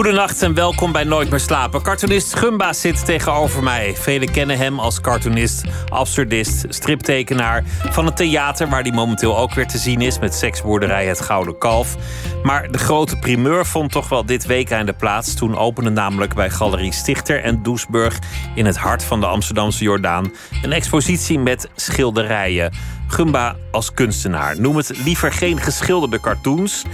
Goedenacht 0.00 0.42
en 0.42 0.54
welkom 0.54 0.92
bij 0.92 1.04
Nooit 1.04 1.30
meer 1.30 1.40
slapen. 1.40 1.82
Cartoonist 1.82 2.36
Gumba 2.36 2.72
zit 2.72 3.04
tegenover 3.04 3.62
mij. 3.62 3.94
Velen 3.96 4.30
kennen 4.30 4.58
hem 4.58 4.78
als 4.78 5.00
cartoonist, 5.00 5.64
absurdist, 5.88 6.64
striptekenaar 6.68 7.64
van 7.66 8.06
het 8.06 8.16
theater 8.16 8.68
waar 8.68 8.82
hij 8.82 8.92
momenteel 8.92 9.38
ook 9.38 9.54
weer 9.54 9.66
te 9.66 9.78
zien 9.78 10.00
is 10.00 10.18
met 10.18 10.34
seksboerderij 10.34 11.06
Het 11.06 11.20
Gouden 11.20 11.58
Kalf. 11.58 11.96
Maar 12.42 12.70
de 12.70 12.78
grote 12.78 13.16
primeur 13.16 13.66
vond 13.66 13.92
toch 13.92 14.08
wel 14.08 14.26
dit 14.26 14.46
week 14.46 14.72
aan 14.72 14.86
de 14.86 14.92
plaats. 14.92 15.34
Toen 15.34 15.56
opende 15.56 15.90
namelijk 15.90 16.34
bij 16.34 16.50
Galerie 16.50 16.92
Stichter 16.92 17.42
en 17.42 17.62
Doesburg 17.62 18.18
in 18.54 18.66
het 18.66 18.76
hart 18.76 19.04
van 19.04 19.20
de 19.20 19.26
Amsterdamse 19.26 19.84
Jordaan 19.84 20.32
een 20.62 20.72
expositie 20.72 21.38
met 21.38 21.68
schilderijen. 21.74 22.72
Gumba 23.06 23.56
als 23.70 23.94
kunstenaar. 23.94 24.60
Noem 24.60 24.76
het 24.76 24.92
liever 25.04 25.32
geen 25.32 25.60
geschilderde 25.60 26.20
cartoons. 26.20 26.84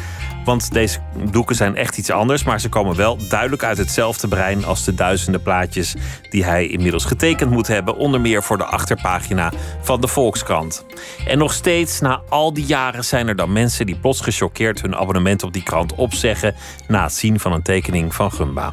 Want 0.47 0.73
deze 0.73 0.99
doeken 1.31 1.57
zijn 1.57 1.77
echt 1.77 1.99
iets 1.99 2.11
anders, 2.11 2.45
maar 2.45 2.61
ze 2.61 2.69
komen 2.69 2.97
wel 2.97 3.19
duidelijk 3.29 3.63
uit 3.63 3.79
hetzelfde 3.79 4.29
brein 4.29 4.65
als 4.65 4.85
de 4.85 4.95
duizenden 4.95 5.43
plaatjes 5.43 5.95
die 6.31 6.45
hij 6.45 6.67
inmiddels 6.67 7.05
getekend 7.05 7.51
moet 7.51 7.67
hebben, 7.67 7.97
onder 7.97 8.21
meer 8.21 8.43
voor 8.43 8.59
de 8.59 8.65
achterpagina 8.65 9.53
van 9.81 10.01
de 10.01 10.09
Volkskrant. 10.09 10.87
En 11.27 11.39
nog 11.39 11.53
steeds, 11.53 12.01
na 12.01 12.21
al 12.29 12.53
die 12.53 12.65
jaren, 12.65 13.05
zijn 13.05 13.29
er 13.29 13.37
dan 13.37 13.53
mensen 13.53 13.87
die 13.87 13.97
plots 13.97 14.21
gechoqueerd 14.21 14.83
hun 14.83 14.97
abonnement 14.97 15.43
op 15.43 15.53
die 15.53 15.63
krant 15.63 15.95
opzeggen 15.95 16.55
na 16.89 17.03
het 17.03 17.15
zien 17.15 17.41
van 17.41 17.53
een 17.53 17.63
tekening 17.63 18.15
van 18.15 18.33
Gumba. 18.33 18.73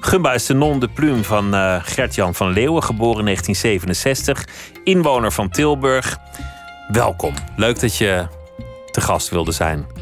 Gumba 0.00 0.32
is 0.32 0.46
de 0.46 0.54
non 0.54 0.78
de 0.78 0.88
plume 0.88 1.24
van 1.24 1.54
uh, 1.54 1.76
Gert-Jan 1.82 2.34
van 2.34 2.52
Leeuwen, 2.52 2.82
geboren 2.82 3.18
in 3.18 3.24
1967, 3.24 4.46
inwoner 4.84 5.32
van 5.32 5.48
Tilburg. 5.48 6.18
Welkom, 6.88 7.34
leuk 7.56 7.80
dat 7.80 7.96
je 7.96 8.26
te 8.90 9.00
gast 9.00 9.28
wilde 9.28 9.52
zijn. 9.52 9.97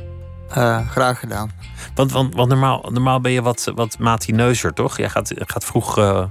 Uh, 0.50 0.91
graag 0.91 1.19
gedaan. 1.19 1.50
Want, 1.94 2.12
want, 2.12 2.34
want 2.34 2.48
normaal, 2.48 2.89
normaal 2.91 3.20
ben 3.20 3.33
je 3.33 3.42
wat, 3.42 3.72
wat 3.75 3.98
matineuzer, 3.98 4.72
toch? 4.72 4.97
Jij 4.97 5.08
gaat, 5.08 5.33
gaat 5.34 5.64
vroeg, 5.64 5.98
uh, 5.98 6.25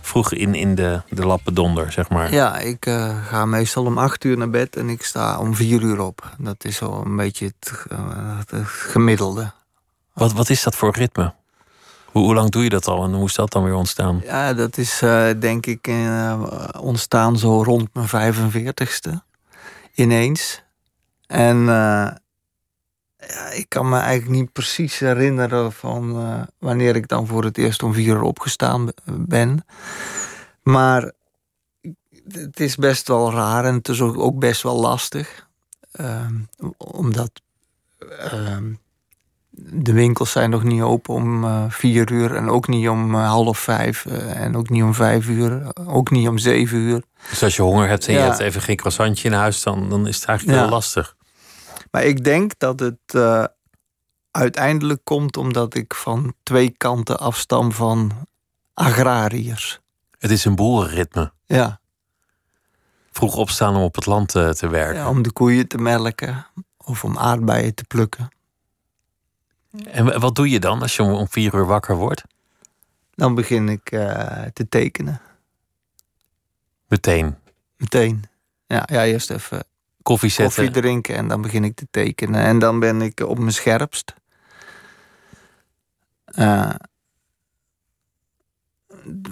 vroeg 0.00 0.32
in, 0.32 0.54
in 0.54 0.74
de, 0.74 1.02
de 1.08 1.26
lappendonder, 1.26 1.92
zeg 1.92 2.08
maar. 2.08 2.32
Ja, 2.32 2.58
ik 2.58 2.86
uh, 2.86 3.26
ga 3.26 3.44
meestal 3.44 3.84
om 3.84 3.98
acht 3.98 4.24
uur 4.24 4.36
naar 4.36 4.50
bed 4.50 4.76
en 4.76 4.88
ik 4.88 5.02
sta 5.02 5.38
om 5.38 5.54
vier 5.54 5.82
uur 5.82 6.00
op. 6.00 6.34
Dat 6.38 6.64
is 6.64 6.76
zo 6.76 7.02
een 7.04 7.16
beetje 7.16 7.44
het, 7.46 7.72
het 8.50 8.66
gemiddelde. 8.66 9.52
Wat, 10.12 10.32
wat 10.32 10.50
is 10.50 10.62
dat 10.62 10.74
voor 10.74 10.96
ritme? 10.96 11.34
Hoe, 12.04 12.22
hoe 12.22 12.34
lang 12.34 12.50
doe 12.50 12.62
je 12.62 12.68
dat 12.68 12.86
al 12.86 13.04
en 13.04 13.12
hoe 13.12 13.26
is 13.26 13.34
dat 13.34 13.52
dan 13.52 13.64
weer 13.64 13.74
ontstaan? 13.74 14.20
Ja, 14.24 14.54
dat 14.54 14.76
is 14.76 15.02
denk 15.38 15.66
ik 15.66 15.90
ontstaan 16.80 17.38
zo 17.38 17.62
rond 17.62 17.88
mijn 17.92 18.34
45ste. 18.34 19.10
Ineens. 19.94 20.62
En 21.26 21.68
ja, 23.28 23.50
ik 23.50 23.68
kan 23.68 23.88
me 23.88 23.98
eigenlijk 23.98 24.40
niet 24.40 24.52
precies 24.52 24.98
herinneren 24.98 25.72
van 25.72 26.20
uh, 26.20 26.42
wanneer 26.58 26.96
ik 26.96 27.08
dan 27.08 27.26
voor 27.26 27.44
het 27.44 27.58
eerst 27.58 27.82
om 27.82 27.94
vier 27.94 28.14
uur 28.14 28.22
opgestaan 28.22 28.88
ben. 29.04 29.64
Maar 30.62 31.12
het 32.28 32.60
is 32.60 32.76
best 32.76 33.08
wel 33.08 33.32
raar 33.32 33.64
en 33.64 33.74
het 33.74 33.88
is 33.88 34.00
ook, 34.00 34.18
ook 34.18 34.38
best 34.38 34.62
wel 34.62 34.80
lastig. 34.80 35.48
Uh, 36.00 36.26
omdat 36.76 37.30
uh, 37.98 38.56
de 39.50 39.92
winkels 39.92 40.30
zijn 40.30 40.50
nog 40.50 40.62
niet 40.62 40.82
open 40.82 41.14
om 41.14 41.44
uh, 41.44 41.64
vier 41.68 42.10
uur 42.10 42.34
en 42.34 42.50
ook 42.50 42.68
niet 42.68 42.88
om 42.88 43.14
half 43.14 43.58
vijf 43.58 44.06
en 44.06 44.56
ook 44.56 44.68
niet 44.68 44.82
om 44.82 44.94
vijf 44.94 45.28
uur, 45.28 45.72
ook 45.86 46.10
niet 46.10 46.28
om 46.28 46.38
zeven 46.38 46.78
uur. 46.78 47.02
Dus 47.30 47.42
als 47.42 47.56
je 47.56 47.62
honger 47.62 47.88
hebt 47.88 48.06
en 48.06 48.12
ja. 48.12 48.18
je 48.18 48.24
hebt 48.24 48.38
even 48.38 48.62
geen 48.62 48.76
croissantje 48.76 49.28
in 49.28 49.34
huis, 49.34 49.62
dan, 49.62 49.88
dan 49.88 50.06
is 50.06 50.16
het 50.16 50.24
eigenlijk 50.24 50.58
ja. 50.58 50.64
heel 50.64 50.74
lastig. 50.74 51.16
Maar 51.92 52.04
ik 52.04 52.24
denk 52.24 52.58
dat 52.58 52.80
het 52.80 53.14
uh, 53.14 53.44
uiteindelijk 54.30 55.00
komt 55.04 55.36
omdat 55.36 55.74
ik 55.74 55.94
van 55.94 56.34
twee 56.42 56.70
kanten 56.70 57.18
afstam 57.18 57.72
van 57.72 58.12
agrariërs. 58.74 59.80
Het 60.18 60.30
is 60.30 60.44
een 60.44 60.54
boerenritme. 60.54 61.32
Ja. 61.46 61.80
Vroeg 63.10 63.36
opstaan 63.36 63.76
om 63.76 63.82
op 63.82 63.94
het 63.94 64.06
land 64.06 64.28
te, 64.28 64.54
te 64.56 64.68
werken. 64.68 65.00
Ja, 65.00 65.08
om 65.08 65.22
de 65.22 65.32
koeien 65.32 65.68
te 65.68 65.78
melken 65.78 66.46
of 66.76 67.04
om 67.04 67.18
aardbeien 67.18 67.74
te 67.74 67.84
plukken. 67.84 68.28
En 69.84 70.20
wat 70.20 70.34
doe 70.34 70.50
je 70.50 70.60
dan 70.60 70.82
als 70.82 70.96
je 70.96 71.02
om 71.02 71.28
vier 71.28 71.54
uur 71.54 71.66
wakker 71.66 71.96
wordt? 71.96 72.22
Dan 73.14 73.34
begin 73.34 73.68
ik 73.68 73.92
uh, 73.92 74.42
te 74.52 74.68
tekenen. 74.68 75.20
Meteen? 76.88 77.36
Meteen. 77.76 78.24
Ja, 78.66 78.82
ja 78.86 79.04
eerst 79.04 79.30
even 79.30 79.64
koffie 80.02 80.30
zetten. 80.30 80.64
Koffie 80.64 80.82
drinken 80.82 81.14
en 81.14 81.28
dan 81.28 81.42
begin 81.42 81.64
ik 81.64 81.74
te 81.74 81.86
tekenen. 81.90 82.42
En 82.42 82.58
dan 82.58 82.78
ben 82.78 83.02
ik 83.02 83.20
op 83.20 83.38
mijn 83.38 83.52
scherpst. 83.52 84.14
Uh, 86.34 86.70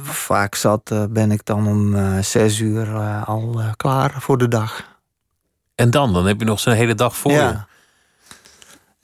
vaak 0.02 0.54
zat 0.54 0.90
uh, 0.92 1.04
ben 1.10 1.30
ik 1.30 1.44
dan 1.44 1.66
om 1.66 1.94
uh, 1.94 2.18
zes 2.18 2.58
uur 2.58 2.94
al 3.24 3.60
klaar 3.76 4.20
voor 4.20 4.38
de 4.38 4.48
dag. 4.48 4.98
En 5.74 5.90
dan? 5.90 6.12
Dan 6.12 6.26
heb 6.26 6.38
je 6.38 6.44
nog 6.44 6.60
zo'n 6.60 6.72
hele 6.72 6.94
dag 6.94 7.16
voor 7.16 7.32
ja. 7.32 7.48
je. 7.48 7.68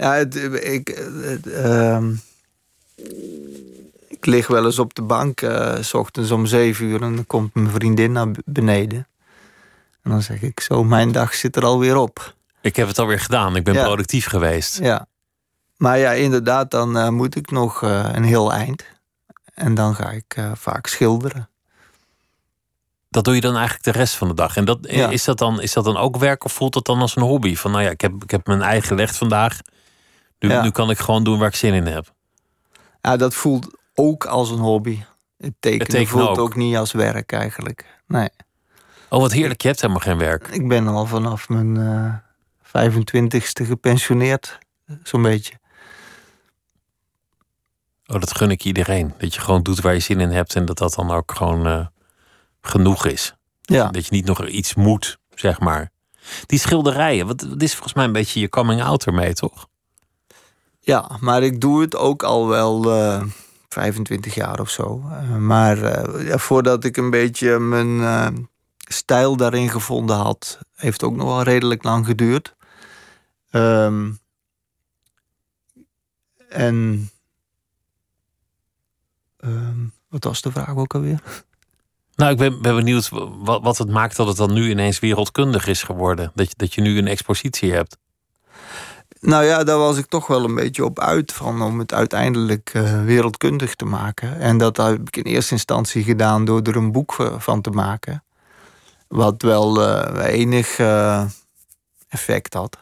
Ja, 0.05 0.13
het, 0.15 0.35
ik, 0.65 0.89
het, 1.23 1.47
ehm, 1.47 2.15
ik 4.09 4.27
lig 4.27 4.47
wel 4.47 4.65
eens 4.65 4.79
op 4.79 4.95
de 4.95 5.03
bank, 5.03 5.41
s 5.81 5.95
ochtends 5.95 6.31
om 6.31 6.47
zeven 6.47 6.87
uur, 6.87 7.03
en 7.03 7.15
dan 7.15 7.27
komt 7.27 7.55
mijn 7.55 7.71
vriendin 7.71 8.13
naar 8.13 8.29
beneden. 8.45 9.07
En 10.07 10.13
dan 10.13 10.23
zeg 10.23 10.43
ik 10.43 10.61
zo, 10.61 10.85
mijn 10.85 11.13
dag 11.13 11.35
zit 11.35 11.57
er 11.57 11.65
alweer 11.65 11.97
op. 11.97 12.35
Ik 12.61 12.77
heb 12.77 12.89
het 12.89 12.99
alweer 12.99 13.21
gedaan, 13.21 13.57
ik 13.57 13.65
ben 13.65 13.75
ja. 13.75 13.85
productief 13.85 14.27
geweest. 14.27 14.79
Ja, 14.79 15.07
maar 15.77 15.99
ja, 15.99 16.13
inderdaad, 16.13 16.71
dan 16.71 16.97
uh, 16.97 17.09
moet 17.09 17.37
ik 17.37 17.51
nog 17.51 17.83
uh, 17.83 18.09
een 18.13 18.25
heel 18.25 18.53
eind. 18.53 18.85
En 19.55 19.75
dan 19.75 19.95
ga 19.95 20.11
ik 20.11 20.37
uh, 20.39 20.51
vaak 20.55 20.87
schilderen. 20.87 21.49
Dat 23.09 23.25
doe 23.25 23.35
je 23.35 23.41
dan 23.41 23.55
eigenlijk 23.55 23.85
de 23.85 23.91
rest 23.91 24.15
van 24.15 24.29
de 24.29 24.35
dag. 24.35 24.57
En 24.57 24.65
dat, 24.65 24.79
ja. 24.81 25.09
is, 25.09 25.25
dat 25.25 25.39
dan, 25.39 25.61
is 25.61 25.73
dat 25.73 25.85
dan 25.85 25.97
ook 25.97 26.17
werk 26.17 26.45
of 26.45 26.53
voelt 26.53 26.73
dat 26.73 26.85
dan 26.85 27.01
als 27.01 27.17
een 27.17 27.23
hobby? 27.23 27.57
Van 27.57 27.71
nou 27.71 27.83
ja, 27.83 27.91
ik 27.91 28.01
heb, 28.01 28.23
ik 28.23 28.31
heb 28.31 28.47
mijn 28.47 28.63
eigen 28.63 28.89
gelegd 28.89 29.17
vandaag. 29.17 29.61
Nu, 30.39 30.49
ja. 30.49 30.63
nu 30.63 30.71
kan 30.71 30.91
ik 30.91 30.99
gewoon 30.99 31.25
doen 31.25 31.39
waar 31.39 31.49
ik 31.49 31.55
zin 31.55 31.75
in 31.75 31.87
heb. 31.87 32.13
Ja, 33.01 33.17
dat 33.17 33.35
voelt 33.35 33.77
ook 33.95 34.25
als 34.27 34.51
een 34.51 34.59
hobby. 34.59 35.03
Het 35.39 35.55
tekenen, 35.61 35.87
Het 35.87 35.91
tekenen 35.91 36.09
voelt 36.09 36.39
ook. 36.39 36.39
ook 36.39 36.57
niet 36.57 36.77
als 36.77 36.93
werk 36.93 37.33
eigenlijk. 37.33 38.01
Nee. 38.07 38.29
Oh, 39.09 39.21
wat 39.21 39.33
heerlijk. 39.33 39.63
Je 39.63 39.69
hebt 39.69 39.81
helemaal 39.81 40.03
geen 40.03 40.19
werk. 40.19 40.49
Ik 40.49 40.69
ben 40.69 40.87
al 40.87 41.07
vanaf 41.07 41.49
mijn 41.49 41.77
uh, 41.77 42.15
25ste 42.67 43.67
gepensioneerd. 43.67 44.59
Zo'n 45.03 45.23
beetje. 45.23 45.55
Oh, 48.07 48.21
dat 48.21 48.37
gun 48.37 48.51
ik 48.51 48.65
iedereen. 48.65 49.15
Dat 49.19 49.35
je 49.35 49.41
gewoon 49.41 49.63
doet 49.63 49.81
waar 49.81 49.95
je 49.95 50.01
zin 50.01 50.21
in 50.21 50.31
hebt 50.31 50.55
en 50.55 50.65
dat 50.65 50.79
dat 50.79 50.95
dan 50.95 51.11
ook 51.11 51.33
gewoon 51.33 51.67
uh, 51.67 51.87
genoeg 52.61 53.07
is. 53.07 53.35
Ja. 53.61 53.89
Dat 53.89 54.07
je 54.07 54.15
niet 54.15 54.27
nog 54.27 54.47
iets 54.47 54.75
moet, 54.75 55.19
zeg 55.35 55.61
maar. 55.61 55.91
Die 56.47 56.59
schilderijen, 56.59 57.27
wat, 57.27 57.43
wat 57.43 57.63
is 57.63 57.73
volgens 57.73 57.95
mij 57.95 58.05
een 58.05 58.13
beetje 58.13 58.41
je 58.41 58.49
coming 58.49 58.83
out 58.83 59.05
ermee, 59.05 59.35
toch? 59.35 59.67
Ja, 60.81 61.11
maar 61.21 61.43
ik 61.43 61.61
doe 61.61 61.81
het 61.81 61.97
ook 61.97 62.23
al 62.23 62.49
wel 62.49 62.97
uh, 62.99 63.23
25 63.69 64.35
jaar 64.35 64.61
of 64.61 64.71
zo. 64.71 65.03
Uh, 65.11 65.37
maar 65.37 66.05
voordat 66.39 66.85
ik 66.85 66.97
een 66.97 67.11
beetje 67.11 67.59
mijn 67.59 68.01
stijl 68.93 69.37
daarin 69.37 69.71
gevonden 69.71 70.17
had, 70.17 70.59
heeft 70.75 71.03
ook 71.03 71.17
nog 71.17 71.27
wel 71.27 71.43
redelijk 71.43 71.83
lang 71.83 72.07
geduurd. 72.07 72.55
Um, 73.51 74.19
en 76.49 77.11
um, 79.41 79.93
wat 80.09 80.25
was 80.25 80.43
de 80.43 80.51
vraag 80.51 80.77
ook 80.77 80.95
alweer? 80.95 81.21
Nou, 82.15 82.33
ik 82.33 82.39
ben, 82.39 82.63
ben 82.63 82.75
benieuwd 82.75 83.09
wat, 83.09 83.63
wat 83.63 83.79
het 83.79 83.91
maakt 83.91 84.17
dat 84.17 84.27
het 84.27 84.37
dan 84.37 84.53
nu 84.53 84.71
ineens 84.71 84.99
wereldkundig 84.99 85.67
is 85.67 85.83
geworden. 85.83 86.33
Dat 86.35 86.49
je, 86.49 86.55
dat 86.57 86.75
je 86.75 86.81
nu 86.81 86.99
een 86.99 87.07
expositie 87.07 87.73
hebt. 87.73 87.97
Nou 89.21 89.45
ja, 89.45 89.65
daar 89.65 89.79
was 89.79 89.99
ik 89.99 90.07
toch 90.07 90.27
wel 90.27 90.45
een 90.45 90.55
beetje 90.55 90.85
op 90.85 91.01
uit 91.01 91.33
van 91.33 91.63
om 91.63 91.79
het 91.79 91.93
uiteindelijk 91.93 92.73
uh, 92.75 93.05
wereldkundig 93.05 93.75
te 93.75 93.85
maken. 93.85 94.41
En 94.41 94.59
dat 94.59 94.77
heb 94.77 95.09
ik 95.09 95.17
in 95.17 95.23
eerste 95.23 95.53
instantie 95.53 96.05
gedaan 96.05 96.45
door 96.45 96.63
er 96.63 96.77
een 96.77 96.93
boek 96.93 97.35
van 97.39 97.61
te 97.61 97.71
maken. 97.71 98.25
Wat 99.09 99.43
wel 99.43 99.83
uh, 99.83 100.25
enig 100.25 100.79
uh, 100.79 101.25
effect 102.09 102.55
had. 102.55 102.79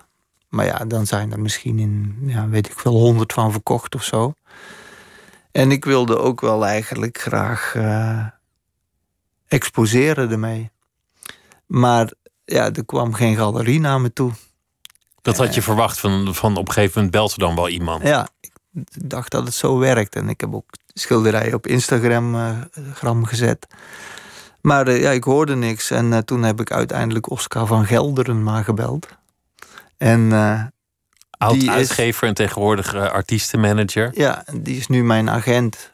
Maar 0.49 0.67
ja, 0.67 0.85
dan 0.85 1.07
zijn 1.07 1.33
er 1.33 1.41
misschien 1.41 1.79
in, 1.79 2.19
ja, 2.27 2.49
weet 2.49 2.67
ik 2.67 2.79
veel, 2.79 2.93
honderd 2.93 3.33
van 3.33 3.53
verkocht 3.53 3.95
of 3.95 4.05
zo. 4.05 4.33
En 5.53 5.71
ik 5.71 5.85
wilde 5.85 6.19
ook 6.19 6.41
wel 6.41 6.67
eigenlijk 6.67 7.19
graag 7.19 7.75
uh, 7.77 8.27
exposeren 9.47 10.31
ermee. 10.31 10.71
Maar 11.67 12.13
ja, 12.45 12.73
er 12.73 12.85
kwam 12.85 13.15
geen 13.15 13.37
galerie 13.37 13.81
naar 13.81 14.01
me 14.01 14.13
toe. 14.13 14.33
Dat 15.23 15.37
had 15.37 15.55
je 15.55 15.63
verwacht 15.63 15.99
van, 15.99 16.35
van 16.35 16.57
op 16.57 16.69
een 16.69 16.73
gegeven 16.73 16.95
moment 16.95 17.13
belt 17.13 17.33
er 17.33 17.39
dan 17.39 17.55
wel 17.55 17.69
iemand. 17.69 18.03
Ja, 18.03 18.29
ik 18.41 18.51
dacht 19.09 19.31
dat 19.31 19.45
het 19.45 19.55
zo 19.55 19.79
werkt. 19.79 20.17
En 20.17 20.29
ik 20.29 20.41
heb 20.41 20.55
ook 20.55 20.71
schilderijen 20.87 21.55
op 21.55 21.67
Instagram 21.67 22.35
uh, 22.35 22.59
gram 22.95 23.25
gezet. 23.25 23.67
Maar 24.65 24.89
uh, 24.89 25.01
ja, 25.01 25.11
ik 25.11 25.25
hoorde 25.25 25.57
niks. 25.57 25.91
En 25.91 26.13
uh, 26.13 26.19
toen 26.19 26.43
heb 26.43 26.61
ik 26.61 26.73
uiteindelijk 26.73 27.31
Oscar 27.31 27.67
van 27.67 27.87
Gelderen 27.87 28.43
maar 28.43 28.65
gebeld. 28.65 29.09
En 29.97 30.33
Oud-uitgever 31.31 32.23
is, 32.23 32.29
en 32.29 32.35
tegenwoordig 32.35 32.95
artiestenmanager. 32.95 34.11
Ja, 34.15 34.45
die 34.53 34.77
is 34.77 34.87
nu 34.87 35.05
mijn 35.05 35.31
agent. 35.31 35.93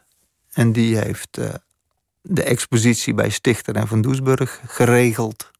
En 0.53 0.71
die 0.71 0.97
heeft 0.97 1.39
de 2.21 2.43
expositie 2.43 3.13
bij 3.13 3.29
Stichter 3.29 3.75
en 3.75 3.87
Van 3.87 4.01
Doesburg 4.01 4.61
geregeld. 4.67 5.51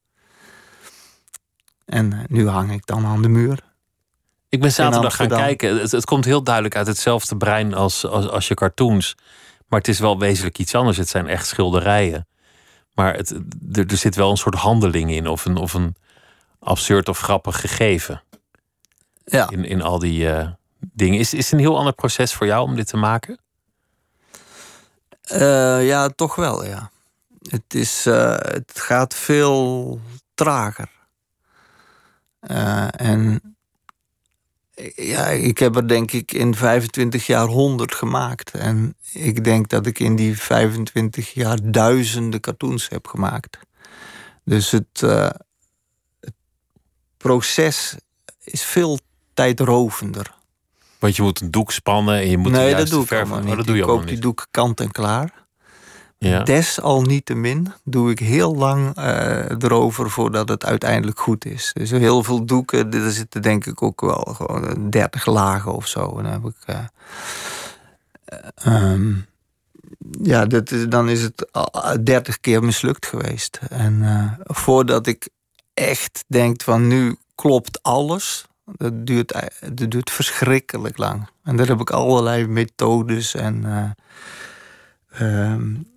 En 1.86 2.26
nu 2.28 2.48
hang 2.48 2.72
ik 2.72 2.86
dan 2.86 3.06
aan 3.06 3.22
de 3.22 3.30
muur. 3.30 3.60
Ik 4.50 4.62
ben 4.62 4.72
zaterdag 4.72 5.16
gaan 5.16 5.28
kijken. 5.28 5.80
Het, 5.80 5.92
het, 5.92 6.06
komt 6.06 6.26
heel 6.26 6.44
duidelijk 6.44 6.76
uit 6.76 6.88
hetzelfde 6.88 7.38
brein 7.38 7.74
als, 7.74 8.06
als, 8.06 8.30
als 8.30 8.48
je 8.48 8.54
cartoons. 8.54 9.16
Maar 9.68 9.80
het 9.80 9.88
is 9.88 10.00
wel 10.00 10.20
wezenlijk 10.20 10.58
iets 10.58 10.76
anders. 10.76 10.98
Het 10.98 11.10
zijn 11.10 11.28
echt 11.28 11.48
schilderijen. 11.48 12.28
Maar 12.94 13.16
het, 13.16 13.30
er, 13.72 13.88
er 13.88 13.98
zit 13.98 14.16
wel 14.16 14.32
een 14.32 14.38
soort 14.38 14.56
handeling 14.56 15.12
in. 15.12 15.28
Of 15.28 15.46
een, 15.46 15.58
of 15.58 15.74
een 15.74 15.96
absurd 16.60 17.10
of 17.10 17.20
grappig 17.20 17.60
gegeven. 17.60 18.24
Ja. 19.26 19.50
In, 19.50 19.66
in 19.66 19.82
al 19.82 20.00
die 20.00 20.24
uh, 20.24 20.50
dingen. 20.80 21.20
Is, 21.20 21.34
is 21.34 21.44
het 21.44 21.54
een 21.54 21.60
heel 21.60 21.78
ander 21.78 21.94
proces 21.94 22.34
voor 22.34 22.48
jou 22.48 22.64
om 22.64 22.76
dit 22.76 22.88
te 22.88 22.98
maken? 22.98 23.40
Uh, 25.32 25.88
ja, 25.88 26.10
toch 26.10 26.36
wel, 26.36 26.66
ja. 26.66 26.92
Het, 27.50 27.74
is, 27.74 28.08
uh, 28.08 28.38
het 28.38 28.72
gaat 28.76 29.16
veel 29.16 30.00
trager. 30.34 30.90
en 32.92 33.56
ja, 34.96 35.28
ik 35.28 35.58
heb 35.58 35.76
er 35.76 35.88
denk 35.88 36.12
ik 36.12 36.32
in 36.32 36.56
25 36.56 37.26
jaar 37.26 37.48
100 37.48 37.96
gemaakt. 37.96 38.52
En 38.52 38.96
ik 39.14 39.44
denk 39.44 39.70
dat 39.70 39.86
ik 39.86 40.00
in 40.00 40.16
die 40.16 40.38
25 40.38 41.34
jaar 41.34 41.72
duizenden 41.72 42.40
cartoons 42.40 42.90
heb 42.90 43.08
gemaakt. 43.08 43.58
Dus 44.44 44.72
het, 44.72 45.02
uh, 45.04 45.30
het 46.20 46.34
proces 47.18 47.96
is 48.44 48.64
veel 48.64 49.00
tijdrovender. 49.34 50.34
Want 51.00 51.16
je 51.16 51.22
moet 51.22 51.42
een 51.42 51.52
doek 51.52 51.72
spannen 51.72 52.16
en 52.16 52.30
je 52.30 52.38
moet 52.38 52.52
nee, 52.52 52.76
dat 52.76 52.88
doe 52.88 53.02
ik 53.02 53.08
verf... 53.08 53.30
niet. 53.30 53.50
Oh, 53.50 53.58
dat 53.58 53.66
doe 53.66 53.76
je 53.76 53.82
ik 53.82 53.88
koop 53.88 54.00
niet. 54.00 54.10
die 54.10 54.20
doek 54.20 54.48
kant 54.52 54.80
en 54.80 54.92
klaar. 54.92 55.41
Ja. 56.30 56.44
Desalniettemin 56.44 57.74
doe 57.84 58.12
ik 58.12 58.20
heel 58.20 58.56
lang 58.56 58.98
uh, 58.98 59.50
erover 59.50 60.10
voordat 60.10 60.50
het 60.50 60.66
uiteindelijk 60.66 61.20
goed 61.20 61.46
is. 61.46 61.72
Dus 61.74 61.90
heel 61.90 62.24
veel 62.24 62.46
doeken, 62.46 62.94
er 62.94 63.12
zitten 63.12 63.42
denk 63.42 63.66
ik 63.66 63.82
ook 63.82 64.02
wel 64.02 64.36
gewoon 64.36 64.90
30 64.90 65.26
lagen 65.26 65.74
of 65.74 65.88
zo. 65.88 66.18
En 66.18 66.24
dan 66.24 66.32
heb 66.32 66.46
ik. 66.46 66.56
Uh, 68.66 68.92
um, 68.92 69.26
ja, 70.22 70.46
dat 70.46 70.72
is, 70.72 70.88
dan 70.88 71.10
is 71.10 71.22
het 71.22 71.48
30 72.06 72.40
keer 72.40 72.64
mislukt 72.64 73.06
geweest. 73.06 73.60
En 73.70 74.04
voordat 74.44 75.08
ik 75.08 75.30
echt 75.74 76.24
denk 76.28 76.62
van 76.62 76.88
nu 76.88 77.18
klopt 77.36 77.84
alles, 77.84 78.46
dat 78.66 79.08
duurt, 79.08 79.50
dat 79.74 79.92
duurt 79.92 80.12
verschrikkelijk 80.12 80.98
lang. 80.98 81.30
En 81.44 81.56
daar 81.56 81.68
heb 81.68 81.80
ik 81.80 81.90
allerlei 81.90 82.48
methodes 82.48 83.36
en. 83.36 83.66
Um, 85.22 85.90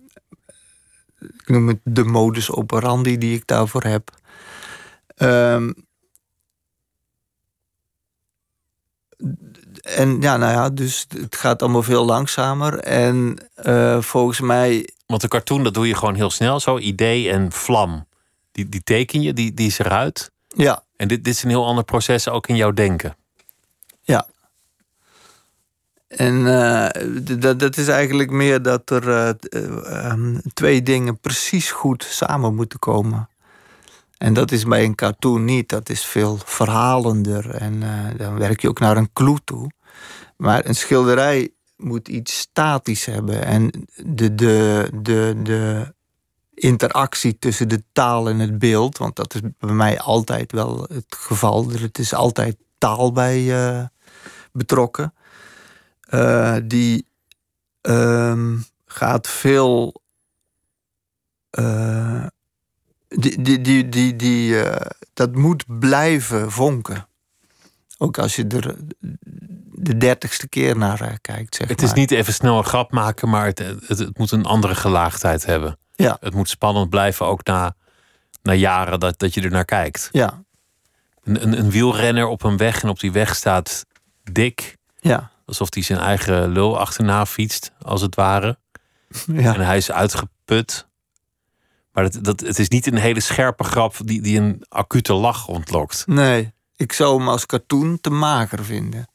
ik 1.37 1.49
noem 1.49 1.67
het 1.67 1.79
de 1.83 2.03
modus 2.03 2.51
operandi 2.51 3.17
die 3.17 3.35
ik 3.35 3.47
daarvoor 3.47 3.83
heb. 3.83 4.09
Um, 5.17 5.73
en 9.81 10.21
ja, 10.21 10.37
nou 10.37 10.51
ja, 10.51 10.69
dus 10.69 11.05
het 11.17 11.35
gaat 11.35 11.61
allemaal 11.61 11.83
veel 11.83 12.05
langzamer. 12.05 12.79
En 12.79 13.37
uh, 13.65 14.01
volgens 14.01 14.39
mij. 14.39 14.89
Want 15.05 15.21
de 15.21 15.27
cartoon, 15.27 15.63
dat 15.63 15.73
doe 15.73 15.87
je 15.87 15.95
gewoon 15.95 16.15
heel 16.15 16.29
snel 16.29 16.59
zo. 16.59 16.77
Idee 16.77 17.29
en 17.29 17.51
vlam. 17.51 18.07
Die, 18.51 18.69
die 18.69 18.83
teken 18.83 19.21
je, 19.21 19.33
die, 19.33 19.53
die 19.53 19.67
is 19.67 19.79
eruit. 19.79 20.31
Ja. 20.47 20.83
En 20.95 21.07
dit, 21.07 21.23
dit 21.23 21.33
is 21.33 21.43
een 21.43 21.49
heel 21.49 21.65
ander 21.65 21.83
proces 21.83 22.29
ook 22.29 22.47
in 22.47 22.55
jouw 22.55 22.71
denken. 22.71 23.15
En 26.07 26.35
uh, 26.35 27.57
dat, 27.57 27.77
is 27.77 27.87
eigenlijk 27.87 28.31
meer 28.31 28.61
dat 28.61 28.89
er 28.89 29.07
uh, 29.07 30.11
um, 30.11 30.41
twee 30.53 30.83
dingen 30.83 31.19
precies 31.19 31.71
goed 31.71 32.03
samen 32.03 32.55
moeten 32.55 32.79
komen. 32.79 33.29
En 34.17 34.33
dat 34.33 34.51
is 34.51 34.63
bij 34.63 34.83
een 34.83 34.95
cartoon 34.95 35.45
niet. 35.45 35.69
Dat 35.69 35.89
is 35.89 36.05
veel 36.05 36.37
verhalender. 36.45 37.49
En 37.49 37.83
dan 38.17 38.37
werk 38.37 38.61
je 38.61 38.69
ook 38.69 38.79
naar 38.79 38.97
een 38.97 39.13
clue 39.13 39.37
toe. 39.43 39.71
Maar 40.37 40.65
een 40.65 40.75
schilderij 40.75 41.49
moet 41.77 42.07
iets 42.07 42.37
statisch 42.37 43.05
hebben. 43.05 43.45
En 43.45 43.87
de, 43.95 44.35
de, 44.35 44.89
de, 44.93 45.35
de 45.43 45.93
interactie 46.53 47.39
tussen 47.39 47.69
de 47.69 47.83
taal 47.91 48.29
en 48.29 48.39
het 48.39 48.59
beeld... 48.59 48.97
want 48.97 49.15
dat 49.15 49.33
is 49.33 49.41
bij 49.59 49.73
mij 49.73 49.99
altijd 49.99 50.51
wel 50.51 50.85
het 50.93 51.15
geval. 51.19 51.69
Het 51.69 51.97
is 51.97 52.13
altijd 52.13 52.57
taal 52.77 53.11
bij 53.11 53.89
betrokken... 54.51 55.13
Uh, 56.15 56.55
die 56.63 57.07
uh, 57.81 58.53
gaat 58.85 59.27
veel. 59.27 60.01
Uh, 61.59 62.25
die, 63.07 63.41
die, 63.41 63.61
die, 63.61 63.89
die, 63.89 64.15
die, 64.15 64.63
dat 65.13 65.35
moet 65.35 65.79
blijven 65.79 66.51
vonken. 66.51 67.07
Ook 67.97 68.17
als 68.17 68.35
je 68.35 68.47
er 68.47 68.75
de 69.71 69.97
dertigste 69.97 70.49
keer 70.49 70.77
naar 70.77 71.19
kijkt. 71.21 71.55
Zeg 71.55 71.67
het 71.67 71.81
maar. 71.81 71.89
is 71.89 71.93
niet 71.93 72.11
even 72.11 72.33
snel 72.33 72.57
een 72.57 72.63
grap 72.63 72.91
maken, 72.91 73.29
maar 73.29 73.45
het, 73.45 73.59
het, 73.59 73.99
het, 73.99 74.17
moet 74.17 74.31
een 74.31 74.45
andere 74.45 74.75
gelaagdheid 74.75 75.45
hebben. 75.45 75.77
Ja. 75.95 76.17
Het 76.19 76.33
moet 76.33 76.49
spannend 76.49 76.89
blijven, 76.89 77.25
ook 77.25 77.45
na, 77.45 77.75
na 78.41 78.53
jaren 78.53 78.99
dat, 78.99 79.19
dat 79.19 79.33
je 79.33 79.41
er 79.41 79.51
naar 79.51 79.65
kijkt. 79.65 80.09
Ja. 80.11 80.43
Een, 81.23 81.43
een, 81.43 81.59
een 81.59 81.71
wielrenner 81.71 82.27
op 82.27 82.43
een 82.43 82.57
weg 82.57 82.83
en 82.83 82.89
op 82.89 82.99
die 82.99 83.11
weg 83.11 83.35
staat 83.35 83.85
dik. 84.31 84.77
Ja. 84.99 85.31
Alsof 85.45 85.73
hij 85.73 85.83
zijn 85.83 85.99
eigen 85.99 86.47
lul 86.47 86.79
achterna 86.79 87.25
fietst, 87.25 87.71
als 87.81 88.01
het 88.01 88.15
ware. 88.15 88.57
Ja. 89.25 89.53
En 89.53 89.61
hij 89.61 89.77
is 89.77 89.91
uitgeput. 89.91 90.87
Maar 91.91 92.03
het, 92.03 92.23
dat, 92.23 92.39
het 92.39 92.59
is 92.59 92.67
niet 92.67 92.87
een 92.87 92.97
hele 92.97 93.19
scherpe 93.19 93.63
grap 93.63 93.95
die, 94.03 94.21
die 94.21 94.39
een 94.39 94.65
acute 94.69 95.13
lach 95.13 95.47
ontlokt. 95.47 96.03
Nee, 96.07 96.53
ik 96.75 96.91
zou 96.91 97.17
hem 97.17 97.29
als 97.29 97.45
cartoon 97.45 97.99
te 98.01 98.09
mager 98.09 98.65
vinden. 98.65 99.07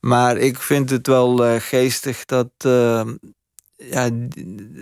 Maar 0.00 0.36
ik 0.36 0.58
vind 0.58 0.90
het 0.90 1.06
wel 1.06 1.46
uh, 1.46 1.60
geestig 1.60 2.24
dat, 2.24 2.50
uh, 2.66 3.02
ja, 3.76 4.08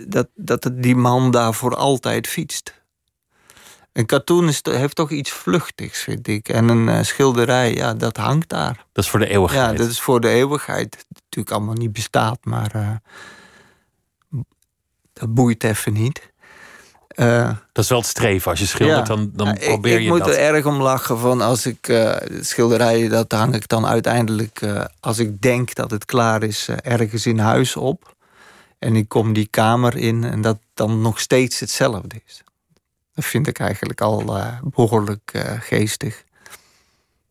dat, 0.07 0.27
dat 0.35 0.69
die 0.73 0.95
man 0.95 1.31
daar 1.31 1.53
voor 1.53 1.75
altijd 1.75 2.27
fietst. 2.27 2.78
Een 3.99 4.05
cartoon 4.05 4.47
is, 4.47 4.61
heeft 4.63 4.95
toch 4.95 5.09
iets 5.09 5.31
vluchtigs, 5.31 5.99
vind 5.99 6.27
ik. 6.27 6.49
En 6.49 6.69
een 6.69 6.87
uh, 6.87 7.01
schilderij, 7.01 7.73
ja, 7.73 7.93
dat 7.93 8.17
hangt 8.17 8.49
daar. 8.49 8.85
Dat 8.91 9.03
is 9.03 9.09
voor 9.09 9.19
de 9.19 9.27
eeuwigheid. 9.27 9.71
Ja, 9.71 9.77
dat 9.77 9.87
is 9.87 10.01
voor 10.01 10.21
de 10.21 10.29
eeuwigheid. 10.29 10.91
Dat 10.91 11.21
natuurlijk 11.23 11.55
allemaal 11.55 11.73
niet 11.73 11.93
bestaat, 11.93 12.39
maar 12.43 12.71
uh, 12.75 12.89
dat 15.13 15.33
boeit 15.33 15.63
even 15.63 15.93
niet. 15.93 16.31
Uh, 17.15 17.51
dat 17.71 17.83
is 17.83 17.89
wel 17.89 17.99
het 17.99 18.07
streven. 18.07 18.51
Als 18.51 18.59
je 18.59 18.65
schildert, 18.65 19.07
ja, 19.07 19.15
dan, 19.15 19.31
dan 19.33 19.57
probeer 19.57 19.93
ik, 19.93 19.99
je 19.99 20.05
ik 20.05 20.11
moet 20.11 20.19
dat. 20.19 20.27
er 20.27 20.37
erg 20.37 20.65
om 20.65 20.81
lachen 20.81 21.19
van 21.19 21.41
als 21.41 21.65
ik 21.65 21.93
schilderijen, 22.41 23.09
dat 23.09 23.31
hang 23.31 23.55
ik 23.55 23.67
dan 23.67 23.85
uiteindelijk, 23.85 24.61
als 24.99 25.19
ik 25.19 25.41
denk 25.41 25.75
dat 25.75 25.91
het 25.91 26.05
klaar 26.05 26.43
is, 26.43 26.67
ergens 26.67 27.25
in 27.25 27.39
huis 27.39 27.75
op. 27.75 28.15
En 28.77 28.95
ik 28.95 29.09
kom 29.09 29.33
die 29.33 29.47
kamer 29.47 29.97
in 29.97 30.23
en 30.23 30.41
dat 30.41 30.57
dan 30.73 31.01
nog 31.01 31.19
steeds 31.19 31.59
hetzelfde 31.59 32.21
is. 32.25 32.43
Dat 33.13 33.25
vind 33.25 33.47
ik 33.47 33.59
eigenlijk 33.59 34.01
al 34.01 34.37
uh, 34.37 34.59
behoorlijk 34.63 35.31
uh, 35.35 35.51
geestig. 35.59 36.23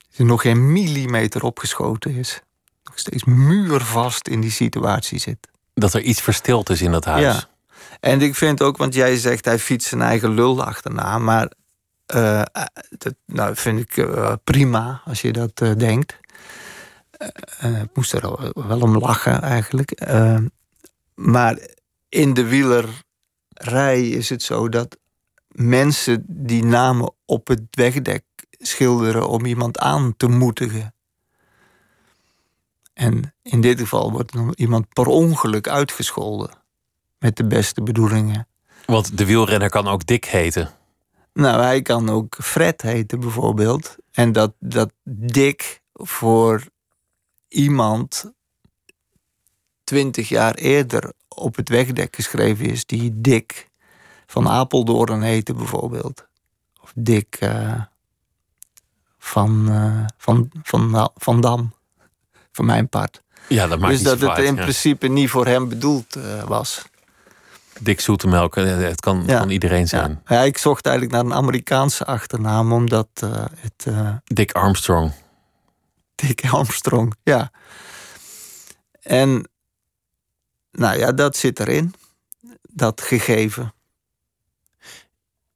Dat 0.08 0.18
er 0.18 0.24
nog 0.24 0.42
geen 0.42 0.72
millimeter 0.72 1.42
opgeschoten 1.42 2.14
is. 2.14 2.40
Nog 2.84 2.98
steeds 2.98 3.24
muurvast 3.24 4.28
in 4.28 4.40
die 4.40 4.50
situatie 4.50 5.18
zit. 5.18 5.48
Dat 5.74 5.94
er 5.94 6.00
iets 6.00 6.20
verstild 6.20 6.70
is 6.70 6.82
in 6.82 6.92
dat 6.92 7.04
huis. 7.04 7.22
Ja. 7.22 7.48
En 8.00 8.20
ik 8.20 8.34
vind 8.34 8.62
ook, 8.62 8.76
want 8.76 8.94
jij 8.94 9.16
zegt 9.16 9.44
hij 9.44 9.58
fietst 9.58 9.88
zijn 9.88 10.02
eigen 10.02 10.34
lul 10.34 10.64
achterna. 10.64 11.18
Maar 11.18 11.52
uh, 12.14 12.42
dat 12.88 13.14
nou, 13.26 13.56
vind 13.56 13.78
ik 13.78 14.08
prima 14.44 15.02
als 15.04 15.20
je 15.20 15.32
dat 15.32 15.56
denkt. 15.78 16.16
ik 17.58 17.94
moest 17.94 18.12
er 18.12 18.52
wel 18.68 18.80
om 18.80 18.98
lachen 18.98 19.42
eigenlijk. 19.42 20.06
maar 21.14 21.58
in 22.08 22.34
de 22.34 22.44
wielerrij 22.44 24.08
is 24.08 24.28
het 24.28 24.42
zo 24.42 24.68
dat 24.68 24.96
mensen 25.48 26.24
die 26.26 26.64
namen 26.64 27.14
op 27.24 27.48
het 27.48 27.62
wegdek 27.70 28.24
schilderen 28.50 29.28
om 29.28 29.44
iemand 29.44 29.78
aan 29.78 30.14
te 30.16 30.28
moedigen. 30.28 30.94
En 32.94 33.34
in 33.42 33.60
dit 33.60 33.78
geval 33.78 34.12
wordt 34.12 34.32
iemand 34.54 34.88
per 34.88 35.06
ongeluk 35.06 35.68
uitgescholden. 35.68 36.50
Met 37.18 37.36
de 37.36 37.46
beste 37.46 37.82
bedoelingen. 37.82 38.46
Want 38.86 39.18
de 39.18 39.24
wielrenner 39.24 39.70
kan 39.70 39.88
ook 39.88 40.06
Dick 40.06 40.24
heten. 40.24 40.70
Nou, 41.32 41.62
hij 41.62 41.82
kan 41.82 42.08
ook 42.08 42.36
Fred 42.40 42.82
heten 42.82 43.20
bijvoorbeeld. 43.20 43.96
En 44.12 44.32
dat, 44.32 44.52
dat 44.58 44.92
dik 45.04 45.82
voor 45.92 46.68
iemand 47.48 48.32
twintig 49.84 50.28
jaar 50.28 50.54
eerder 50.54 51.12
op 51.28 51.56
het 51.56 51.68
wegdek 51.68 52.16
geschreven 52.16 52.66
is, 52.66 52.86
die 52.86 53.20
Dick 53.20 53.67
van 54.30 54.48
Apeldoorn 54.48 55.22
heette 55.22 55.54
bijvoorbeeld. 55.54 56.26
Of 56.80 56.92
Dick 56.94 57.38
uh, 57.42 57.82
van, 59.18 59.66
uh, 59.70 60.04
van, 60.16 60.50
van, 60.62 61.10
van 61.14 61.40
Dam, 61.40 61.74
voor 62.52 62.64
mijn 62.64 62.88
part. 62.88 63.22
Ja, 63.48 63.66
dat 63.66 63.78
maakt 63.78 63.92
dus 63.92 64.02
dat 64.02 64.20
het 64.20 64.38
in 64.38 64.54
principe 64.54 65.06
niet 65.06 65.30
voor 65.30 65.46
hem 65.46 65.68
bedoeld 65.68 66.16
uh, 66.16 66.44
was. 66.44 66.82
Dick 67.80 68.00
Zoetemelk, 68.00 68.54
het 68.54 69.00
kan, 69.00 69.22
ja. 69.26 69.38
kan 69.38 69.50
iedereen 69.50 69.88
zijn. 69.88 70.20
Ja. 70.24 70.34
ja. 70.34 70.42
ik 70.42 70.58
zocht 70.58 70.86
eigenlijk 70.86 71.16
naar 71.16 71.24
een 71.24 71.42
Amerikaanse 71.42 72.04
achternaam, 72.04 72.72
omdat 72.72 73.08
het... 73.60 73.86
Dick 74.24 74.52
Armstrong. 74.52 75.12
Dick 76.14 76.44
Armstrong, 76.50 77.14
ja. 77.22 77.50
En 79.00 79.50
nou 80.70 80.98
ja, 80.98 81.12
dat 81.12 81.36
zit 81.36 81.60
erin. 81.60 81.94
Dat 82.62 83.00
gegeven. 83.00 83.72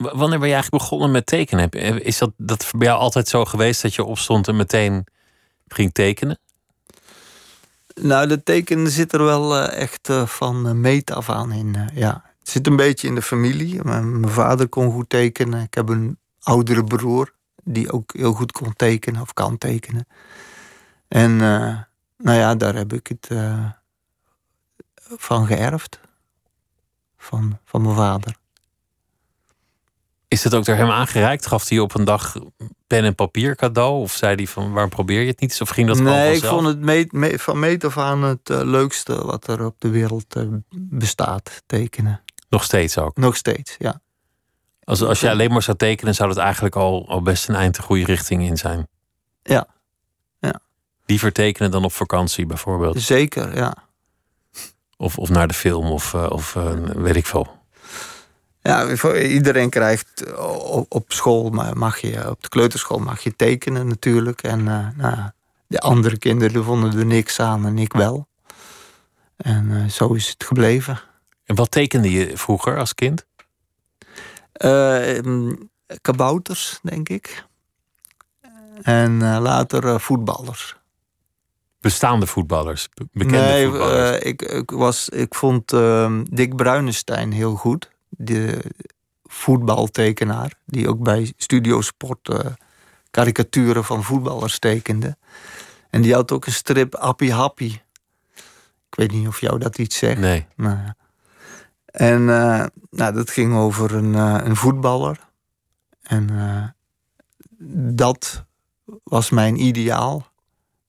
Wanneer 0.02 0.38
ben 0.38 0.48
je 0.48 0.54
eigenlijk 0.54 0.82
begonnen 0.82 1.10
met 1.10 1.26
tekenen? 1.26 1.70
Is 2.04 2.18
dat, 2.18 2.32
dat 2.36 2.70
bij 2.76 2.86
jou 2.86 3.00
altijd 3.00 3.28
zo 3.28 3.44
geweest 3.44 3.82
dat 3.82 3.94
je 3.94 4.04
opstond 4.04 4.48
en 4.48 4.56
meteen 4.56 5.06
ging 5.68 5.92
tekenen? 5.92 6.38
Nou, 7.94 8.26
de 8.26 8.42
tekenen 8.42 8.90
zit 8.90 9.12
er 9.12 9.24
wel 9.24 9.56
uh, 9.56 9.80
echt 9.80 10.08
uh, 10.08 10.26
van 10.26 10.66
uh, 10.66 10.72
meet 10.72 11.10
af 11.10 11.30
aan 11.30 11.52
in. 11.52 11.90
ja. 11.94 12.30
Het 12.38 12.50
zit 12.50 12.66
een 12.66 12.76
beetje 12.76 13.08
in 13.08 13.14
de 13.14 13.22
familie. 13.22 13.80
Mijn 13.82 14.28
vader 14.28 14.68
kon 14.68 14.92
goed 14.92 15.08
tekenen. 15.08 15.62
Ik 15.62 15.74
heb 15.74 15.88
een 15.88 16.18
oudere 16.40 16.84
broer 16.84 17.32
die 17.64 17.92
ook 17.92 18.12
heel 18.12 18.32
goed 18.32 18.52
kon 18.52 18.72
tekenen 18.76 19.20
of 19.20 19.32
kan 19.32 19.58
tekenen. 19.58 20.06
En 21.08 21.36
nou 22.16 22.38
ja, 22.38 22.54
daar 22.54 22.74
heb 22.74 22.92
ik 22.92 23.06
het 23.06 23.28
van 25.16 25.46
geërfd. 25.46 26.00
Van, 27.16 27.58
van 27.64 27.82
mijn 27.82 27.94
vader. 27.94 28.36
Is 30.32 30.44
het 30.44 30.54
ook 30.54 30.64
door 30.64 30.76
hem 30.76 30.90
aangereikt? 30.90 31.46
Gaf 31.46 31.68
hij 31.68 31.78
op 31.78 31.94
een 31.94 32.04
dag 32.04 32.36
pen 32.86 33.04
en 33.04 33.14
papier 33.14 33.56
cadeau? 33.56 34.00
Of 34.00 34.12
zei 34.12 34.34
hij 34.34 34.46
van 34.46 34.72
waarom 34.72 34.90
probeer 34.90 35.20
je 35.20 35.26
het 35.26 35.40
niet? 35.40 35.60
Of 35.60 35.68
ging 35.68 35.86
dat 35.88 35.98
nee, 35.98 36.04
gewoon 36.04 36.32
ik 36.34 36.44
vond 36.44 36.66
het 36.66 37.12
meet, 37.12 37.42
van 37.42 37.58
meet 37.58 37.84
af 37.84 37.98
aan 37.98 38.22
het 38.22 38.50
uh, 38.50 38.60
leukste 38.62 39.24
wat 39.24 39.46
er 39.46 39.64
op 39.64 39.74
de 39.78 39.88
wereld 39.88 40.36
uh, 40.36 40.44
bestaat, 40.70 41.62
tekenen. 41.66 42.22
Nog 42.48 42.64
steeds 42.64 42.98
ook? 42.98 43.16
Nog 43.16 43.36
steeds, 43.36 43.76
ja. 43.78 44.00
Als, 44.84 45.02
als 45.02 45.20
je 45.20 45.30
alleen 45.30 45.52
maar 45.52 45.62
zou 45.62 45.76
tekenen, 45.76 46.14
zou 46.14 46.28
het 46.28 46.38
eigenlijk 46.38 46.76
al, 46.76 47.08
al 47.08 47.22
best 47.22 47.48
een 47.48 47.54
eind 47.54 47.76
de 47.76 47.82
goede 47.82 48.04
richting 48.04 48.42
in 48.42 48.56
zijn. 48.56 48.88
Ja. 49.42 49.66
ja. 50.40 50.60
Liever 51.06 51.32
tekenen 51.32 51.70
dan 51.70 51.84
op 51.84 51.92
vakantie 51.92 52.46
bijvoorbeeld? 52.46 53.00
Zeker, 53.00 53.56
ja. 53.56 53.74
Of, 54.96 55.18
of 55.18 55.28
naar 55.28 55.48
de 55.48 55.54
film 55.54 55.90
of, 55.90 56.12
uh, 56.12 56.26
of 56.30 56.52
weet 56.94 57.16
ik 57.16 57.26
veel. 57.26 57.60
Ja, 58.62 58.88
iedereen 59.14 59.70
krijgt 59.70 60.36
op 60.88 61.12
school, 61.12 61.50
mag 61.74 61.98
je, 61.98 62.30
op 62.30 62.42
de 62.42 62.48
kleuterschool 62.48 62.98
mag 62.98 63.20
je 63.20 63.36
tekenen 63.36 63.88
natuurlijk. 63.88 64.42
En 64.42 64.58
uh, 64.58 64.86
nou, 64.96 65.30
de 65.66 65.78
andere 65.78 66.18
kinderen 66.18 66.64
vonden 66.64 66.98
er 66.98 67.06
niks 67.06 67.40
aan 67.40 67.66
en 67.66 67.78
ik 67.78 67.92
wel. 67.92 68.26
En 69.36 69.70
uh, 69.70 69.88
zo 69.88 70.12
is 70.12 70.28
het 70.28 70.44
gebleven. 70.44 71.00
En 71.44 71.54
wat 71.54 71.70
tekende 71.70 72.10
je 72.10 72.36
vroeger 72.36 72.78
als 72.78 72.94
kind? 72.94 73.26
Uh, 74.64 75.18
kabouters, 76.00 76.78
denk 76.82 77.08
ik. 77.08 77.44
En 78.82 79.18
later 79.40 80.00
voetballers. 80.00 80.76
Bestaande 81.80 82.26
voetballers? 82.26 82.88
Bekende 83.12 83.38
nee, 83.38 83.68
voetballers? 83.68 84.18
ik, 84.18 84.42
ik, 84.42 84.70
was, 84.70 85.08
ik 85.08 85.34
vond 85.34 85.72
ehm, 85.72 86.24
Dick 86.30 86.56
Bruinestein 86.56 87.32
heel 87.32 87.54
goed 87.54 87.91
de 88.16 88.64
voetbaltekenaar, 89.24 90.54
die 90.64 90.88
ook 90.88 91.02
bij 91.02 91.32
Studio 91.36 91.80
Sport 91.80 92.28
uh, 92.28 92.38
karikaturen 93.10 93.84
van 93.84 94.02
voetballers 94.02 94.58
tekende. 94.58 95.16
En 95.90 96.02
die 96.02 96.14
had 96.14 96.32
ook 96.32 96.46
een 96.46 96.52
strip 96.52 96.94
Appie 96.94 97.32
Happy. 97.32 97.80
Ik 98.88 98.98
weet 98.98 99.12
niet 99.12 99.28
of 99.28 99.40
jou 99.40 99.58
dat 99.58 99.78
iets 99.78 99.96
zegt. 99.96 100.20
Nee. 100.20 100.46
Maar, 100.56 100.96
en 101.84 102.20
uh, 102.20 102.64
nou, 102.90 103.14
dat 103.14 103.30
ging 103.30 103.54
over 103.54 103.94
een, 103.94 104.12
uh, 104.12 104.38
een 104.42 104.56
voetballer. 104.56 105.18
En 106.02 106.30
dat 107.94 108.44
was 109.04 109.30
mijn 109.30 109.60
ideaal. 109.60 110.30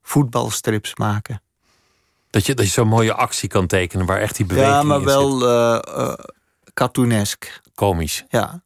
Voetbalstrips 0.01 0.95
maken. 0.95 1.41
Dat 2.29 2.45
je, 2.45 2.53
dat 2.53 2.65
je 2.65 2.71
zo'n 2.71 2.87
mooie 2.87 3.13
actie 3.13 3.49
kan 3.49 3.67
tekenen 3.67 4.05
waar 4.05 4.19
echt 4.19 4.35
die 4.35 4.45
beweging 4.45 4.75
Ja, 4.75 4.83
maar 4.83 4.99
in 4.99 5.05
wel. 5.05 5.39
Cartoonesk. 6.73 7.61
Komisch. 7.75 8.23
Ja. 8.27 8.63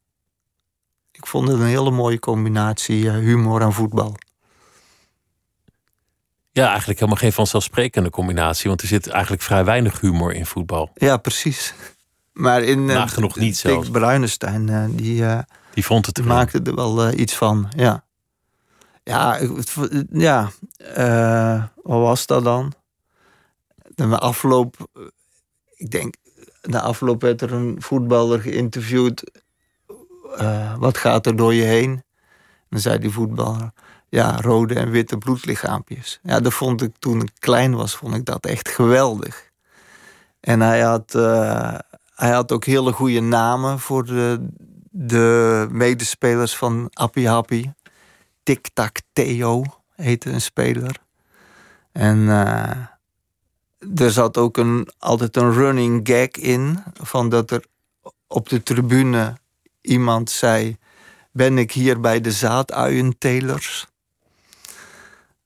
Ik 1.11 1.27
vond 1.27 1.47
het 1.47 1.59
een 1.59 1.65
hele 1.65 1.91
mooie 1.91 2.19
combinatie 2.19 3.09
humor 3.09 3.61
en 3.61 3.73
voetbal. 3.73 4.15
Ja, 6.51 6.67
eigenlijk 6.67 6.99
helemaal 6.99 7.21
geen 7.21 7.33
vanzelfsprekende 7.33 8.09
combinatie, 8.09 8.67
want 8.67 8.81
er 8.81 8.87
zit 8.87 9.07
eigenlijk 9.07 9.41
vrij 9.41 9.65
weinig 9.65 9.99
humor 9.99 10.33
in 10.33 10.45
voetbal. 10.45 10.91
Ja, 10.93 11.17
precies. 11.17 11.73
Maar 12.33 12.61
in 12.63 12.85
Nagenoeg 12.85 13.37
uh, 13.37 13.43
niet 13.43 13.57
zelfs. 13.57 13.83
Dick 13.83 13.91
Bruinestein, 13.91 14.67
uh, 14.67 14.85
die, 14.89 15.21
uh, 15.21 15.39
die 15.73 15.85
vond 15.85 16.05
het 16.05 16.15
die 16.15 16.23
maakte 16.23 16.61
er 16.61 16.75
wel 16.75 17.13
iets 17.13 17.35
van. 17.35 17.69
Ja, 17.75 18.05
ja, 19.03 19.39
ja 20.11 20.51
wat 21.83 22.01
was 22.01 22.25
dat 22.25 22.43
dan? 22.43 22.73
De 23.95 24.17
afloop, 24.19 24.87
ik 25.75 25.91
denk, 25.91 26.15
na 26.67 26.81
afloop 26.81 27.21
werd 27.21 27.41
er 27.41 27.53
een 27.53 27.75
voetballer 27.79 28.39
geïnterviewd. 28.39 29.31
Uh, 30.41 30.75
wat 30.77 30.97
gaat 30.97 31.25
er 31.25 31.35
door 31.35 31.53
je 31.53 31.63
heen? 31.63 32.03
Dan 32.69 32.79
zei 32.79 32.99
die 32.99 33.09
voetballer, 33.09 33.71
ja, 34.09 34.41
rode 34.41 34.73
en 34.73 34.89
witte 34.89 35.17
bloedlichaampjes. 35.17 36.19
Ja, 36.23 36.39
dat 36.39 36.53
vond 36.53 36.81
ik 36.81 36.91
toen 36.99 37.21
ik 37.21 37.31
klein 37.39 37.75
was, 37.75 37.95
vond 37.95 38.15
ik 38.15 38.25
dat 38.25 38.45
echt 38.45 38.69
geweldig. 38.69 39.51
En 40.39 40.59
hij 40.59 40.81
had, 40.81 41.13
uh, 41.15 41.77
hij 42.15 42.31
had 42.31 42.51
ook 42.51 42.65
hele 42.65 42.91
goede 42.91 43.19
namen 43.19 43.79
voor 43.79 44.05
de, 44.05 44.47
de 44.91 45.67
medespelers 45.71 46.57
van 46.57 46.89
Appie 46.93 47.27
Happy. 47.27 47.71
Tic 48.43 48.69
Tac 48.73 48.97
Theo 49.13 49.63
heette 49.95 50.29
een 50.29 50.41
speler. 50.41 50.99
En 51.91 52.17
uh, 52.17 52.71
er 53.95 54.11
zat 54.11 54.37
ook 54.37 54.57
een, 54.57 54.89
altijd 54.99 55.35
een 55.35 55.53
running 55.53 56.07
gag 56.07 56.29
in. 56.29 56.83
Van 56.93 57.29
dat 57.29 57.51
er 57.51 57.65
op 58.27 58.49
de 58.49 58.63
tribune 58.63 59.37
iemand 59.81 60.29
zei: 60.29 60.77
Ben 61.31 61.57
ik 61.57 61.71
hier 61.71 61.99
bij 61.99 62.21
de 62.21 62.31
zaaduientelers? 62.31 63.87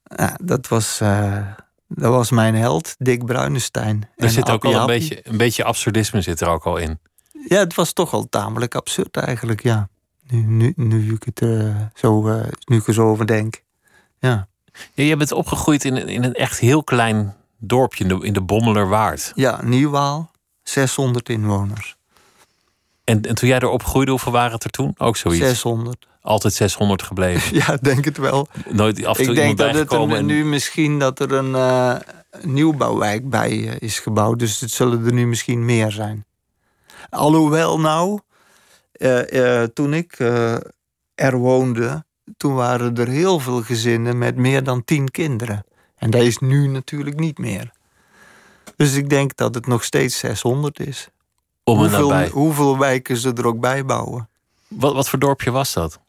Ja, 0.04 0.38
dat, 0.42 0.68
was, 0.68 1.00
uh, 1.02 1.48
dat 1.88 2.12
was 2.12 2.32
mijn 2.32 2.56
held, 2.56 2.96
Dick 2.98 3.26
Bruinestein. 3.26 4.10
Er 4.16 4.30
zit 4.30 4.50
ook 4.50 4.66
al 4.66 4.76
een 4.76 4.86
beetje, 4.86 5.20
een 5.24 5.38
beetje 5.38 5.64
absurdisme 5.64 6.22
zit 6.22 6.42
er 6.42 6.48
ook 6.48 6.66
al 6.66 6.78
in. 6.78 7.00
Ja, 7.48 7.58
het 7.58 7.76
was 7.76 7.94
toch 7.94 8.14
al 8.14 8.30
tamelijk 8.30 8.76
absurd 8.76 9.18
eigenlijk, 9.18 9.64
ja. 9.64 9.90
Nu, 10.28 10.42
nu, 10.42 10.74
nu, 10.76 11.14
ik, 11.14 11.24
het, 11.24 11.42
uh, 11.42 11.76
zo, 11.94 12.28
uh, 12.28 12.44
nu 12.66 12.78
ik 12.78 12.88
er 12.88 12.94
zo 12.94 13.10
over 13.10 13.28
denk. 13.28 13.64
Ja. 14.20 14.48
ja 14.94 15.04
je 15.04 15.16
bent 15.16 15.32
opgegroeid 15.32 15.86
in, 15.86 16.08
in 16.08 16.24
een 16.24 16.34
echt 16.34 16.60
heel 16.60 16.84
klein 16.84 17.36
dorpje 17.62 18.04
in 18.04 18.10
de, 18.10 18.26
in 18.26 18.34
de 18.34 18.42
Bommelerwaard. 18.42 19.32
Ja, 19.36 19.60
Nieuwwaal, 19.64 20.32
600 20.64 21.30
inwoners. 21.30 21.96
En, 23.04 23.22
en 23.22 23.36
toen 23.36 23.50
jij 23.50 23.60
erop 23.60 23.84
groeide, 23.84 24.12
hoeveel 24.12 24.32
waren 24.32 24.52
het 24.52 24.64
er 24.64 24.70
toen? 24.70 24.94
Ook 24.98 25.18
zoiets? 25.18 25.46
600. 25.46 26.08
Altijd 26.22 26.54
600 26.54 27.04
gebleven? 27.04 27.56
ja, 27.66 27.78
denk 27.82 28.06
het 28.06 28.18
wel. 28.18 28.48
Nooit 28.70 29.06
af 29.06 29.18
en 29.18 29.24
toe 29.24 29.34
Ik 29.34 29.40
denk 29.40 29.58
dat 29.58 29.74
het 29.74 29.92
er, 29.92 30.24
nu 30.24 30.46
misschien 30.46 31.00
dat 31.00 31.20
er 31.20 31.32
een 31.32 31.52
uh, 31.52 31.96
nieuwbouwwijk 32.42 33.30
bij 33.30 33.52
uh, 33.52 33.72
is 33.80 34.00
gebouwd. 34.00 34.40
Dus 34.40 34.60
het 34.60 34.72
zullen 34.72 35.06
er 35.06 35.14
nu 35.14 35.28
misschien 35.28 35.66
meer 35.66 35.92
zijn. 35.92 36.26
Alhoewel 37.10 37.80
nou, 37.80 38.20
uh, 38.92 39.64
toen 39.64 39.94
ik 39.94 40.20
er 41.16 41.38
woonde... 41.38 42.06
toen 42.38 42.54
waren 42.54 42.96
er 42.96 43.08
heel 43.08 43.40
veel 43.40 43.62
gezinnen 43.62 44.18
met 44.18 44.36
meer 44.36 44.64
dan 44.64 44.84
tien 44.84 45.12
kinderen. 45.12 45.66
En 46.02 46.10
dat 46.10 46.22
is 46.22 46.38
nu 46.38 46.68
natuurlijk 46.68 47.20
niet 47.20 47.38
meer. 47.38 47.72
Dus 48.76 48.94
ik 48.94 49.10
denk 49.10 49.36
dat 49.36 49.56
het 49.56 49.68
nog 49.68 49.84
steeds 49.84 50.18
600 50.18 50.80
is. 50.80 51.08
Om 51.64 51.78
hoeveel, 51.78 52.10
nabij. 52.10 52.30
hoeveel 52.30 52.78
wijken 52.78 53.18
ze 53.18 53.34
er 53.34 53.46
ook 53.46 53.60
bij 53.60 53.86
bouwen. 53.86 54.30
Wat, 54.68 54.94
wat 54.94 55.10
voor 55.10 55.20
dorpje 55.20 55.52
was 55.52 55.74
dat? 55.74 56.00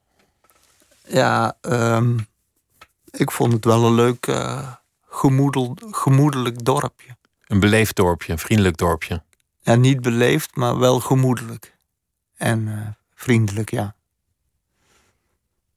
Ja, 1.07 1.57
um, 1.61 2.27
ik 3.11 3.31
vond 3.31 3.53
het 3.53 3.65
wel 3.65 3.85
een 3.85 3.95
leuk 3.95 4.27
uh, 4.27 4.73
gemoedel, 5.09 5.77
gemoedelijk 5.91 6.65
dorpje. 6.65 7.17
Een 7.47 7.61
beleefd 7.61 7.97
dorpje, 7.97 8.33
een 8.33 8.39
vriendelijk 8.39 8.77
dorpje. 8.77 9.23
Ja, 9.61 9.75
niet 9.75 10.01
beleefd, 10.01 10.57
maar 10.57 10.79
wel 10.79 11.01
gemoedelijk. 11.01 11.77
En 12.37 12.67
uh, 12.67 12.87
vriendelijk, 13.15 13.71
ja. 13.71 13.95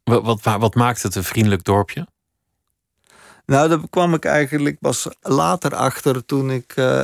Wat, 0.03 0.23
wat, 0.23 0.41
wat 0.41 0.75
maakt 0.75 1.03
het 1.03 1.15
een 1.15 1.23
vriendelijk 1.23 1.63
dorpje? 1.63 2.07
Nou, 3.45 3.69
daar 3.69 3.89
kwam 3.89 4.13
ik 4.13 4.25
eigenlijk 4.25 4.79
pas 4.79 5.07
later 5.21 5.75
achter 5.75 6.25
toen 6.25 6.51
ik, 6.51 6.75
uh, 6.75 7.01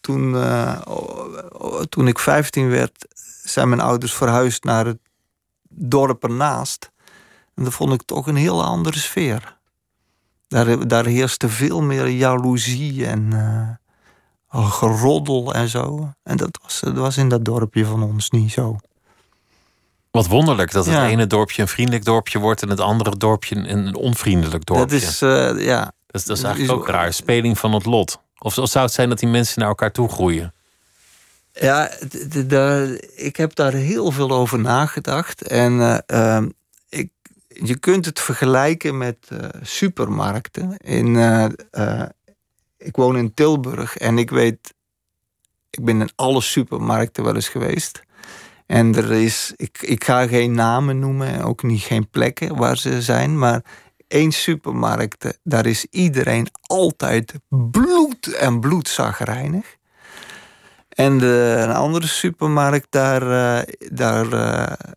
toen, 0.00 0.34
uh, 0.34 0.80
toen 1.88 2.08
ik 2.08 2.18
15 2.18 2.68
werd, 2.68 3.06
zijn 3.44 3.68
mijn 3.68 3.80
ouders 3.80 4.14
verhuisd 4.14 4.64
naar 4.64 4.86
het 4.86 4.98
dorp 5.68 6.24
ernaast. 6.24 6.90
En 7.54 7.64
dat 7.64 7.72
vond 7.72 7.92
ik 7.92 8.02
toch 8.02 8.26
een 8.26 8.36
heel 8.36 8.64
andere 8.64 8.98
sfeer. 8.98 9.56
Daar, 10.48 10.88
daar 10.88 11.04
heerste 11.04 11.48
veel 11.48 11.82
meer 11.82 12.08
jaloezie 12.08 13.06
en 13.06 13.30
uh, 14.52 14.70
geroddel 14.70 15.54
en 15.54 15.68
zo. 15.68 16.12
En 16.22 16.36
dat 16.36 16.58
was, 16.62 16.80
dat 16.80 16.96
was 16.96 17.16
in 17.16 17.28
dat 17.28 17.44
dorpje 17.44 17.86
van 17.86 18.02
ons 18.02 18.30
niet 18.30 18.52
zo. 18.52 18.76
Wat 20.12 20.26
wonderlijk 20.26 20.72
dat 20.72 20.86
het 20.86 20.94
ene 20.94 21.26
dorpje 21.26 21.62
een 21.62 21.68
vriendelijk 21.68 22.04
dorpje 22.04 22.38
wordt 22.38 22.62
en 22.62 22.68
het 22.68 22.80
andere 22.80 23.16
dorpje 23.16 23.56
een 23.56 23.94
onvriendelijk 23.94 24.64
dorpje. 24.64 24.86
Dat 24.86 25.02
is, 25.02 25.22
uh, 25.22 25.64
ja. 25.64 25.92
Dat 26.06 26.20
is, 26.20 26.24
dat 26.24 26.36
is 26.36 26.42
eigenlijk 26.42 26.78
ook 26.78 26.88
raar. 26.88 27.12
Speling 27.12 27.58
van 27.58 27.72
het 27.72 27.84
lot. 27.84 28.20
Of, 28.38 28.54
zou 28.54 28.84
het 28.84 28.92
zijn 28.92 29.08
dat 29.08 29.18
die 29.18 29.28
mensen 29.28 29.58
naar 29.60 29.68
elkaar 29.68 29.92
toe 29.92 30.08
groeien? 30.08 30.54
Ja, 31.52 31.90
ik 33.14 33.36
heb 33.36 33.54
daar 33.54 33.72
heel 33.72 34.10
veel 34.10 34.30
over 34.30 34.58
nagedacht. 34.58 35.42
En 35.42 36.02
uh, 36.06 36.42
ik, 36.88 37.10
je 37.48 37.78
kunt 37.78 38.04
het 38.04 38.20
vergelijken 38.20 38.98
met 38.98 39.16
uh, 39.32 39.38
supermarkten. 39.62 40.76
In, 40.76 41.16
ik 42.78 42.96
woon 42.96 43.16
in 43.16 43.34
Tilburg 43.34 43.96
en 43.96 44.18
ik 44.18 44.30
weet, 44.30 44.74
ik 45.70 45.84
ben 45.84 46.00
in 46.00 46.10
alle 46.14 46.40
supermarkten 46.40 47.24
wel 47.24 47.34
eens 47.34 47.48
geweest. 47.48 48.02
En 48.72 48.94
er 48.94 49.12
is, 49.12 49.52
ik, 49.56 49.82
ik 49.82 50.04
ga 50.04 50.26
geen 50.26 50.52
namen 50.52 50.98
noemen, 50.98 51.42
ook 51.42 51.62
niet 51.62 51.80
geen 51.80 52.08
plekken 52.08 52.56
waar 52.56 52.78
ze 52.78 53.02
zijn, 53.02 53.38
maar 53.38 53.64
één 54.08 54.32
supermarkt, 54.32 55.38
daar 55.42 55.66
is 55.66 55.86
iedereen 55.90 56.48
altijd 56.62 57.34
bloed 57.48 58.34
en 58.34 58.60
bloedzagrijnig. 58.60 59.76
En 60.88 61.18
de, 61.18 61.56
een 61.58 61.74
andere 61.74 62.06
supermarkt, 62.06 62.86
daar, 62.90 63.22
uh, 63.22 63.74
daar 63.78 64.26
uh, 64.26 64.90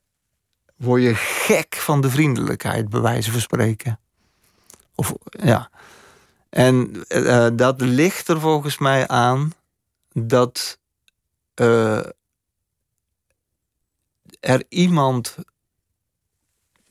word 0.75 1.01
je 1.01 1.15
gek 1.15 1.75
van 1.75 2.01
de 2.01 2.09
vriendelijkheid, 2.09 2.89
bij 2.89 3.01
wijze 3.01 3.31
van 3.31 3.41
spreken. 3.41 3.99
Of, 4.95 5.13
ja. 5.25 5.69
En 6.49 7.03
dat 7.55 7.81
ligt 7.81 8.27
er 8.27 8.39
volgens 8.39 8.77
mij 8.77 9.07
aan 9.07 9.53
dat 10.13 10.79
er 14.45 14.63
iemand. 14.69 15.35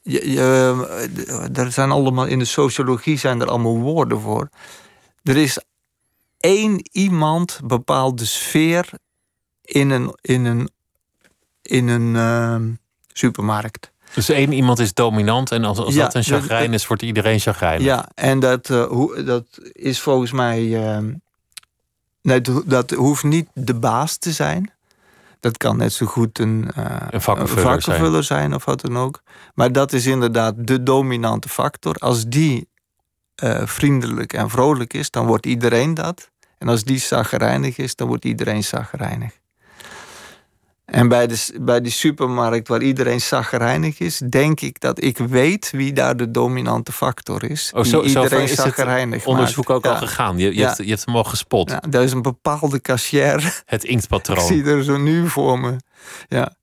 Je, 0.02 0.30
je, 0.30 1.50
er 1.52 1.73
zijn 1.73 1.90
allemaal 1.90 2.26
in 2.26 2.38
de 2.38 2.44
sociologie 2.44 3.18
zijn 3.18 3.40
er 3.40 3.49
allemaal 3.49 3.78
woorden 3.78 4.20
voor. 4.20 4.49
Er 5.23 5.37
is 5.37 5.58
één 6.40 6.88
iemand 6.92 7.61
bepaalt 7.64 8.18
de 8.18 8.25
sfeer 8.25 8.90
in 9.62 9.90
een, 9.90 10.18
in 10.20 10.44
een, 10.44 10.70
in 11.62 11.88
een 11.88 12.14
uh, 12.14 12.76
supermarkt. 13.12 13.92
Dus 14.14 14.28
één 14.28 14.52
iemand 14.52 14.78
is 14.78 14.94
dominant 14.94 15.52
en 15.52 15.64
als, 15.64 15.78
als 15.78 15.94
ja, 15.94 16.04
dat 16.04 16.14
een 16.14 16.23
chagrijn 16.23 16.73
is, 16.73 16.87
wordt 16.87 17.02
iedereen 17.02 17.40
chagrijnig. 17.40 17.87
Ja, 17.87 18.08
en 18.14 18.40
dat, 18.40 18.68
uh, 18.68 18.87
hoe, 18.87 19.23
dat 19.23 19.46
is 19.73 20.00
volgens 20.00 20.32
mij. 20.32 20.62
Uh, 20.62 21.12
nee, 22.23 22.40
dat 22.64 22.90
hoeft 22.90 23.23
niet 23.23 23.49
de 23.54 23.75
baas 23.75 24.16
te 24.16 24.32
zijn. 24.32 24.74
Dat 25.45 25.57
kan 25.57 25.77
net 25.77 25.93
zo 25.93 26.07
goed 26.07 26.39
een, 26.39 26.69
uh, 26.79 26.97
een 27.11 27.21
vakkenvuller, 27.21 27.83
zijn. 27.83 28.25
zijn. 28.25 28.55
of 28.55 28.65
wat 28.65 28.81
dan 28.81 28.99
ook. 28.99 29.23
Maar 29.55 29.73
dat 29.73 29.93
is 29.93 30.07
inderdaad 30.07 30.67
de 30.67 30.83
dominante 30.83 31.49
factor. 31.49 31.95
Als 31.95 32.27
die 32.27 32.69
uh, 33.43 33.67
vriendelijk 33.67 34.33
en 34.33 34.51
vrolijk 34.51 34.93
is, 34.95 35.11
dan 35.11 35.27
wordt 35.27 35.47
iedereen 35.47 35.95
dat. 35.95 36.31
En 36.59 36.69
als 36.69 36.85
die 36.85 36.99
zagrijnig 36.99 37.79
is, 37.79 37.97
dan 37.97 38.09
wordt 38.09 38.25
iedereen 38.25 38.65
zagrijnig. 38.65 39.41
En 40.84 41.08
bij, 41.08 41.26
de, 41.26 41.54
bij 41.60 41.80
die 41.80 41.92
supermarkt 41.92 42.68
waar 42.68 42.82
iedereen 42.82 43.20
zagrijnig 43.20 43.99
is, 43.99 44.18
denk 44.18 44.60
ik 44.60 44.80
dat 44.80 45.02
ik 45.02 45.18
weet 45.18 45.70
wie 45.70 45.92
daar 45.92 46.16
de 46.16 46.30
dominante 46.30 46.92
factor 46.92 47.50
is. 47.50 47.73
Oh, 47.75 47.84
zo, 47.84 48.02
iedereen 48.02 48.49
zagrijnig 48.49 49.26
onderzoek 49.26 49.70
ook 49.70 49.86
al 49.86 49.97
gegaan. 49.97 50.38
Je, 50.38 50.54
je, 50.54 50.64
hebt, 50.64 50.76
je 50.76 50.88
hebt 50.88 51.04
hem 51.04 51.16
al 51.16 51.25
gespot. 51.25 51.70
Ja, 51.70 51.82
er 51.90 52.02
is 52.02 52.12
een 52.12 52.23
bepaalde 52.23 52.80
cashier. 52.80 53.62
Het 53.66 53.84
inktpatroon. 53.84 54.38
ik 54.38 54.44
zie 54.44 54.64
er 54.64 54.84
zo 54.84 54.97
nu 54.97 55.28
voor 55.28 55.58
me. 55.58 55.76
Ja. 56.28 56.54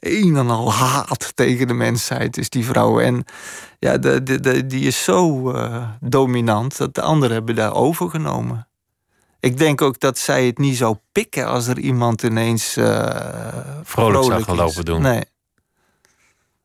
Een 0.00 0.36
en 0.36 0.50
al 0.50 0.72
haat 0.72 1.32
tegen 1.34 1.66
de 1.66 1.74
mensheid 1.74 2.36
is 2.36 2.50
die 2.50 2.64
vrouw. 2.64 3.00
En 3.00 3.24
ja, 3.78 3.98
de, 3.98 4.22
de, 4.22 4.40
de 4.40 4.66
die 4.66 4.86
is 4.86 5.04
zo 5.04 5.52
uh, 5.52 5.88
dominant 6.00 6.76
dat 6.76 6.94
de 6.94 7.02
anderen 7.02 7.36
hebben 7.36 7.54
daar 7.54 7.74
overgenomen. 7.74 8.68
Ik 9.40 9.58
denk 9.58 9.82
ook 9.82 10.00
dat 10.00 10.18
zij 10.18 10.46
het 10.46 10.58
niet 10.58 10.76
zou 10.76 10.96
pikken 11.12 11.46
als 11.46 11.66
er 11.66 11.78
iemand 11.78 12.22
ineens 12.22 12.76
uh, 12.76 12.84
vrolijk, 13.82 13.84
vrolijk 13.84 14.24
zou 14.24 14.42
gaan 14.42 14.56
lopen 14.56 14.84
doen. 14.84 15.02
Nee. 15.02 15.24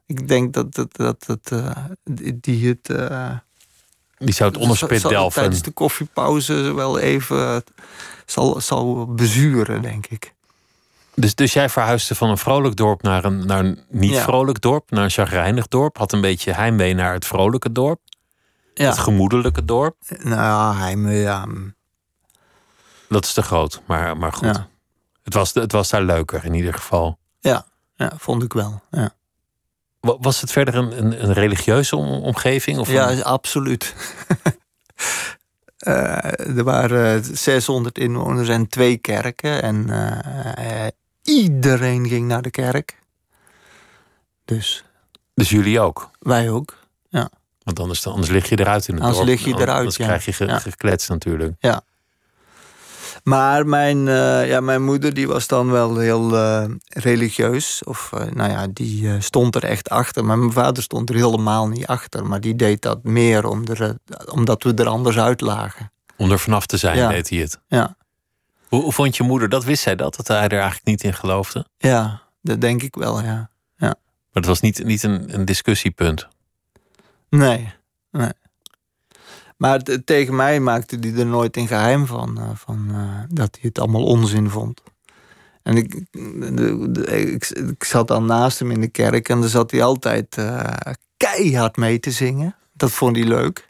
Ik 0.05 0.27
denk 0.27 0.53
dat, 0.53 0.75
dat, 0.75 0.95
dat, 0.95 1.25
dat 1.25 1.51
uh, 1.53 1.71
die 2.35 2.67
het. 2.67 2.89
Uh, 2.89 3.31
die 4.17 4.33
zou 4.33 4.51
het 4.51 4.59
onderspit 4.59 5.01
delven. 5.01 5.41
Tijdens 5.41 5.61
de 5.61 5.71
koffiepauze 5.71 6.73
wel 6.73 6.99
even 6.99 7.63
zal, 8.25 8.61
zal 8.61 9.13
bezuren, 9.13 9.81
denk 9.81 10.07
ik. 10.07 10.33
Dus, 11.15 11.35
dus 11.35 11.53
jij 11.53 11.69
verhuisde 11.69 12.15
van 12.15 12.29
een 12.29 12.37
vrolijk 12.37 12.75
dorp 12.75 13.01
naar 13.01 13.25
een, 13.25 13.45
naar 13.45 13.65
een 13.65 13.79
niet 13.89 14.17
vrolijk 14.17 14.61
dorp, 14.61 14.91
naar 14.91 15.03
een 15.03 15.09
chagrijnig 15.09 15.67
dorp. 15.67 15.97
Had 15.97 16.11
een 16.11 16.21
beetje 16.21 16.51
heimwee 16.51 16.93
naar 16.93 17.13
het 17.13 17.25
vrolijke 17.25 17.71
dorp. 17.71 17.99
Ja. 18.73 18.89
Het 18.89 18.97
gemoedelijke 18.97 19.65
dorp. 19.65 19.95
Nou, 20.17 20.75
heimwee, 20.75 21.21
ja. 21.21 21.47
Dat 23.09 23.25
is 23.25 23.33
te 23.33 23.41
groot, 23.41 23.81
maar, 23.85 24.17
maar 24.17 24.33
goed. 24.33 24.55
Ja. 24.55 24.67
Het, 25.23 25.33
was, 25.33 25.53
het 25.53 25.71
was 25.71 25.89
daar 25.89 26.03
leuker 26.03 26.45
in 26.45 26.53
ieder 26.53 26.73
geval. 26.73 27.17
Ja, 27.39 27.65
ja 27.95 28.11
vond 28.17 28.43
ik 28.43 28.53
wel. 28.53 28.81
Ja. 28.91 29.13
Was 29.99 30.41
het 30.41 30.51
verder 30.51 30.75
een, 30.75 30.97
een, 30.97 31.23
een 31.23 31.33
religieuze 31.33 31.95
omgeving? 31.95 32.77
Of 32.77 32.89
ja, 32.89 33.21
absoluut. 33.21 33.95
uh, 35.87 36.39
er 36.57 36.63
waren 36.63 37.23
600 37.37 37.97
inwoners 37.97 38.49
en 38.49 38.67
twee 38.67 38.97
kerken. 38.97 39.61
En 39.61 39.87
uh, 39.87 40.87
iedereen 41.23 42.07
ging 42.07 42.27
naar 42.27 42.41
de 42.41 42.51
kerk. 42.51 42.99
Dus. 44.45 44.83
Dus 45.33 45.49
jullie 45.49 45.79
ook? 45.79 46.09
Wij 46.19 46.49
ook, 46.49 46.77
ja. 47.09 47.29
Want 47.63 47.79
anders, 47.79 48.07
anders 48.07 48.29
lig 48.29 48.49
je 48.49 48.59
eruit 48.59 48.87
in 48.87 48.93
het 48.93 49.03
anders 49.03 49.25
dorp. 49.25 49.29
lig 49.29 49.45
je 49.45 49.61
eruit, 49.61 49.77
anders 49.77 49.97
ja. 49.97 50.05
krijg 50.05 50.25
je 50.25 50.33
ge, 50.33 50.59
gekletst 50.59 51.09
natuurlijk. 51.09 51.55
Ja. 51.59 51.81
Maar 53.25 53.67
mijn, 53.67 53.97
uh, 54.07 54.47
ja, 54.47 54.59
mijn 54.59 54.83
moeder 54.83 55.13
die 55.13 55.27
was 55.27 55.47
dan 55.47 55.71
wel 55.71 55.97
heel 55.97 56.33
uh, 56.33 56.65
religieus. 56.87 57.83
Of 57.83 58.11
uh, 58.13 58.23
nou 58.23 58.51
ja, 58.51 58.67
die 58.67 59.21
stond 59.21 59.55
er 59.55 59.63
echt 59.63 59.89
achter. 59.89 60.25
Maar 60.25 60.37
mijn 60.37 60.51
vader 60.51 60.83
stond 60.83 61.09
er 61.09 61.15
helemaal 61.15 61.67
niet 61.67 61.87
achter. 61.87 62.25
Maar 62.25 62.41
die 62.41 62.55
deed 62.55 62.81
dat 62.81 63.03
meer 63.03 63.47
om 63.47 63.67
er, 63.67 63.97
omdat 64.31 64.63
we 64.63 64.73
er 64.73 64.87
anders 64.87 65.17
uit 65.17 65.41
lagen. 65.41 65.91
Om 66.17 66.31
er 66.31 66.39
vanaf 66.39 66.65
te 66.65 66.77
zijn, 66.77 66.97
ja. 66.97 67.09
deed 67.09 67.29
hij 67.29 67.39
het. 67.39 67.59
Ja. 67.67 67.95
Hoe, 68.67 68.83
hoe, 68.83 68.93
vond 68.93 69.17
je 69.17 69.23
moeder 69.23 69.49
dat? 69.49 69.63
Wist 69.63 69.83
zij 69.83 69.95
dat? 69.95 70.15
Dat 70.15 70.27
hij 70.27 70.47
er 70.47 70.51
eigenlijk 70.51 70.85
niet 70.85 71.03
in 71.03 71.13
geloofde? 71.13 71.65
Ja, 71.77 72.21
dat 72.41 72.61
denk 72.61 72.81
ik 72.81 72.95
wel, 72.95 73.21
ja. 73.21 73.49
ja. 73.77 73.95
Maar 73.95 73.95
het 74.31 74.45
was 74.45 74.61
niet, 74.61 74.83
niet 74.83 75.03
een, 75.03 75.33
een 75.33 75.45
discussiepunt? 75.45 76.27
Nee, 77.29 77.73
nee. 78.11 78.31
Maar 79.57 79.81
tegen 80.05 80.35
mij 80.35 80.59
maakte 80.59 80.97
hij 80.99 81.13
er 81.13 81.25
nooit 81.25 81.57
een 81.57 81.67
geheim 81.67 82.05
van, 82.05 82.37
uh, 82.39 82.49
van 82.53 82.87
uh, 82.91 83.19
dat 83.29 83.49
hij 83.51 83.61
het 83.61 83.79
allemaal 83.79 84.05
onzin 84.05 84.49
vond. 84.49 84.81
En 85.63 85.77
ik, 85.77 86.05
de, 86.11 86.87
de, 86.91 87.05
ik, 87.05 87.49
ik, 87.49 87.83
zat 87.83 88.07
dan 88.07 88.25
naast 88.25 88.59
hem 88.59 88.71
in 88.71 88.81
de 88.81 88.87
kerk 88.87 89.29
en 89.29 89.39
dan 89.39 89.49
zat 89.49 89.71
hij 89.71 89.83
altijd 89.83 90.37
uh, 90.37 90.69
keihard 91.17 91.77
mee 91.77 91.99
te 91.99 92.11
zingen. 92.11 92.55
Dat 92.73 92.91
vond 92.91 93.15
hij 93.15 93.25
leuk. 93.25 93.69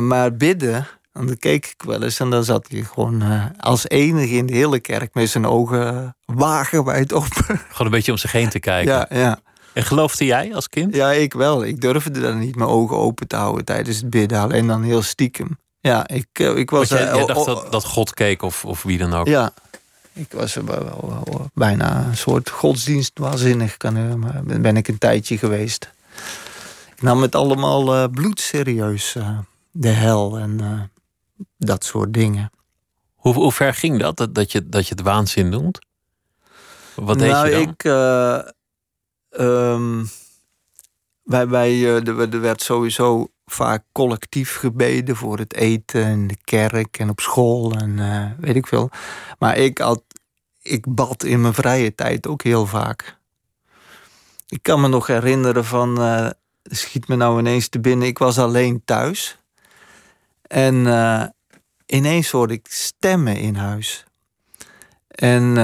maar 0.00 0.36
bidden, 0.36 0.86
en 1.12 1.26
dan 1.26 1.36
keek 1.36 1.66
ik 1.66 1.82
wel 1.82 2.02
eens 2.02 2.20
en 2.20 2.30
dan 2.30 2.44
zat 2.44 2.68
hij 2.68 2.82
gewoon 2.82 3.22
als 3.58 3.88
enige 3.88 4.34
in 4.34 4.46
de 4.46 4.54
hele 4.54 4.80
kerk 4.80 5.14
met 5.14 5.28
zijn 5.28 5.46
ogen 5.46 6.16
wagenwijd 6.24 7.12
open. 7.12 7.44
Gewoon 7.44 7.86
een 7.86 7.90
beetje 7.90 8.12
om 8.12 8.18
zich 8.18 8.32
heen 8.32 8.48
te 8.48 8.60
kijken. 8.70 8.92
Ja, 8.92 9.06
ja. 9.10 9.38
En 9.78 9.84
geloofde 9.84 10.24
jij 10.24 10.54
als 10.54 10.68
kind? 10.68 10.94
Ja, 10.94 11.10
ik 11.10 11.32
wel. 11.32 11.64
Ik 11.64 11.80
durfde 11.80 12.20
dan 12.20 12.38
niet 12.38 12.56
mijn 12.56 12.68
ogen 12.68 12.96
open 12.96 13.28
te 13.28 13.36
houden 13.36 13.64
tijdens 13.64 13.96
het 13.96 14.10
bidden. 14.10 14.40
Alleen 14.40 14.66
dan 14.66 14.82
heel 14.82 15.02
stiekem. 15.02 15.58
Ja, 15.80 16.08
ik, 16.08 16.38
ik 16.38 16.70
was... 16.70 16.88
jij, 16.88 17.14
jij 17.14 17.26
dacht 17.26 17.44
dat, 17.44 17.72
dat 17.72 17.84
God 17.84 18.14
keek 18.14 18.42
of, 18.42 18.64
of 18.64 18.82
wie 18.82 18.98
dan 18.98 19.14
ook? 19.14 19.26
Ja. 19.26 19.52
Ik 20.12 20.32
was 20.32 20.54
wel, 20.54 20.64
wel, 20.84 21.22
wel 21.24 21.50
bijna 21.54 22.04
een 22.04 22.16
soort 22.16 22.50
godsdienstwaanzinnig. 22.50 23.76
Ben 24.44 24.76
ik 24.76 24.88
een 24.88 24.98
tijdje 24.98 25.38
geweest. 25.38 25.92
Ik 26.96 27.02
nam 27.02 27.22
het 27.22 27.34
allemaal 27.34 27.94
uh, 27.94 28.04
bloedserieus. 28.10 29.14
Uh, 29.14 29.38
de 29.70 29.88
hel 29.88 30.38
en 30.38 30.58
uh, 30.62 30.80
dat 31.56 31.84
soort 31.84 32.14
dingen. 32.14 32.50
Hoe, 33.14 33.34
hoe 33.34 33.52
ver 33.52 33.74
ging 33.74 34.00
dat, 34.00 34.16
dat, 34.16 34.34
dat, 34.34 34.52
je, 34.52 34.68
dat 34.68 34.88
je 34.88 34.94
het 34.94 35.04
waanzin 35.04 35.48
noemt? 35.48 35.78
Wat 36.94 37.18
deed 37.18 37.30
nou, 37.30 37.48
je 37.48 37.52
dan? 37.52 37.62
ik... 37.62 37.82
Um, 39.40 40.08
wij, 41.22 41.70
eh, 41.70 42.08
er, 42.08 42.20
er 42.20 42.40
werd 42.40 42.62
sowieso 42.62 43.28
vaak 43.46 43.84
collectief 43.92 44.56
gebeden 44.56 45.16
voor 45.16 45.38
het 45.38 45.54
eten 45.54 46.06
in 46.06 46.26
de 46.26 46.36
kerk 46.44 46.98
en 46.98 47.10
op 47.10 47.20
school 47.20 47.72
en 47.72 47.98
eh, 47.98 48.30
weet 48.38 48.56
ik 48.56 48.66
veel. 48.66 48.90
Maar 49.38 49.56
ik, 49.56 49.78
had, 49.78 50.02
ik 50.62 50.94
bad 50.94 51.24
in 51.24 51.40
mijn 51.40 51.54
vrije 51.54 51.94
tijd 51.94 52.26
ook 52.26 52.42
heel 52.42 52.66
vaak. 52.66 53.16
Ik 54.48 54.62
kan 54.62 54.80
me 54.80 54.88
nog 54.88 55.06
herinneren 55.06 55.64
van, 55.64 56.00
eh, 56.00 56.30
schiet 56.62 57.08
me 57.08 57.16
nou 57.16 57.38
ineens 57.38 57.68
te 57.68 57.80
binnen, 57.80 58.08
ik 58.08 58.18
was 58.18 58.38
alleen 58.38 58.82
thuis. 58.84 59.38
En 60.42 60.74
ineens 61.86 62.30
hoorde 62.30 62.54
ik 62.54 62.66
stemmen 62.70 63.36
in 63.36 63.54
huis. 63.54 64.04
En 65.08 65.56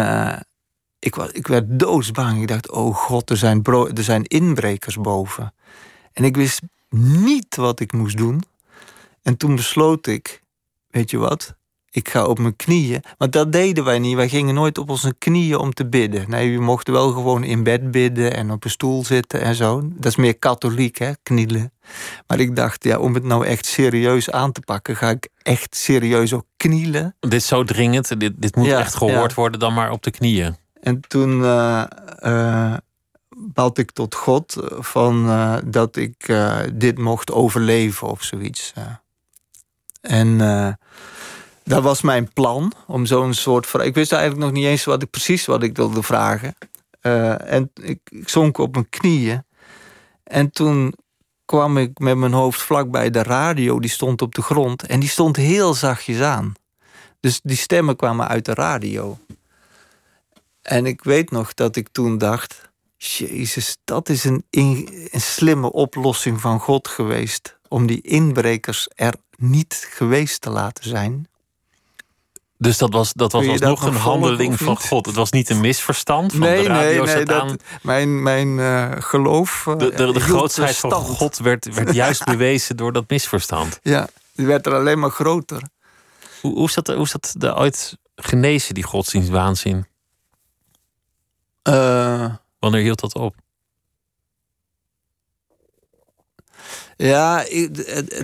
ik, 1.05 1.15
was, 1.15 1.31
ik 1.31 1.47
werd 1.47 1.65
doodsbang. 1.79 2.41
Ik 2.41 2.49
dacht, 2.49 2.71
oh 2.71 2.97
god, 2.97 3.31
er 3.31 3.37
zijn, 3.37 3.63
bro- 3.63 3.89
er 3.89 4.03
zijn 4.05 4.23
inbrekers 4.25 4.97
boven. 4.97 5.55
En 6.13 6.25
ik 6.25 6.37
wist 6.37 6.61
niet 7.25 7.57
wat 7.57 7.81
ik 7.81 7.93
moest 7.93 8.17
doen. 8.17 8.43
En 9.23 9.37
toen 9.37 9.57
besloot 9.57 10.07
ik, 10.07 10.43
weet 10.91 11.11
je 11.11 11.19
wat? 11.19 11.55
Ik 11.91 12.09
ga 12.09 12.25
op 12.27 12.39
mijn 12.39 12.57
knieën. 12.57 13.03
Want 13.19 13.33
dat 13.33 13.53
deden 13.53 13.85
wij 13.85 13.99
niet. 13.99 14.15
Wij 14.17 14.29
gingen 14.29 14.55
nooit 14.55 14.79
op 14.79 14.91
onze 14.91 15.15
knieën 15.19 15.57
om 15.59 15.73
te 15.73 15.87
bidden. 15.87 16.31
Nee, 16.31 16.57
we 16.59 16.63
mochten 16.65 16.93
wel 16.93 17.11
gewoon 17.13 17.45
in 17.45 17.63
bed 17.63 17.91
bidden 17.91 18.35
en 18.35 18.51
op 18.51 18.65
een 18.65 18.71
stoel 18.71 19.05
zitten 19.05 19.41
en 19.41 19.55
zo. 19.55 19.81
Dat 19.93 20.05
is 20.07 20.17
meer 20.17 20.39
katholiek, 20.39 20.99
hè, 20.99 21.13
knielen. 21.23 21.73
Maar 22.27 22.41
ik 22.41 22.57
dacht, 22.57 22.85
ja, 22.85 22.99
om 22.99 23.15
het 23.15 23.25
nou 23.25 23.47
echt 23.47 23.67
serieus 23.67 24.31
aan 24.31 24.53
te 24.53 24.61
pakken, 24.61 24.97
ga 24.97 25.11
ik 25.11 25.29
echt 25.43 25.77
serieus 25.77 26.33
ook 26.33 26.45
knielen. 26.57 27.17
Dit 27.21 27.33
is 27.33 27.47
zo 27.47 27.65
dringend. 27.65 28.21
Dit, 28.21 28.33
dit 28.37 28.57
moet 28.57 28.67
Ja, 28.67 28.79
echt 28.79 28.95
gehoord 28.95 29.31
ja. 29.31 29.37
worden 29.37 29.61
dan 29.61 29.75
maar 29.75 29.91
op 29.91 30.03
de 30.03 30.11
knieën. 30.11 30.57
En 30.85 31.01
toen 31.01 31.45
eh 31.45 31.85
eh, 32.19 32.75
bad 33.37 33.79
ik 33.79 33.91
tot 33.91 34.15
God 34.15 34.57
eh, 34.57 34.83
van 34.83 35.27
dat 35.67 35.97
ik 35.97 36.33
dit 36.73 36.99
mocht 36.99 37.33
overleven 37.33 38.09
of 38.09 38.23
zoiets. 38.23 38.73
En 40.01 40.39
dat 41.65 41.83
was 41.83 42.03
mijn 42.03 42.33
plan 42.33 42.73
om 42.87 43.07
zo'n 43.07 43.35
soort. 43.35 43.75
Ik 43.75 43.95
wist 43.95 44.13
eigenlijk 44.13 44.43
nog 44.43 44.53
niet 44.53 44.67
eens 44.67 44.85
wat 44.85 45.03
ik 45.03 45.11
precies 45.11 45.47
wat 45.47 45.63
ik 45.63 45.77
wilde 45.77 46.03
vragen. 46.03 46.55
En 47.01 47.71
ik, 47.75 48.01
ik 48.05 48.29
zonk 48.29 48.59
op 48.59 48.75
mijn 48.75 48.89
knieën. 48.89 49.45
En 50.25 50.51
toen 50.51 50.95
kwam 51.45 51.79
ik 51.79 51.99
met 51.99 52.17
mijn 52.17 52.33
hoofd 52.33 52.63
vlak 52.63 52.91
bij 52.91 53.11
de 53.11 53.23
radio. 53.23 53.81
Die 53.81 53.91
stond 53.91 54.23
op 54.23 54.35
de 54.35 54.43
grond. 54.43 54.87
En 54.87 55.01
die 55.01 55.09
stond 55.09 55.37
heel 55.37 55.75
zachtjes 55.75 56.21
aan. 56.21 56.53
Dus 57.21 57.41
die 57.43 57.57
stemmen 57.57 57.97
kwamen 57.97 58.29
uit 58.29 58.45
de 58.45 58.55
radio. 58.55 59.19
En 60.65 60.87
ik 60.87 61.03
weet 61.05 61.31
nog 61.31 61.55
dat 61.55 61.77
ik 61.77 61.89
toen 61.93 62.19
dacht: 62.19 62.71
Jezus, 62.97 63.77
dat 63.85 64.09
is 64.09 64.25
een, 64.25 64.45
in- 64.51 65.09
een 65.11 65.21
slimme 65.21 65.73
oplossing 65.73 66.41
van 66.41 66.61
God 66.61 66.89
geweest. 66.89 67.59
Om 67.69 67.87
die 67.87 68.01
inbrekers 68.01 68.89
er 68.95 69.15
niet 69.37 69.87
geweest 69.91 70.41
te 70.41 70.51
laten 70.51 70.89
zijn. 70.89 71.29
Dus 72.59 72.79
dat 72.79 72.93
was, 72.93 73.13
dat 73.13 73.33
was 73.33 73.45
dat 73.47 73.53
alsnog 73.53 73.83
een 73.83 73.95
handeling 73.95 74.59
van? 74.59 74.77
God. 74.81 75.07
Het 75.07 75.15
was 75.15 75.31
niet 75.31 75.51
een 75.51 75.61
misverstand. 75.61 76.31
Van 76.33 76.41
nee, 76.41 76.63
de 76.63 76.69
radio 76.69 77.05
nee, 77.05 77.15
nee. 77.15 77.31
aan. 77.35 77.49
Dat, 77.49 77.63
mijn 77.83 78.23
mijn 78.23 78.59
eh, 78.59 78.91
geloof. 79.03 79.67
eh, 79.67 79.77
De, 79.79 79.91
de, 79.91 79.95
de 79.97 80.05
hield 80.05 80.23
grootheid 80.23 80.77
van. 80.77 80.93
God 80.93 81.39
werd, 81.39 81.75
werd 81.75 81.95
juist 81.95 82.25
bewezen 82.35 82.77
door 82.77 82.93
dat 82.93 83.05
misverstand. 83.09 83.79
Ja, 83.83 84.09
die 84.33 84.47
werd 84.47 84.67
er 84.67 84.75
alleen 84.75 84.99
maar 84.99 85.11
groter. 85.11 85.63
Hoe, 86.41 86.53
hoe, 86.55 86.67
is 86.69 86.75
dat, 86.75 86.87
hoe 86.87 87.03
is 87.03 87.13
dat 87.13 87.35
de, 87.39 87.55
ooit 87.57 87.97
genezen, 88.17 88.75
die 88.75 88.85
godsdienstwaanzin? 88.85 89.87
Eh, 91.65 92.35
Wanneer 92.59 92.83
hield 92.83 93.01
dat 93.01 93.15
op? 93.15 93.35
Ja, 96.97 97.45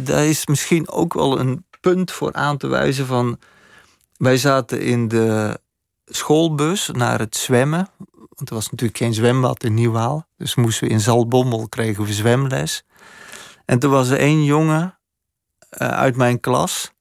daar 0.00 0.26
is 0.26 0.46
misschien 0.46 0.90
ook 0.90 1.14
wel 1.14 1.38
een 1.38 1.64
punt 1.80 2.12
voor 2.12 2.32
aan 2.32 2.56
te 2.56 2.66
wijzen 2.66 3.06
van... 3.06 3.38
Wij 4.16 4.36
zaten 4.36 4.80
in 4.80 5.08
de 5.08 5.60
schoolbus 6.06 6.90
naar 6.92 7.18
het 7.18 7.36
zwemmen. 7.36 7.88
Want 8.08 8.48
er 8.48 8.54
was 8.54 8.70
natuurlijk 8.70 8.98
geen 8.98 9.14
zwembad 9.14 9.64
in 9.64 9.74
Nieuwhaal. 9.74 10.26
Dus 10.36 10.54
moesten 10.54 10.86
we 10.86 10.92
in 10.92 11.00
Zaltbommel 11.00 11.68
kregen 11.68 12.04
we 12.04 12.12
zwemles. 12.12 12.84
En 13.64 13.78
toen 13.78 13.90
was 13.90 14.08
er 14.08 14.18
één 14.18 14.44
jongen 14.44 14.98
eh, 15.68 15.88
uit 15.88 16.16
mijn 16.16 16.40
klas. 16.40 16.92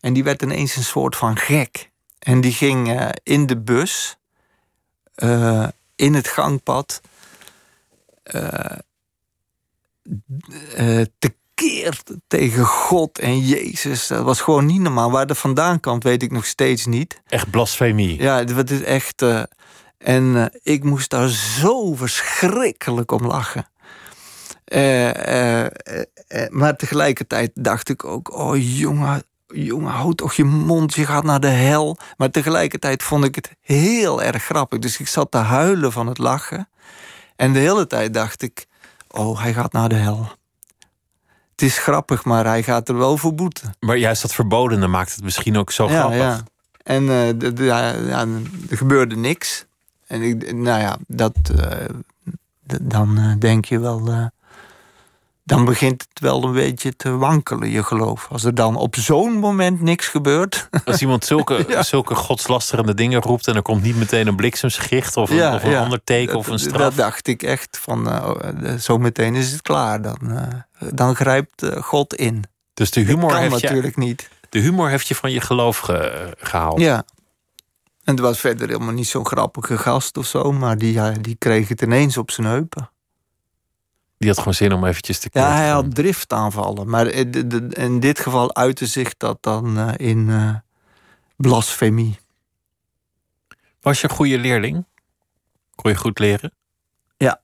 En 0.00 0.12
die 0.12 0.24
werd 0.24 0.42
ineens 0.42 0.76
een 0.76 0.82
soort 0.82 1.16
van 1.16 1.36
gek. 1.36 1.90
En 2.18 2.40
die 2.40 2.52
ging 2.52 2.98
eh, 2.98 3.08
in 3.22 3.46
de 3.46 3.60
bus, 3.60 4.16
in 6.00 6.14
het 6.14 6.28
gangpad... 6.28 7.00
eh, 8.22 8.78
eh 10.76 11.06
tekeer 11.18 12.00
tegen 12.26 12.64
God 12.64 13.18
en 13.18 13.38
Jezus. 13.38 14.06
Dat 14.06 14.24
was 14.24 14.40
gewoon 14.40 14.66
niet 14.66 14.80
normaal. 14.80 15.10
Waar 15.10 15.26
dat 15.26 15.38
vandaan 15.38 15.80
kwam, 15.80 16.00
weet 16.00 16.22
ik 16.22 16.30
nog 16.30 16.46
steeds 16.46 16.86
niet. 16.86 17.20
Echt 17.28 17.50
blasfemie. 17.50 18.22
Ja, 18.22 18.44
het 18.44 18.70
is 18.70 18.82
echt. 18.82 19.22
eh, 19.22 19.42
en 19.98 20.50
ik 20.62 20.84
moest 20.84 21.10
daar 21.10 21.28
zo 21.28 21.94
verschrikkelijk 21.94 23.12
om 23.12 23.26
lachen. 23.26 23.68
Maar 26.48 26.76
tegelijkertijd 26.76 27.50
dacht 27.54 27.88
ik 27.88 28.04
ook: 28.04 28.32
oh 28.32 28.78
jongen, 28.78 29.22
jongen, 29.52 29.92
houd 29.92 30.16
toch 30.16 30.34
je 30.34 30.44
mond, 30.44 30.94
je 30.94 31.06
gaat 31.06 31.24
naar 31.24 31.40
de 31.40 31.46
hel. 31.46 31.96
Maar 32.16 32.30
tegelijkertijd 32.30 33.02
vond 33.02 33.24
ik 33.24 33.34
het 33.34 33.50
heel 33.60 34.22
erg 34.22 34.44
grappig. 34.44 34.78
Dus 34.78 34.98
ik 34.98 35.08
zat 35.08 35.30
te 35.30 35.38
huilen 35.38 35.92
van 35.92 36.06
het 36.06 36.18
lachen. 36.18 36.68
En 37.36 37.52
de 37.52 37.58
hele 37.58 37.86
tijd 37.86 38.14
dacht 38.14 38.42
ik: 38.42 38.66
oh, 39.08 39.42
hij 39.42 39.52
gaat 39.52 39.72
naar 39.72 39.88
de 39.88 39.94
hel. 39.94 40.28
Het 41.50 41.62
is 41.62 41.78
grappig, 41.78 42.24
maar 42.24 42.44
hij 42.44 42.62
gaat 42.62 42.88
er 42.88 42.96
wel 42.96 43.16
voor 43.16 43.34
boeten. 43.34 43.74
Maar 43.80 43.96
juist 43.96 44.22
dat 44.22 44.34
verbodene 44.34 44.86
maakt 44.86 45.14
het 45.14 45.24
misschien 45.24 45.56
ook 45.56 45.70
zo 45.70 45.88
grappig. 45.88 46.42
En 46.82 47.08
eh, 47.08 47.66
ja, 47.66 47.94
ja, 47.94 48.26
er 48.70 48.76
gebeurde 48.76 49.16
niks. 49.16 49.66
En 50.06 50.22
ik, 50.22 50.52
nou 50.52 50.80
ja, 50.80 50.96
dat, 51.06 51.34
eh, 51.56 51.84
dan 52.80 53.18
eh, 53.18 53.32
denk 53.38 53.64
je 53.64 53.78
wel. 53.78 54.30
Eh, 55.50 55.56
dan 55.56 55.64
begint 55.64 56.06
het 56.08 56.20
wel 56.20 56.44
een 56.44 56.52
beetje 56.52 56.96
te 56.96 57.16
wankelen, 57.16 57.70
je 57.70 57.82
geloof. 57.82 58.26
Als 58.30 58.44
er 58.44 58.54
dan 58.54 58.76
op 58.76 58.96
zo'n 58.96 59.32
moment 59.32 59.80
niks 59.80 60.06
gebeurt. 60.06 60.68
Als 60.84 61.00
iemand 61.00 61.24
zulke, 61.24 61.66
zulke 61.80 62.14
godslasterende 62.14 62.94
dingen 62.94 63.20
roept 63.22 63.46
en 63.46 63.54
er 63.56 63.62
komt 63.62 63.82
niet 63.82 63.96
meteen 63.96 64.26
een 64.26 64.36
bliksemschicht 64.36 65.16
of 65.16 65.30
een, 65.30 65.54
of 65.54 65.64
een 65.64 65.76
ander 65.76 66.04
teken 66.04 66.36
of 66.36 66.46
een 66.46 66.58
straf. 66.58 66.78
Dat 66.80 66.94
dacht 66.94 67.26
ik 67.26 67.42
echt 67.42 67.78
van, 67.78 68.08
uh, 68.08 68.74
zo 68.74 68.98
meteen 68.98 69.34
is 69.34 69.52
het 69.52 69.62
klaar. 69.62 70.02
Dan, 70.02 70.18
eh, 70.30 70.88
dan 70.94 71.14
grijpt 71.16 71.62
eh, 71.62 71.82
God 71.82 72.14
in. 72.14 72.44
dus 72.74 72.90
de 72.90 73.00
humor, 73.00 73.30
kan 73.30 73.40
heeft 73.40 73.60
je, 73.60 73.66
natuurlijk 73.66 73.96
niet. 73.96 74.28
de 74.48 74.58
humor 74.58 74.88
heeft 74.88 75.08
je 75.08 75.14
van 75.14 75.30
je 75.30 75.40
geloof 75.40 75.78
ge- 75.78 76.34
gehaald. 76.38 76.80
Ja. 76.80 77.04
En 78.04 78.16
het 78.16 78.20
was 78.20 78.40
verder 78.40 78.68
helemaal 78.68 78.94
niet 78.94 79.08
zo'n 79.08 79.26
grappige 79.26 79.78
gast 79.78 80.16
of 80.16 80.26
zo, 80.26 80.52
maar 80.52 80.78
die, 80.78 80.92
ja, 80.92 81.10
die 81.10 81.36
kreeg 81.38 81.68
het 81.68 81.82
ineens 81.82 82.16
op 82.16 82.30
zijn 82.30 82.46
heupen. 82.46 82.90
Die 84.20 84.28
had 84.28 84.38
gewoon 84.38 84.54
zin 84.54 84.72
om 84.72 84.84
eventjes 84.84 85.18
te 85.18 85.28
Ja, 85.32 85.40
kijken. 85.40 85.56
hij 85.62 85.68
had 85.70 85.94
driftaanvallen. 85.94 86.88
Maar 86.88 87.06
in 87.06 87.30
de- 87.30 87.68
in 87.74 88.00
dit 88.00 88.18
geval 88.18 88.54
uitte 88.54 88.86
zich 88.86 89.16
dat 89.16 89.38
dan 89.42 89.78
eh, 89.78 90.08
in 90.08 90.30
eh, 90.30 90.54
blasfemie. 91.36 92.18
Was 93.80 94.00
je 94.00 94.08
een 94.08 94.14
goede 94.14 94.38
leerling? 94.38 94.84
Kon 95.74 95.90
je 95.90 95.96
goed 95.96 96.18
leren? 96.18 96.52
Ja. 97.16 97.40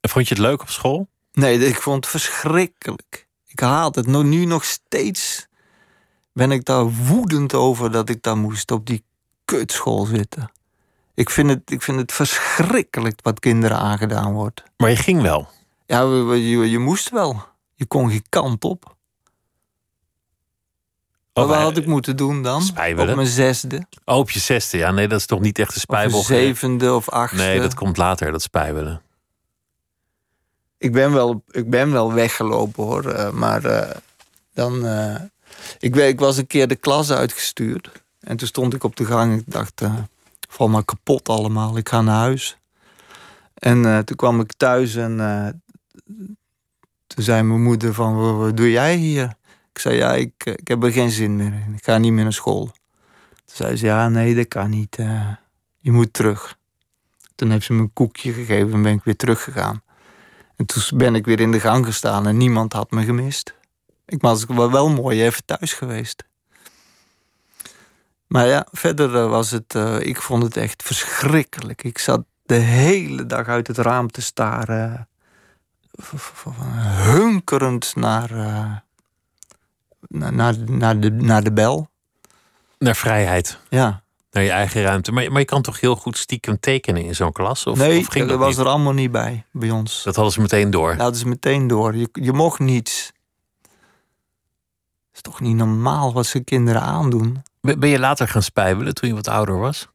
En 0.00 0.10
vond 0.10 0.28
je 0.28 0.34
het 0.34 0.42
leuk 0.42 0.60
op 0.62 0.68
school? 0.68 1.08
Nee, 1.32 1.66
ik 1.66 1.80
vond 1.80 1.96
het 1.96 2.06
verschrikkelijk. 2.06 3.28
Ik 3.46 3.60
haat 3.60 3.94
het. 3.94 4.06
Nu 4.06 4.44
nog 4.44 4.64
steeds 4.64 5.46
ben 6.32 6.50
ik 6.50 6.64
daar 6.64 6.84
woedend 6.90 7.54
over 7.54 7.90
dat 7.90 8.08
ik 8.08 8.22
daar 8.22 8.36
moest 8.36 8.70
op 8.70 8.86
die 8.86 9.04
kutschool 9.44 10.04
zitten. 10.04 10.50
Ik 11.14 11.30
vind 11.30 11.50
het, 11.50 11.70
ik 11.70 11.82
vind 11.82 11.98
het 12.00 12.12
verschrikkelijk 12.12 13.20
wat 13.22 13.40
kinderen 13.40 13.76
aangedaan 13.76 14.32
wordt. 14.32 14.62
Maar 14.76 14.90
je 14.90 14.96
ging 14.96 15.22
wel. 15.22 15.48
Ja, 15.86 16.00
je, 16.34 16.70
je 16.70 16.78
moest 16.78 17.10
wel. 17.10 17.42
Je 17.74 17.86
kon 17.86 18.10
geen 18.10 18.24
kant 18.28 18.64
op. 18.64 18.94
Maar 21.34 21.44
Oh, 21.44 21.50
wat 21.50 21.58
had 21.60 21.76
ik 21.76 21.86
moeten 21.86 22.16
doen 22.16 22.42
dan? 22.42 22.62
Spijbelen. 22.62 23.08
Op 23.10 23.16
mijn 23.16 23.28
zesde? 23.28 23.86
Oh, 24.04 24.16
op 24.16 24.30
je 24.30 24.38
zesde. 24.40 24.78
Ja, 24.78 24.90
nee, 24.90 25.08
dat 25.08 25.18
is 25.18 25.26
toch 25.26 25.40
niet 25.40 25.58
echt 25.58 25.74
Of 25.74 25.80
spijbel. 25.80 26.10
mijn 26.12 26.24
zevende 26.24 26.94
of 26.94 27.08
achtste? 27.08 27.42
Nee, 27.42 27.60
dat 27.60 27.74
komt 27.74 27.96
later, 27.96 28.32
dat 28.32 28.42
spijbelen. 28.42 29.02
ik, 30.78 30.92
ben 30.92 31.12
wel, 31.12 31.42
ik 31.50 31.70
ben 31.70 31.92
wel 31.92 32.12
weggelopen 32.12 32.84
hoor. 32.84 33.10
eh, 33.10 33.30
maar 33.30 33.64
eh, 33.64 33.96
dan. 34.54 34.86
eh, 34.86 35.14
ik, 35.78 35.96
ik 35.96 36.18
was 36.20 36.36
een 36.36 36.46
keer 36.46 36.68
de 36.68 36.76
klas 36.76 37.10
uitgestuurd. 37.10 37.90
En 38.20 38.36
toen 38.36 38.48
stond 38.48 38.74
ik 38.74 38.84
op 38.84 38.96
de 38.96 39.04
gang. 39.04 39.38
Ik 39.40 39.44
dacht, 39.52 39.80
eh 39.80 39.94
val 40.50 40.68
maar 40.68 40.84
kapot 40.84 41.28
allemaal. 41.28 41.76
Ik 41.76 41.88
ga 41.88 42.00
naar 42.00 42.18
huis. 42.18 42.58
En 43.54 43.84
eh, 43.84 43.98
toen 43.98 44.16
kwam 44.16 44.40
ik 44.40 44.52
thuis 44.52 44.94
en 44.94 45.20
eh, 45.20 45.48
toen 47.06 47.24
zei 47.24 47.42
mijn 47.42 47.62
moeder 47.62 47.94
van, 47.94 48.38
wat, 48.38 48.56
doe 48.56 48.70
jij 48.70 48.96
hier? 48.96 49.34
Ik 49.72 49.78
zei, 49.78 49.96
ja, 49.96 50.14
ik, 50.14 50.32
eh, 50.44 50.52
ik 50.52 50.68
heb 50.68 50.82
er 50.82 50.92
geen 50.92 51.10
zin 51.10 51.36
meer 51.36 51.52
in. 51.52 51.74
Ik 51.76 51.84
ga 51.84 51.98
niet 51.98 52.12
meer 52.12 52.22
naar 52.22 52.32
school. 52.32 52.64
Toen 52.64 53.56
zei 53.56 53.76
ze, 53.76 53.86
ja, 53.86 54.08
nee, 54.08 54.34
dat 54.34 54.48
kan 54.48 54.70
niet. 54.70 54.96
je 55.78 55.92
moet 55.92 56.12
terug. 56.12 56.58
Toen 57.34 57.50
heeft 57.50 57.64
ze 57.64 57.72
me 57.72 57.80
een 57.80 57.92
koekje 57.92 58.32
gegeven 58.32 58.72
en 58.72 58.82
ben 58.82 58.92
ik 58.92 59.04
weer 59.04 59.16
teruggegaan. 59.16 59.82
En 60.56 60.66
toen 60.66 60.82
ben 60.94 61.14
ik 61.14 61.24
weer 61.24 61.40
in 61.40 61.50
de 61.50 61.60
gang 61.60 61.86
gestaan 61.86 62.26
en 62.26 62.36
niemand 62.36 62.72
had 62.72 62.90
me 62.90 63.04
gemist. 63.04 63.54
Ik 64.06 64.20
was 64.20 64.44
wel 64.44 64.88
mooi 64.88 65.22
even 65.22 65.44
thuis 65.44 65.72
geweest. 65.72 66.24
Maar 68.30 68.46
ja, 68.46 68.66
verder 68.72 69.16
eh, 69.16 69.28
was 69.28 69.50
het, 69.50 69.74
uh, 69.74 70.00
ik 70.00 70.20
vond 70.20 70.42
het 70.42 70.56
echt 70.56 70.82
verschrikkelijk. 70.82 71.82
Ik 71.82 71.98
zat 71.98 72.24
de 72.42 72.54
hele 72.54 73.26
dag 73.26 73.46
uit 73.46 73.66
het 73.66 73.78
raam 73.78 74.10
te 74.10 74.22
staren. 74.22 75.08
Hunkerend 76.82 77.92
naar, 77.96 78.30
uh, 78.30 78.72
naar, 80.08 80.58
naar, 80.66 81.00
de, 81.00 81.10
naar 81.10 81.42
de 81.42 81.52
bel. 81.52 81.88
Naar 82.78 82.96
vrijheid. 82.96 83.58
Ja. 83.68 84.02
Naar 84.30 84.42
je 84.42 84.50
eigen 84.50 84.82
ruimte. 84.82 85.12
Maar, 85.12 85.32
maar 85.32 85.40
je 85.40 85.46
kan 85.46 85.62
toch 85.62 85.80
heel 85.80 85.96
goed 85.96 86.18
stiekem 86.18 86.60
tekenen 86.60 87.04
in 87.04 87.14
zo'n 87.14 87.32
klas? 87.32 87.66
Of, 87.66 87.78
nee, 87.78 87.98
of 87.98 88.06
ging 88.06 88.28
dat, 88.28 88.28
dat 88.28 88.38
was 88.38 88.56
niet? 88.56 88.66
er 88.66 88.72
allemaal 88.72 88.92
niet 88.92 89.10
bij, 89.10 89.44
bij 89.52 89.70
ons. 89.70 90.02
Dat 90.02 90.14
hadden 90.14 90.32
ze 90.32 90.40
meteen 90.40 90.70
door. 90.70 90.90
Dat 90.90 91.00
hadden 91.00 91.20
ze 91.20 91.28
meteen 91.28 91.66
door. 91.66 91.96
Je, 91.96 92.08
je 92.12 92.32
mocht 92.32 92.58
niets. 92.58 93.12
Is 95.20 95.32
toch 95.32 95.40
niet 95.40 95.56
normaal 95.56 96.12
wat 96.12 96.26
ze 96.26 96.40
kinderen 96.40 96.82
aandoen? 96.82 97.42
Ben 97.60 97.88
je 97.88 97.98
later 97.98 98.28
gaan 98.28 98.42
spijbelen 98.42 98.94
toen 98.94 99.08
je 99.08 99.14
wat 99.14 99.28
ouder 99.28 99.58
was? 99.58 99.88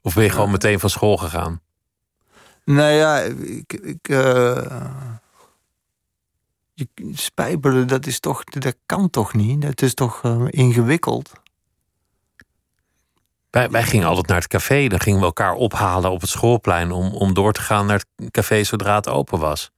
Of 0.00 0.14
ben 0.14 0.24
je 0.24 0.30
gewoon 0.30 0.50
meteen 0.50 0.80
van 0.80 0.90
school 0.90 1.16
gegaan? 1.16 1.60
Nou 2.64 2.90
ja, 2.92 3.18
ik. 3.18 3.72
ik 3.72 4.08
eh, 4.08 4.90
je, 6.74 6.88
spijbelen, 7.12 7.88
dat 7.88 8.06
is 8.06 8.20
toch. 8.20 8.44
Dat 8.44 8.76
kan 8.86 9.10
toch 9.10 9.34
niet? 9.34 9.62
Dat 9.62 9.82
is 9.82 9.94
toch 9.94 10.22
eh, 10.22 10.44
ingewikkeld? 10.48 11.32
Wij, 13.50 13.70
wij 13.70 13.82
gingen 13.82 14.06
altijd 14.06 14.26
naar 14.26 14.38
het 14.38 14.46
café. 14.46 14.86
Dan 14.88 15.00
gingen 15.00 15.20
we 15.20 15.26
elkaar 15.26 15.54
ophalen 15.54 16.10
op 16.10 16.20
het 16.20 16.30
schoolplein 16.30 16.92
om, 16.92 17.14
om 17.14 17.34
door 17.34 17.52
te 17.52 17.60
gaan 17.60 17.86
naar 17.86 18.04
het 18.16 18.30
café 18.30 18.64
zodra 18.64 18.94
het 18.94 19.08
open 19.08 19.38
was. 19.38 19.71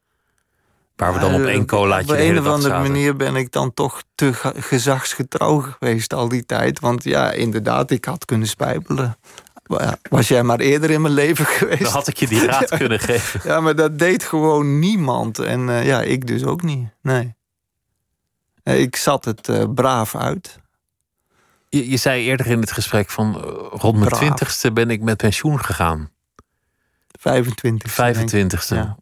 Waar 0.97 1.13
we 1.13 1.19
dan 1.19 1.35
op 1.35 1.45
één 1.45 1.67
colaatje 1.67 2.11
Op 2.13 2.17
de 2.17 2.25
een 2.25 2.39
of 2.39 2.47
andere 2.47 2.79
manier 2.79 3.17
ben 3.17 3.37
ik 3.37 3.53
dan 3.53 3.75
toch 3.75 4.03
te 4.15 4.33
ge- 4.35 4.63
gezagsgetrouw 4.63 5.61
geweest 5.61 6.15
al 6.15 6.29
die 6.29 6.47
tijd. 6.47 6.81
Want 6.81 7.05
ja, 7.05 7.31
inderdaad, 7.33 7.91
ik 7.91 8.05
had 8.05 8.25
kunnen 8.25 8.49
spijbelen. 8.49 9.17
Was 10.11 10.29
jij 10.29 10.43
maar 10.43 10.59
eerder 10.61 10.91
in 10.91 11.01
mijn 11.01 11.15
leven 11.15 11.47
geweest? 11.57 11.83
Dan 11.83 11.93
had 11.93 12.09
ik 12.09 12.17
je 12.17 12.27
die 12.27 12.47
raad 12.47 12.69
kunnen 12.79 13.01
geven. 13.01 13.41
Ja, 13.45 13.61
maar 13.61 13.75
dat 13.77 13.99
deed 13.99 14.23
gewoon 14.25 14.79
niemand. 14.79 15.39
En 15.39 15.69
eh, 15.69 15.87
ja, 15.87 16.03
ik 16.03 16.27
dus 16.27 16.45
ook 16.45 16.63
niet. 16.63 16.89
Nee. 17.03 17.35
Ik 18.63 18.97
zat 18.97 19.25
het 19.25 19.49
eh, 19.49 19.65
braaf 19.75 20.17
uit. 20.17 20.59
Je, 21.69 21.91
je 21.91 21.97
zei 21.97 22.25
eerder 22.25 22.47
in 22.47 22.61
het 22.61 22.73
gesprek 22.73 23.11
van 23.11 23.35
eh, 23.35 23.43
rond 23.81 23.99
mijn 23.99 24.11
twintigste 24.11 24.73
ben 24.73 24.91
ik 24.91 25.01
met 25.03 25.17
pensioen 25.17 25.61
gegaan. 25.61 26.11
25. 27.21 27.95
denk 27.95 28.17
ik. 28.33 28.33
25ste. 28.61 28.75
Ja. 28.75 28.97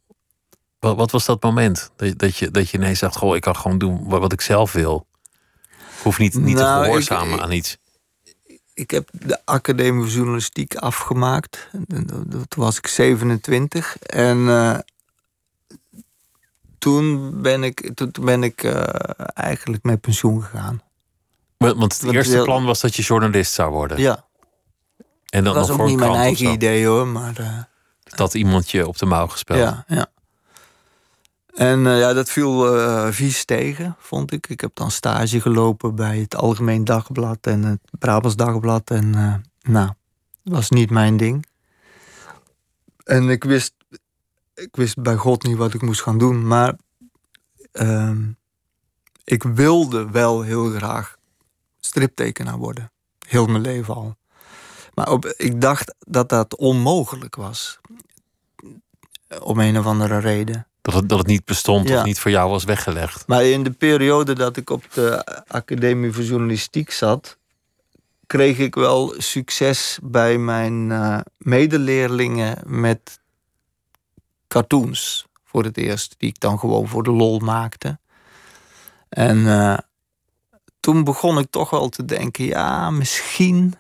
Wat, 0.82 0.96
wat 0.96 1.10
was 1.10 1.24
dat 1.24 1.42
moment? 1.42 1.90
Dat, 1.96 2.18
dat, 2.18 2.36
je, 2.36 2.50
dat 2.50 2.70
je 2.70 2.76
ineens 2.78 2.98
dacht, 3.00 3.16
goh, 3.16 3.36
ik 3.36 3.42
kan 3.42 3.56
gewoon 3.56 3.78
doen 3.78 4.08
wat, 4.08 4.20
wat 4.20 4.32
ik 4.32 4.40
zelf 4.40 4.72
wil. 4.72 5.06
Ik 5.70 6.02
hoef 6.02 6.18
niet, 6.18 6.34
niet 6.34 6.54
Nou, 6.56 6.66
te 6.74 6.78
ik- 6.78 6.84
gehoorzamen 6.84 7.34
ik- 7.34 7.40
aan 7.42 7.52
iets. 7.52 7.76
Ik 8.74 8.90
heb 8.90 9.08
de 9.12 9.40
Academie 9.44 10.06
Journalistiek 10.10 10.74
afgemaakt. 10.76 11.68
En 11.72 12.06
dat- 12.06 12.30
dat 12.32 12.54
was 12.56 12.76
ik 12.78 12.86
27. 12.86 13.98
En 13.98 14.48
eh, 14.48 14.78
toen 16.78 17.40
ben 17.42 17.62
ik, 17.64 17.90
toen 17.94 18.10
toen 18.10 18.24
ben 18.24 18.42
ik 18.42 18.62
eh, 18.62 18.84
eigenlijk 19.34 19.82
met 19.82 20.00
pensioen 20.00 20.42
gegaan. 20.42 20.82
Want 21.56 21.76
want 21.78 22.00
het 22.00 22.12
eerste 22.12 22.32
heel- 22.34 22.44
plan 22.44 22.64
was 22.64 22.80
dat 22.80 22.94
je 22.96 23.02
journalist 23.02 23.52
zou 23.52 23.70
worden. 23.72 23.98
Ja, 23.98 24.24
en 25.28 25.44
dan 25.44 25.54
dat 25.54 25.54
nog 25.54 25.54
was 25.54 25.70
ook 25.70 25.76
voor 25.76 25.84
een 25.84 25.90
niet 25.90 26.00
mijn 26.00 26.12
eigen 26.14 26.50
idee 26.52 26.86
hoor. 26.86 27.06
Maar 27.06 27.38
eh, 27.38 27.58
Dat 28.16 28.34
iemand 28.34 28.70
je 28.70 28.86
op 28.86 28.98
de 28.98 29.06
mouw 29.06 29.26
gespeeld. 29.26 29.58
ja, 29.58 29.84
ja. 29.88 30.06
En 31.52 31.86
eh, 31.86 31.98
ja, 31.98 32.12
dat 32.12 32.30
viel 32.30 32.76
eh, 32.76 33.08
vies 33.10 33.44
tegen, 33.44 33.96
vond 33.98 34.32
ik. 34.32 34.48
Ik 34.48 34.60
heb 34.60 34.70
dan 34.74 34.90
stage 34.90 35.40
gelopen 35.40 35.94
bij 35.94 36.18
het 36.18 36.36
Algemeen 36.36 36.84
Dagblad 36.84 37.38
en 37.40 37.62
het 37.62 37.80
Brabants 37.98 38.36
Dagblad. 38.36 38.90
En 38.90 39.14
eh, 39.14 39.34
nou, 39.72 39.90
dat 40.42 40.54
was 40.54 40.70
niet 40.70 40.90
mijn 40.90 41.16
ding. 41.16 41.46
En 43.04 43.28
ik 43.28 43.44
wist, 43.44 43.74
ik 44.54 44.76
wist 44.76 45.02
bij 45.02 45.16
God 45.16 45.42
niet 45.42 45.56
wat 45.56 45.74
ik 45.74 45.82
moest 45.82 46.02
gaan 46.02 46.18
doen. 46.18 46.46
Maar 46.46 46.76
ehm, 47.72 48.30
ik 49.24 49.42
wilde 49.42 50.10
wel 50.10 50.42
heel 50.42 50.70
graag 50.70 51.16
striptekenaar 51.80 52.58
worden. 52.58 52.92
Heel 53.26 53.46
mijn 53.46 53.62
leven 53.62 53.94
al. 53.94 54.16
Maar 54.94 55.10
op, 55.10 55.26
ik 55.26 55.60
dacht 55.60 55.94
dat 55.98 56.28
dat 56.28 56.56
onmogelijk 56.56 57.36
was. 57.36 57.80
Om 59.40 59.60
een 59.60 59.78
of 59.78 59.86
andere 59.86 60.18
reden. 60.18 60.66
Dat, 60.82 60.94
het, 60.94 61.08
dat 61.08 61.18
het 61.18 61.26
niet 61.26 61.44
bestond 61.44 61.88
Ja. 61.88 61.98
of 61.98 62.04
niet 62.04 62.18
voor 62.18 62.30
jou 62.30 62.50
was 62.50 62.64
weggelegd. 62.64 63.26
Maar 63.26 63.44
in 63.44 63.62
de 63.62 63.70
periode 63.70 64.34
dat 64.34 64.56
ik 64.56 64.70
op 64.70 64.84
de 64.92 65.24
Academie 65.46 66.12
voor 66.12 66.24
Journalistiek 66.24 66.90
zat, 66.90 67.36
kreeg 68.26 68.58
ik 68.58 68.74
wel 68.74 69.14
succes 69.18 69.98
bij 70.02 70.38
mijn 70.38 70.90
eh, 70.92 71.18
medeleerlingen 71.38 72.58
met 72.66 73.20
cartoons. 74.48 75.26
Voor 75.44 75.64
het 75.64 75.76
eerst, 75.76 76.14
die 76.18 76.28
ik 76.28 76.40
dan 76.40 76.58
gewoon 76.58 76.88
voor 76.88 77.02
de 77.02 77.10
lol 77.10 77.38
maakte. 77.38 77.98
En 79.08 79.46
eh, 79.46 79.78
toen 80.80 81.04
begon 81.04 81.38
ik 81.38 81.46
toch 81.50 81.70
wel 81.70 81.88
te 81.88 82.04
denken: 82.04 82.44
ja, 82.44 82.90
misschien 82.90 83.74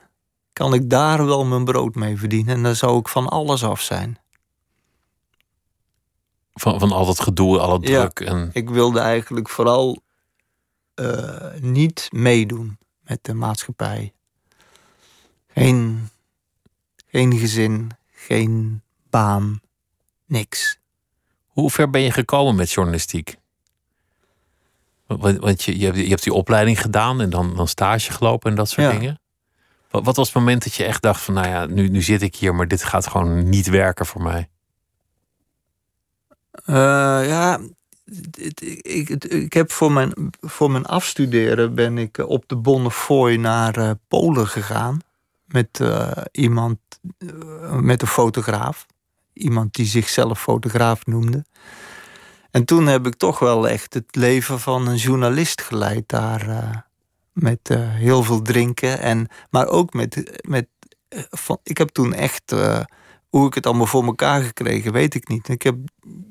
kan 0.52 0.74
ik 0.74 0.90
daar 0.90 1.26
wel 1.26 1.44
mijn 1.44 1.64
brood 1.64 1.94
mee 1.94 2.16
verdienen. 2.16 2.54
En 2.54 2.62
dan 2.62 2.76
zou 2.76 2.98
ik 2.98 3.08
van 3.08 3.28
alles 3.28 3.64
af 3.64 3.80
zijn. 3.80 4.18
Van, 6.54 6.78
van 6.80 6.92
al 6.92 7.06
dat 7.06 7.20
gedoe, 7.20 7.58
al 7.58 7.82
Ja. 7.82 7.86
druk. 8.08 8.20
En 8.28 8.50
Ik 8.52 8.70
wilde 8.70 9.00
eigenlijk 9.00 9.48
vooral 9.48 10.02
eh, 10.94 11.50
niet 11.60 12.08
meedoen 12.10 12.78
met 13.00 13.18
de 13.24 13.34
maatschappij. 13.34 14.12
Geen, 15.54 16.08
geen 17.06 17.38
gezin, 17.38 17.90
geen 18.12 18.82
baan, 19.10 19.60
niks. 20.26 20.78
hoe 21.46 21.70
ver 21.70 21.90
ben 21.90 22.00
je 22.00 22.10
gekomen 22.10 22.54
met 22.54 22.70
journalistiek? 22.70 23.36
Want, 25.06 25.38
want 25.38 25.62
je, 25.62 25.78
je, 25.78 25.84
hebt, 25.84 25.96
je 25.96 26.08
hebt 26.08 26.22
die 26.22 26.32
opleiding 26.32 26.80
gedaan 26.80 27.20
en 27.20 27.30
dan, 27.30 27.56
dan 27.56 27.68
stage 27.68 28.12
gelopen 28.12 28.50
en 28.50 28.56
dat 28.56 28.68
soort 28.68 28.92
Ja. 28.92 28.98
dingen. 28.98 29.20
Wat, 29.90 30.04
wat 30.04 30.16
was 30.16 30.26
het 30.26 30.36
moment 30.36 30.64
dat 30.64 30.74
je 30.74 30.84
echt 30.84 31.02
dacht 31.02 31.20
van, 31.22 31.34
nou 31.34 31.46
ja, 31.48 31.66
nu, 31.66 31.88
nu 31.88 32.02
zit 32.02 32.22
ik 32.22 32.36
hier, 32.36 32.54
maar 32.54 32.68
dit 32.68 32.84
gaat 32.84 33.06
gewoon 33.06 33.48
niet 33.48 33.66
werken 33.66 34.06
voor 34.06 34.22
mij? 34.22 34.48
Eh, 36.52 36.74
ja, 37.26 37.60
ik, 38.82 39.24
ik 39.24 39.52
heb 39.52 39.72
voor 39.72 39.92
mijn, 39.92 40.12
voor 40.40 40.70
mijn 40.70 40.86
afstuderen 40.86 41.74
ben 41.74 41.98
ik 41.98 42.18
eh, 42.18 42.28
op 42.28 42.44
de 42.46 42.56
Bonnefoy 42.56 43.34
naar 43.34 43.76
eh, 43.76 43.90
Polen 44.08 44.46
gegaan. 44.46 44.98
Met 45.44 45.80
iemand, 46.30 46.78
met 47.80 48.02
een 48.02 48.08
fotograaf. 48.08 48.86
Iemand 49.32 49.74
die 49.74 49.86
zichzelf 49.86 50.40
fotograaf 50.40 51.06
noemde. 51.06 51.44
En 52.50 52.64
toen 52.64 52.86
heb 52.86 53.06
ik 53.06 53.14
toch 53.14 53.38
wel 53.38 53.68
echt 53.68 53.94
het 53.94 54.16
leven 54.16 54.60
van 54.60 54.86
een 54.86 54.96
journalist 54.96 55.62
geleid 55.62 56.04
daar. 56.06 56.86
met 57.32 57.68
heel 57.78 58.22
veel 58.22 58.42
drinken. 58.42 58.98
En, 58.98 59.28
maar 59.50 59.66
ook 59.66 59.92
met. 59.92 60.40
met 60.48 60.66
van, 61.30 61.58
ik 61.62 61.78
heb 61.78 61.88
toen 61.88 62.14
echt. 62.14 62.54
Hoe 63.32 63.46
ik 63.46 63.54
het 63.54 63.66
allemaal 63.66 63.86
voor 63.86 64.04
elkaar 64.04 64.42
gekregen, 64.42 64.92
weet 64.92 65.14
ik 65.14 65.28
niet. 65.28 65.48
Ik 65.48 65.62
heb 65.62 65.76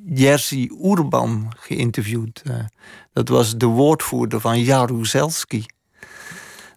Jerzy 0.05 0.69
Urban 0.83 1.51
geïnterviewd. 1.57 2.41
eh. 2.43 2.55
dat 3.13 3.27
was 3.27 3.57
de 3.57 3.65
woordvoerder 3.65 4.39
van 4.39 4.59
Jaruzelski. 4.59 5.65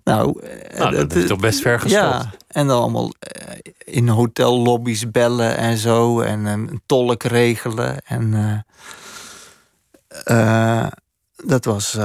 Nou, 0.04 0.40
eh, 0.40 0.78
Nou, 0.78 0.94
dat 0.96 1.14
is 1.14 1.26
toch 1.26 1.40
best 1.40 1.60
ver 1.60 1.80
geschopt. 1.80 2.02
Ja, 2.02 2.34
en 2.46 2.66
dan 2.66 2.80
allemaal 2.80 3.12
eh, 3.18 3.58
in 3.84 4.08
hotellobby's 4.08 5.10
bellen 5.10 5.56
en 5.56 5.76
zo. 5.76 6.20
En 6.20 6.44
een 6.44 6.82
tolk 6.86 7.22
regelen. 7.22 8.04
En 8.04 8.64
dat 11.36 11.64
was 11.64 11.98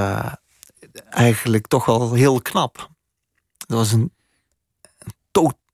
eigenlijk 1.10 1.66
toch 1.66 1.84
wel 1.84 2.12
heel 2.12 2.42
knap. 2.42 2.88
Dat 3.66 3.78
was 3.78 3.92
een 3.92 4.12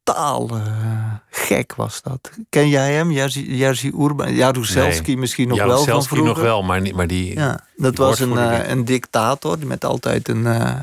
totaal 0.07 0.49
eh, 0.49 1.15
gek 1.31 1.75
was 1.75 2.03
dat. 2.03 2.31
Ken 2.49 2.69
jij 2.69 2.93
hem? 2.93 3.11
Jerzy, 3.11 3.41
Jerzy 3.41 3.93
Urban? 3.99 4.35
Jaruzelski 4.35 5.17
misschien 5.17 5.49
nog 5.49 5.65
wel 5.65 5.85
van 5.85 6.05
vroeger. 6.05 6.29
nog 6.29 6.41
wel, 6.41 6.63
maar, 6.63 6.81
niet, 6.81 6.95
maar 6.95 7.07
die... 7.07 7.35
Ja, 7.35 7.61
dat 7.77 7.97
die 7.97 8.05
was 8.05 8.21
een, 8.21 8.39
eh, 8.39 8.69
een 8.69 8.85
dictator 8.85 9.59
met 9.67 9.85
altijd 9.85 10.29
een 10.29 10.47
eh 10.47 10.81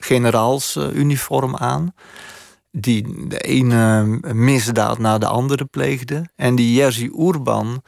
generaalsuniform 0.00 1.56
aan. 1.56 1.94
Die 2.70 3.26
de 3.28 3.38
ene 3.38 4.04
misdaad 4.32 4.98
na 4.98 5.18
de 5.18 5.26
andere 5.26 5.64
pleegde. 5.64 6.28
En 6.36 6.54
die 6.54 6.74
Jerzy 6.74 7.10
Urban, 7.18 7.82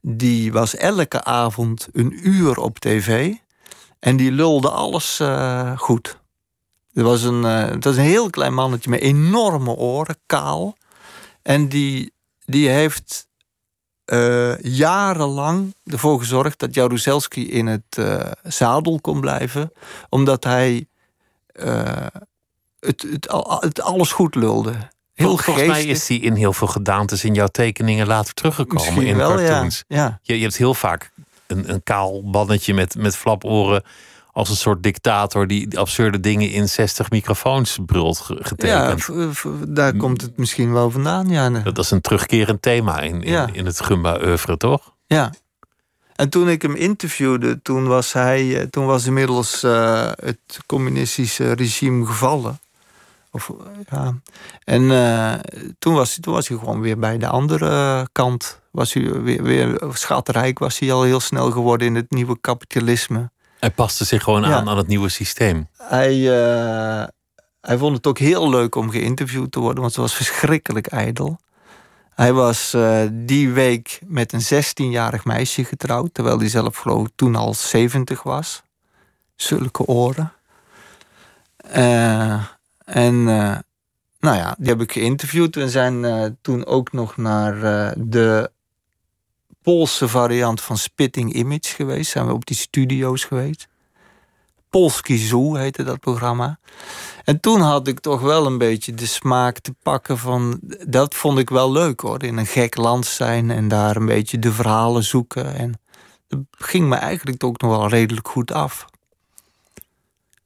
die 0.00 0.52
was 0.52 0.76
elke 0.76 1.24
avond 1.24 1.88
een 1.92 2.28
uur 2.28 2.56
op 2.58 2.78
tv. 2.78 3.32
En 3.98 4.16
die 4.16 4.32
lulde 4.32 4.70
alles 4.70 5.20
goed. 5.76 6.18
Het 6.94 7.04
was, 7.04 7.22
een, 7.22 7.44
eh, 7.44 7.64
het 7.64 7.84
was 7.84 7.96
een 7.96 8.02
heel 8.02 8.30
klein 8.30 8.54
mannetje 8.54 8.90
met 8.90 9.00
enorme 9.00 9.70
oren, 9.70 10.16
kaal. 10.26 10.76
En 11.42 11.68
die, 11.68 12.12
die 12.44 12.68
heeft 12.68 13.28
eh, 14.04 14.58
jarenlang 14.58 15.74
ervoor 15.84 16.18
gezorgd 16.18 16.58
dat 16.58 16.74
Jaruzelski 16.74 17.50
in 17.50 17.66
het 17.66 17.96
uh, 17.98 18.20
zadel 18.42 19.00
kon 19.00 19.20
blijven. 19.20 19.72
Omdat 20.08 20.44
hij 20.44 20.86
het, 21.52 23.02
het, 23.02 23.28
het, 23.60 23.80
alles 23.80 24.12
goed 24.12 24.34
lulde. 24.34 24.72
Heel 25.14 25.38
Volgens 25.38 25.66
mij 25.66 25.84
is 25.84 26.08
hij 26.08 26.16
in 26.16 26.34
heel 26.34 26.52
veel 26.52 26.66
gedaantes 26.66 27.24
in 27.24 27.34
jouw 27.34 27.46
tekeningen 27.46 28.06
later 28.06 28.34
teruggekomen 28.34 28.84
Misschien 28.84 29.06
in 29.06 29.16
wel, 29.16 29.36
cartoons. 29.36 29.84
Ja. 29.88 29.96
ja. 29.96 30.18
Je, 30.22 30.34
je, 30.34 30.42
hebt 30.42 30.56
heel 30.56 30.74
vaak 30.74 31.10
een, 31.46 31.70
een 31.70 31.82
kaal 31.82 32.30
bannetje 32.30 32.74
met, 32.74 32.94
met 32.94 33.16
flaporen 33.16 33.82
als 34.34 34.48
een 34.48 34.56
soort 34.56 34.82
dictator 34.82 35.46
die 35.46 35.78
absurde 35.78 36.20
dingen 36.20 36.50
in 36.50 36.68
60 36.68 37.10
microfoons 37.10 37.78
brult 37.86 38.18
getekend. 38.18 39.04
Ja, 39.04 39.30
daar 39.68 39.96
komt 39.96 40.20
het 40.20 40.36
misschien 40.36 40.72
wel 40.72 40.90
vandaan. 40.90 41.28
Ja. 41.28 41.50
Dat 41.50 41.78
is 41.78 41.90
een 41.90 42.00
terugkerend 42.00 42.62
thema 42.62 43.00
in, 43.00 43.22
in, 43.22 43.54
in 43.54 43.66
het 43.66 43.80
Gumba-oeuvre, 43.80 44.56
toch? 44.56 44.94
Ja. 45.06 45.32
En 46.16 46.28
toen 46.28 46.48
ik 46.48 46.62
hem 46.62 46.74
interviewde, 46.74 47.62
toen 47.62 47.86
was, 47.86 48.12
hij, 48.12 48.60
eh, 48.60 48.66
toen 48.66 48.86
was 48.86 49.06
inmiddels 49.06 49.64
uh, 49.64 50.10
het 50.14 50.58
communistische 50.66 51.52
regime 51.52 52.06
gevallen. 52.06 52.58
Of, 53.30 53.50
ja. 53.90 54.14
En 54.64 54.82
uh, 54.82 55.34
toen, 55.78 55.94
was, 55.94 56.18
toen 56.20 56.34
was 56.34 56.48
hij 56.48 56.58
gewoon 56.58 56.80
weer 56.80 56.98
bij 56.98 57.18
de 57.18 57.26
andere 57.26 58.08
kant. 58.12 58.60
Was 58.70 58.92
hij 58.92 59.22
weer, 59.22 59.42
weer 59.42 59.80
schatrijk 59.92 60.58
was 60.58 60.78
hij 60.78 60.92
al 60.92 61.02
heel 61.02 61.20
snel 61.20 61.50
geworden 61.50 61.86
in 61.86 61.94
het 61.94 62.10
nieuwe 62.10 62.40
kapitalisme. 62.40 63.30
Hij 63.64 63.72
paste 63.72 64.04
zich 64.04 64.22
gewoon 64.22 64.44
aan 64.46 64.68
aan 64.68 64.76
het 64.76 64.86
nieuwe 64.86 65.08
systeem. 65.08 65.68
Hij, 65.76 66.16
uh, 66.16 67.04
hij 67.60 67.78
vond 67.78 67.96
het 67.96 68.06
ook 68.06 68.18
heel 68.18 68.50
leuk 68.50 68.74
om 68.74 68.90
geïnterviewd 68.90 69.52
te 69.52 69.60
worden, 69.60 69.80
want 69.80 69.92
ze 69.92 70.00
was 70.00 70.14
verschrikkelijk 70.14 70.86
ijdel. 70.86 71.38
Hij 72.14 72.32
was 72.32 72.74
uh, 72.74 73.00
die 73.12 73.52
week 73.52 74.00
met 74.06 74.32
een 74.32 74.64
16-jarig 74.64 75.24
meisje 75.24 75.64
getrouwd, 75.64 76.14
terwijl 76.14 76.38
hij 76.38 76.48
zelf 76.48 76.76
geloof 76.76 77.08
toen 77.14 77.34
al 77.36 77.54
70 77.54 78.22
was. 78.22 78.62
Zulke 79.36 79.84
oren. 79.86 80.32
Uh, 81.76 82.44
en 82.84 83.24
nou 84.18 84.36
ja, 84.36 84.54
die 84.58 84.68
heb 84.68 84.80
ik 84.80 84.92
geïnterviewd. 84.92 85.54
We 85.54 85.68
zijn 85.68 86.36
toen 86.40 86.66
ook 86.66 86.92
nog 86.92 87.16
naar 87.16 87.60
de 87.96 88.50
Poolse 89.64 90.08
variant 90.08 90.60
van 90.60 90.78
Spitting 90.78 91.32
Image 91.32 91.74
geweest. 91.74 92.10
Zijn 92.10 92.26
we 92.26 92.32
op 92.32 92.46
die 92.46 92.56
studio's 92.56 93.24
geweest. 93.24 93.68
Polski 94.70 95.16
Zoo 95.16 95.54
heette 95.54 95.82
dat 95.82 96.00
programma. 96.00 96.58
En 97.24 97.40
toen 97.40 97.60
had 97.60 97.88
ik 97.88 98.00
toch 98.00 98.20
wel 98.20 98.46
een 98.46 98.58
beetje 98.58 98.94
de 98.94 99.06
smaak 99.06 99.58
te 99.58 99.74
pakken 99.82 100.18
van... 100.18 100.60
Dat 100.86 101.14
vond 101.14 101.38
ik 101.38 101.50
wel 101.50 101.72
leuk 101.72 102.00
hoor, 102.00 102.22
in 102.22 102.36
een 102.36 102.46
gek 102.46 102.76
land 102.76 103.06
zijn... 103.06 103.50
en 103.50 103.68
daar 103.68 103.96
een 103.96 104.06
beetje 104.06 104.38
de 104.38 104.52
verhalen 104.52 105.02
zoeken. 105.02 105.54
En 105.54 105.80
dat 106.28 106.40
ging 106.50 106.88
me 106.88 106.96
eigenlijk 106.96 107.44
ook 107.44 107.60
nog 107.60 107.70
wel 107.70 107.88
redelijk 107.88 108.28
goed 108.28 108.52
af. 108.52 108.84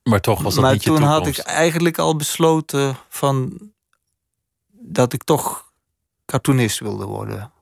Maar 0.02 0.20
toch 0.20 0.42
was 0.42 0.54
dat 0.54 0.62
maar 0.62 0.72
niet 0.72 0.82
je 0.84 0.90
toen 0.90 1.02
had 1.02 1.26
ik 1.26 1.38
eigenlijk 1.38 1.98
al 1.98 2.16
besloten 2.16 2.96
van... 3.08 3.58
dat 4.70 5.12
ik 5.12 5.24
toch 5.24 5.72
cartoonist 6.26 6.78
wilde 6.78 7.04
worden 7.04 7.52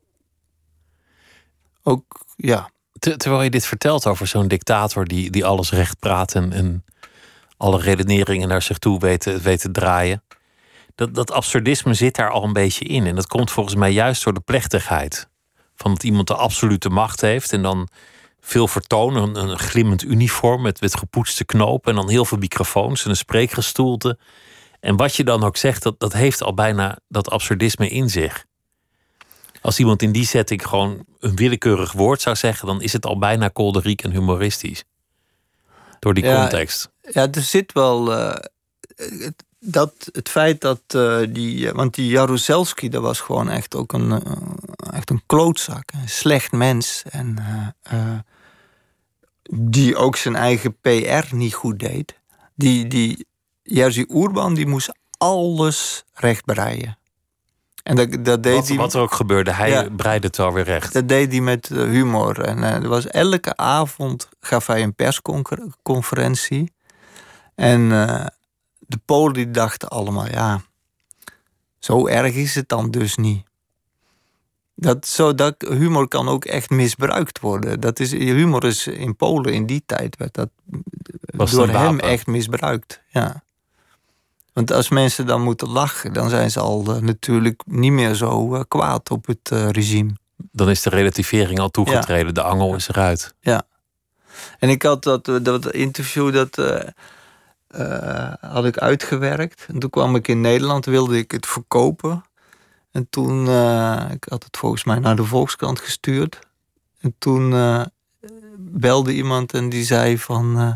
ook, 1.86 2.04
ja. 2.36 2.70
terwijl 2.98 3.42
je 3.42 3.50
dit 3.50 3.66
vertelt 3.66 4.06
over 4.06 4.26
zo'n 4.26 4.48
dictator 4.48 5.04
die, 5.04 5.30
die 5.30 5.44
alles 5.44 5.70
recht 5.70 5.98
praat 5.98 6.34
en, 6.34 6.52
en 6.52 6.84
alle 7.56 7.80
redeneringen 7.80 8.48
naar 8.48 8.62
zich 8.62 8.78
toe 8.78 8.98
weet, 8.98 9.42
weet 9.42 9.60
te 9.60 9.70
draaien. 9.70 10.22
Dat, 10.94 11.14
dat 11.14 11.32
absurdisme 11.32 11.94
zit 11.94 12.14
daar 12.14 12.30
al 12.30 12.44
een 12.44 12.52
beetje 12.52 12.84
in. 12.84 13.06
En 13.06 13.14
dat 13.14 13.26
komt 13.26 13.50
volgens 13.50 13.74
mij 13.74 13.92
juist 13.92 14.24
door 14.24 14.34
de 14.34 14.40
plechtigheid. 14.40 15.28
Van 15.74 15.90
dat 15.92 16.02
iemand 16.02 16.26
de 16.26 16.34
absolute 16.34 16.88
macht 16.88 17.20
heeft 17.20 17.52
en 17.52 17.62
dan 17.62 17.88
veel 18.40 18.68
vertonen. 18.68 19.22
Een, 19.22 19.48
een 19.48 19.58
glimmend 19.58 20.02
uniform 20.02 20.62
met, 20.62 20.80
met 20.80 20.96
gepoetste 20.96 21.44
knopen 21.44 21.90
en 21.90 21.96
dan 21.96 22.10
heel 22.10 22.24
veel 22.24 22.38
microfoons 22.38 23.04
en 23.04 23.10
een 23.10 23.16
spreekgestoelte. 23.16 24.18
En 24.80 24.96
wat 24.96 25.16
je 25.16 25.24
dan 25.24 25.44
ook 25.44 25.56
zegt, 25.56 25.82
dat, 25.82 26.00
dat 26.00 26.12
heeft 26.12 26.42
al 26.42 26.54
bijna 26.54 26.98
dat 27.08 27.30
absurdisme 27.30 27.88
in 27.88 28.10
zich. 28.10 28.46
Als 29.66 29.78
iemand 29.78 30.02
in 30.02 30.12
die 30.12 30.26
setting 30.26 30.66
gewoon 30.66 31.04
een 31.18 31.36
willekeurig 31.36 31.92
woord 31.92 32.20
zou 32.20 32.36
zeggen, 32.36 32.66
dan 32.66 32.82
is 32.82 32.92
het 32.92 33.06
al 33.06 33.18
bijna 33.18 33.48
kolderiek 33.48 34.02
en 34.02 34.10
humoristisch. 34.10 34.84
Door 35.98 36.14
die 36.14 36.24
context. 36.24 36.90
Ja, 37.10 37.28
er 37.32 37.42
zit 37.42 37.72
wel. 37.72 38.12
Uh, 38.12 38.34
dat, 39.60 39.92
het 40.12 40.28
feit 40.28 40.60
dat 40.60 40.80
uh, 40.94 41.18
die. 41.28 41.72
Want 41.72 41.94
die 41.94 42.08
Jaruzelski, 42.08 42.88
dat 42.88 43.02
was 43.02 43.20
gewoon 43.20 43.48
echt 43.48 43.74
ook 43.74 43.92
een, 43.92 44.10
uh, 44.10 44.20
echt 44.92 45.10
een 45.10 45.22
klootzak. 45.26 45.92
Een 45.92 46.08
slecht 46.08 46.52
mens. 46.52 47.02
En 47.10 47.36
die 49.50 49.96
ook 49.96 50.16
zijn 50.16 50.36
eigen 50.36 50.76
PR 50.80 51.34
niet 51.34 51.54
goed 51.54 51.78
deed. 51.78 52.18
Die, 52.54 52.86
die 52.86 53.26
Jerzy 53.62 54.04
Oerban, 54.08 54.54
die 54.54 54.66
moest 54.66 54.92
alles 55.18 56.04
rechtbreien. 56.12 56.98
En 57.86 57.96
dat, 57.96 58.24
dat 58.24 58.42
deed 58.42 58.54
wat, 58.54 58.68
hij, 58.68 58.76
wat 58.76 58.94
er 58.94 59.00
ook 59.00 59.12
gebeurde, 59.12 59.52
hij 59.52 59.70
ja, 59.70 59.88
breidde 59.96 60.26
het 60.26 60.36
wel 60.36 60.52
weer 60.52 60.64
recht. 60.64 60.92
Dat 60.92 61.08
deed 61.08 61.32
hij 61.32 61.40
met 61.40 61.70
eh, 61.70 61.78
humor. 61.78 62.40
En 62.40 62.58
uh, 62.58 62.74
er 62.74 62.88
was 62.88 63.06
elke 63.06 63.56
avond 63.56 64.28
gaf 64.40 64.66
hij 64.66 64.82
een 64.82 64.94
persconferentie. 64.94 66.72
En 67.54 67.80
uh, 67.80 68.26
de 68.78 68.98
Polen 69.04 69.32
die 69.32 69.50
dachten 69.50 69.88
allemaal, 69.88 70.26
ja, 70.26 70.60
zo 71.78 72.06
erg 72.06 72.34
is 72.34 72.54
het 72.54 72.68
dan 72.68 72.90
dus 72.90 73.16
niet. 73.16 73.44
Dat, 74.74 75.06
zo, 75.06 75.34
dat 75.34 75.54
humor 75.68 76.08
kan 76.08 76.28
ook 76.28 76.44
echt 76.44 76.70
misbruikt 76.70 77.40
worden. 77.40 77.80
Dat 77.80 78.00
is, 78.00 78.10
humor 78.10 78.64
is 78.64 78.86
in 78.86 79.16
Polen 79.16 79.52
in 79.52 79.66
die 79.66 79.82
tijd 79.86 80.16
werd 80.16 80.34
dat 80.34 80.48
was 81.20 81.50
door 81.50 81.68
hem 81.68 81.98
echt 81.98 82.26
misbruikt. 82.26 83.02
Ja. 83.08 83.44
Want 84.56 84.72
als 84.72 84.88
mensen 84.88 85.26
dan 85.26 85.42
moeten 85.42 85.68
lachen, 85.68 86.12
dan 86.12 86.28
zijn 86.28 86.50
ze 86.50 86.60
al 86.60 86.84
uh, 86.88 86.96
natuurlijk 86.96 87.62
niet 87.66 87.92
meer 87.92 88.14
zo 88.14 88.54
uh, 88.54 88.60
kwaad 88.68 89.10
op 89.10 89.26
het 89.26 89.50
uh, 89.52 89.68
regime. 89.68 90.12
Dan 90.36 90.70
is 90.70 90.82
de 90.82 90.90
relativering 90.90 91.58
al 91.58 91.70
toegetreden, 91.70 92.34
de 92.34 92.42
angel 92.42 92.74
is 92.74 92.88
eruit. 92.88 93.34
Ja. 93.40 93.62
En 94.58 94.68
ik 94.68 94.82
had 94.82 95.02
dat, 95.02 95.24
dat 95.42 95.72
interview, 95.72 96.32
dat 96.32 96.56
had 98.40 98.64
ik 98.64 98.78
uitgewerkt. 98.78 99.64
En 99.68 99.78
toen 99.78 99.90
kwam 99.90 100.16
ik 100.16 100.28
in 100.28 100.40
Nederland, 100.40 100.84
wilde 100.84 101.18
ik 101.18 101.30
het 101.30 101.46
verkopen. 101.46 102.24
En 102.90 103.06
toen, 103.10 103.40
ik 104.10 104.26
had 104.28 104.44
het 104.44 104.56
volgens 104.56 104.84
mij 104.84 104.98
naar 104.98 105.16
de 105.16 105.24
Volkskrant 105.24 105.80
gestuurd. 105.80 106.38
En 107.00 107.14
toen 107.18 107.50
belde 108.58 109.14
iemand 109.14 109.52
en 109.52 109.68
die 109.68 109.84
zei 109.84 110.18
van... 110.18 110.60
Uh, 110.60 110.72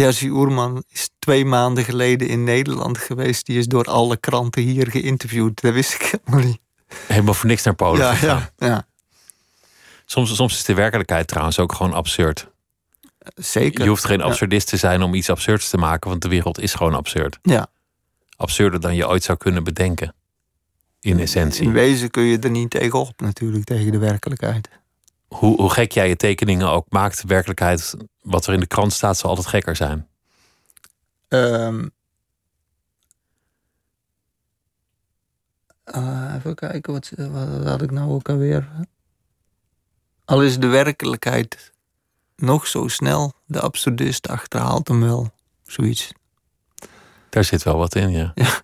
Jerzy 0.00 0.28
Oerman 0.28 0.84
is 0.88 1.10
twee 1.18 1.44
maanden 1.44 1.84
geleden 1.84 2.28
in 2.28 2.44
Nederland 2.44 2.98
geweest. 2.98 3.46
Die 3.46 3.58
is 3.58 3.66
door 3.66 3.84
alle 3.84 4.16
kranten 4.16 4.62
hier 4.62 4.90
geïnterviewd. 4.90 5.60
Dat 5.60 5.72
wist 5.72 5.94
ik 5.94 6.00
helemaal 6.00 6.46
niet. 6.46 6.58
Helemaal 7.06 7.34
voor 7.34 7.48
niks 7.48 7.62
naar 7.62 7.74
Polen 7.74 8.00
ja, 8.00 8.16
ja, 8.20 8.50
ja. 8.56 8.86
Soms, 10.04 10.34
soms 10.36 10.54
is 10.54 10.64
de 10.64 10.74
werkelijkheid 10.74 11.28
trouwens 11.28 11.58
ook 11.58 11.72
gewoon 11.72 11.92
absurd. 11.92 12.48
Zeker. 13.34 13.82
Je 13.82 13.88
hoeft 13.88 14.04
geen 14.04 14.22
absurdist 14.22 14.68
te 14.68 14.76
zijn 14.76 15.02
om 15.02 15.14
iets 15.14 15.30
absurds 15.30 15.70
te 15.70 15.76
maken, 15.76 16.10
want 16.10 16.22
de 16.22 16.28
wereld 16.28 16.60
is 16.60 16.74
gewoon 16.74 16.94
absurd. 16.94 17.38
Ja. 17.42 17.66
Absurder 18.36 18.80
dan 18.80 18.94
je 18.94 19.08
ooit 19.08 19.22
zou 19.22 19.38
kunnen 19.38 19.64
bedenken. 19.64 20.14
In 21.00 21.18
essentie. 21.18 21.62
In 21.62 21.72
wezen 21.72 22.10
kun 22.10 22.22
je 22.22 22.38
er 22.38 22.50
niet 22.50 22.70
tegenop 22.70 23.20
natuurlijk, 23.20 23.64
tegen 23.64 23.92
de 23.92 23.98
werkelijkheid 23.98 24.68
hoe, 25.34 25.60
hoe 25.60 25.70
gek 25.70 25.92
jij 25.92 26.08
je 26.08 26.16
tekeningen 26.16 26.70
ook 26.70 26.86
maakt, 26.88 27.20
de 27.20 27.28
werkelijkheid, 27.28 27.94
wat 28.22 28.46
er 28.46 28.54
in 28.54 28.60
de 28.60 28.66
krant 28.66 28.92
staat, 28.92 29.16
zal 29.16 29.30
altijd 29.30 29.48
gekker 29.48 29.76
zijn. 29.76 30.08
Um, 31.28 31.90
even 36.36 36.54
kijken, 36.54 36.92
wat, 36.92 37.10
wat 37.16 37.64
had 37.64 37.82
ik 37.82 37.90
nou 37.90 38.10
ook 38.10 38.28
alweer? 38.28 38.68
Al 40.24 40.42
is 40.42 40.58
de 40.58 40.66
werkelijkheid 40.66 41.72
nog 42.36 42.66
zo 42.66 42.88
snel, 42.88 43.32
de 43.46 43.60
absurdist 43.60 44.28
achterhaalt 44.28 44.88
hem 44.88 45.00
wel. 45.00 45.32
Zoiets. 45.62 46.12
Daar 47.28 47.44
zit 47.44 47.62
wel 47.62 47.76
wat 47.76 47.94
in, 47.94 48.10
ja. 48.10 48.32
ja. 48.34 48.62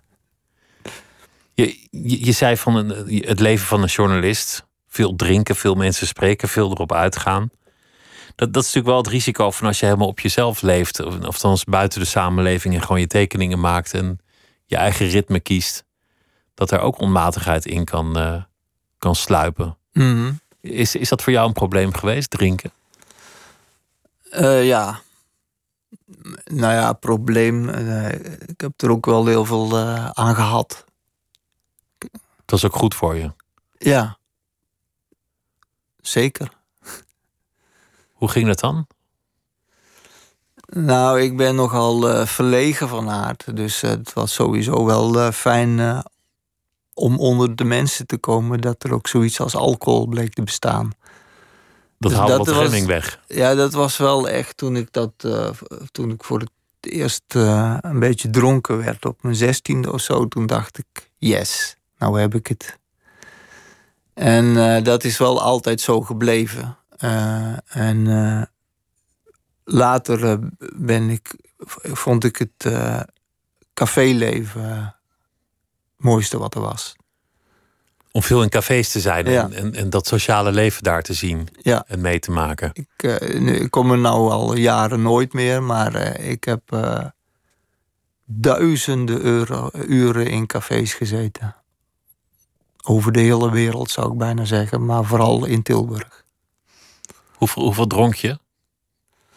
Je, 1.53 1.87
je, 1.91 2.25
je 2.25 2.31
zei 2.31 2.57
van 2.57 2.75
een, 2.75 3.19
het 3.25 3.39
leven 3.39 3.67
van 3.67 3.81
een 3.81 3.87
journalist 3.87 4.69
veel 4.91 5.15
drinken, 5.15 5.55
veel 5.55 5.75
mensen 5.75 6.07
spreken, 6.07 6.49
veel 6.49 6.71
erop 6.71 6.93
uitgaan. 6.93 7.49
Dat, 8.35 8.53
dat 8.53 8.63
is 8.63 8.73
natuurlijk 8.73 8.85
wel 8.85 8.97
het 8.97 9.07
risico 9.07 9.51
van 9.51 9.67
als 9.67 9.79
je 9.79 9.85
helemaal 9.85 10.07
op 10.07 10.19
jezelf 10.19 10.61
leeft. 10.61 10.99
Of, 10.99 11.39
dan 11.39 11.57
buiten 11.67 11.99
de 11.99 12.05
samenleving 12.05 12.75
en 12.75 12.81
gewoon 12.81 12.99
je 12.99 13.07
tekeningen 13.07 13.59
maakt 13.59 13.93
en 13.93 14.19
je 14.65 14.75
eigen 14.75 15.07
ritme 15.07 15.39
kiest. 15.39 15.83
Dat 16.53 16.71
er 16.71 16.79
ook 16.79 16.99
onmatigheid 16.99 17.65
in 17.65 17.85
kan, 17.85 18.17
uh, 18.19 18.43
kan 18.97 19.15
sluipen. 19.15 19.77
Mhm. 19.93 20.31
is, 20.61 20.95
is 20.95 21.09
dat 21.09 21.21
voor 21.21 21.33
jou 21.33 21.47
een 21.47 21.53
probleem 21.53 21.93
geweest, 21.93 22.29
drinken? 22.29 22.71
Uh, 24.31 24.65
ja. 24.65 25.01
Nou 26.43 26.73
ja, 26.73 26.93
probleem. 26.93 27.69
Uh, 27.69 28.09
ik 28.45 28.61
heb 28.61 28.81
er 28.81 28.91
ook 28.91 29.05
wel 29.05 29.25
heel 29.25 29.45
veel 29.45 29.77
aan 30.13 30.35
gehad. 30.35 30.85
Dat 32.45 32.59
is 32.59 32.65
ook 32.65 32.75
goed 32.75 32.95
voor 32.95 33.15
je. 33.15 33.31
Ja. 33.77 34.19
Zeker. 36.01 36.51
Hoe 38.11 38.29
ging 38.29 38.47
dat 38.47 38.59
dan? 38.59 38.87
Nou, 40.65 41.21
ik 41.21 41.37
ben 41.37 41.55
nogal 41.55 42.09
uh, 42.09 42.25
verlegen 42.25 42.87
van 42.87 43.09
aard. 43.09 43.55
Dus 43.55 43.83
uh, 43.83 43.89
het 43.89 44.13
was 44.13 44.33
sowieso 44.33 44.85
wel 44.85 45.15
uh, 45.15 45.31
fijn 45.31 46.03
om 46.93 47.19
onder 47.19 47.55
de 47.55 47.63
mensen 47.63 48.07
te 48.07 48.17
komen... 48.17 48.61
dat 48.61 48.83
er 48.83 48.93
ook 48.93 49.07
zoiets 49.07 49.39
als 49.39 49.55
alcohol 49.55 50.07
bleek 50.07 50.33
te 50.33 50.43
bestaan. 50.43 50.91
Dat 51.97 52.11
dus 52.11 52.19
haalde 52.19 52.37
wat 52.37 52.47
remming 52.47 52.87
weg. 52.87 53.19
Ja, 53.27 53.55
dat 53.55 53.73
was 53.73 53.97
wel 53.97 54.29
echt 54.29 54.57
toen 54.57 54.75
ik, 54.75 54.91
dat, 54.91 55.11
toen 55.91 56.09
ik 56.09 56.23
voor 56.23 56.39
het 56.39 56.49
eerst 56.79 57.23
een 57.81 57.99
beetje 57.99 58.29
dronken 58.29 58.77
werd... 58.77 59.05
op 59.05 59.23
mijn 59.23 59.35
zestiende 59.35 59.91
of 59.91 60.01
zo, 60.01 60.27
toen 60.27 60.45
dacht 60.45 60.77
ik... 60.77 61.09
yes, 61.17 61.75
nou 61.97 62.19
heb 62.19 62.35
ik 62.35 62.47
het. 62.47 62.79
En 64.13 64.83
dat 64.83 65.03
is 65.03 65.17
wel 65.17 65.41
altijd 65.41 65.81
zo 65.81 66.01
gebleven. 66.01 66.77
en 67.67 68.07
later 69.63 70.25
eh, 70.25 70.37
ben 70.75 71.09
ik, 71.09 71.35
vond 71.83 72.23
ik 72.23 72.37
het 72.37 72.73
caféleven 73.73 74.75
het 74.75 74.93
mooiste 75.97 76.37
wat 76.37 76.55
er 76.55 76.61
was. 76.61 76.95
Om 78.11 78.23
veel 78.23 78.43
in 78.43 78.49
cafés 78.49 78.89
te 78.89 78.99
zijn 78.99 79.25
en, 79.25 79.53
en, 79.53 79.75
en, 79.75 79.89
dat 79.89 80.07
sociale 80.07 80.51
leven 80.51 80.83
daar 80.83 81.01
te 81.01 81.13
zien 81.13 81.47
ja. 81.61 81.83
en 81.87 82.01
mee 82.01 82.19
te 82.19 82.31
maken. 82.31 82.71
Ik, 82.73 83.03
ik 83.45 83.71
kom 83.71 83.91
er 83.91 83.97
nou 83.97 84.31
al 84.31 84.55
jaren 84.55 85.01
nooit 85.01 85.33
meer, 85.33 85.63
maar 85.63 86.19
ik 86.19 86.43
heb 86.43 86.61
duizenden 88.25 89.21
euro, 89.21 89.69
uren 89.73 90.27
in 90.27 90.45
cafés 90.45 90.93
gezeten. 90.93 91.55
Over 92.83 93.11
de 93.11 93.19
hele 93.19 93.51
wereld 93.51 93.91
zou 93.91 94.11
ik 94.11 94.17
bijna 94.17 94.45
zeggen, 94.45 94.85
maar 94.85 95.03
vooral 95.03 95.45
in 95.45 95.61
Tilburg. 95.61 96.25
Hoeveel, 97.35 97.63
hoeveel 97.63 97.87
dronk 97.87 98.15
je? 98.15 98.39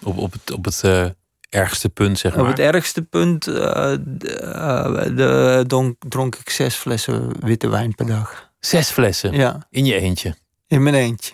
Op, 0.03 0.19
op 0.19 0.33
het, 0.33 0.53
op 0.53 0.65
het 0.65 0.83
uh, 0.85 1.07
ergste 1.49 1.89
punt, 1.89 2.19
zeg 2.19 2.35
maar? 2.35 2.43
Op 2.43 2.49
het 2.49 2.59
ergste 2.59 3.03
punt 3.03 3.47
uh, 3.47 3.55
de, 3.55 5.65
donk, 5.67 5.97
dronk 6.09 6.37
ik 6.37 6.51
zes 6.51 6.75
flessen 6.75 7.33
witte 7.41 7.69
wijn 7.69 7.95
per 7.95 8.07
dag. 8.07 8.51
Zes 8.61 8.91
flessen? 8.91 9.33
Ja. 9.33 9.67
In 9.71 9.85
je 9.85 10.01
eentje? 10.01 10.35
In 10.67 10.83
mijn 10.83 10.95
eentje. 10.95 11.33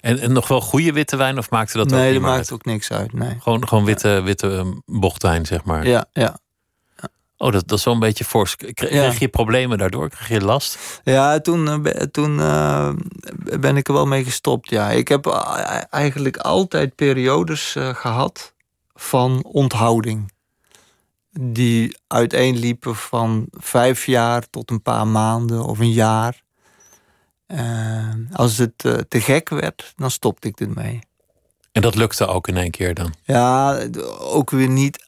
En, 0.00 0.18
en 0.18 0.32
nog 0.32 0.48
wel 0.48 0.60
goede 0.60 0.92
witte 0.92 1.16
wijn 1.16 1.38
of 1.38 1.50
maakte 1.50 1.76
dat 1.76 1.90
nee, 1.90 1.98
ook 1.98 2.04
Nee, 2.04 2.12
dat 2.12 2.22
maakt 2.22 2.52
ook 2.52 2.64
niks 2.64 2.92
uit. 2.92 3.12
Nee. 3.12 3.36
Gewoon, 3.40 3.68
gewoon 3.68 3.84
witte, 3.84 4.08
ja. 4.08 4.22
witte 4.22 4.82
bochtwijn, 4.86 5.46
zeg 5.46 5.64
maar. 5.64 5.86
Ja, 5.86 6.06
ja. 6.12 6.38
Oh, 7.36 7.52
dat, 7.52 7.68
dat 7.68 7.78
is 7.78 7.84
wel 7.84 7.94
een 7.94 8.00
beetje 8.00 8.24
fors. 8.24 8.56
Kreeg 8.56 8.92
ja. 8.92 9.12
je 9.18 9.28
problemen 9.28 9.78
daardoor? 9.78 10.08
Kreeg 10.08 10.28
je 10.28 10.40
last? 10.40 11.00
Ja, 11.04 11.40
toen, 11.40 11.86
toen 12.10 12.38
uh, 12.38 12.92
ben 13.60 13.76
ik 13.76 13.88
er 13.88 13.94
wel 13.94 14.06
mee 14.06 14.24
gestopt. 14.24 14.70
Ja. 14.70 14.90
Ik 14.90 15.08
heb 15.08 15.26
eigenlijk 15.90 16.36
altijd 16.36 16.94
periodes 16.94 17.74
uh, 17.74 17.94
gehad 17.94 18.54
van 18.94 19.44
onthouding. 19.44 20.32
Die 21.40 21.96
uiteenliepen 22.06 22.96
van 22.96 23.46
vijf 23.50 24.06
jaar 24.06 24.50
tot 24.50 24.70
een 24.70 24.82
paar 24.82 25.06
maanden 25.06 25.64
of 25.64 25.78
een 25.78 25.92
jaar. 25.92 26.42
Uh, 27.46 28.14
als 28.32 28.58
het 28.58 28.78
te 29.08 29.20
gek 29.20 29.48
werd, 29.48 29.92
dan 29.96 30.10
stopte 30.10 30.48
ik 30.48 30.60
ermee. 30.60 30.98
En 31.72 31.82
dat 31.82 31.94
lukte 31.94 32.26
ook 32.26 32.48
in 32.48 32.56
één 32.56 32.70
keer 32.70 32.94
dan? 32.94 33.14
Ja, 33.22 33.78
ook 34.18 34.50
weer 34.50 34.68
niet 34.68 35.06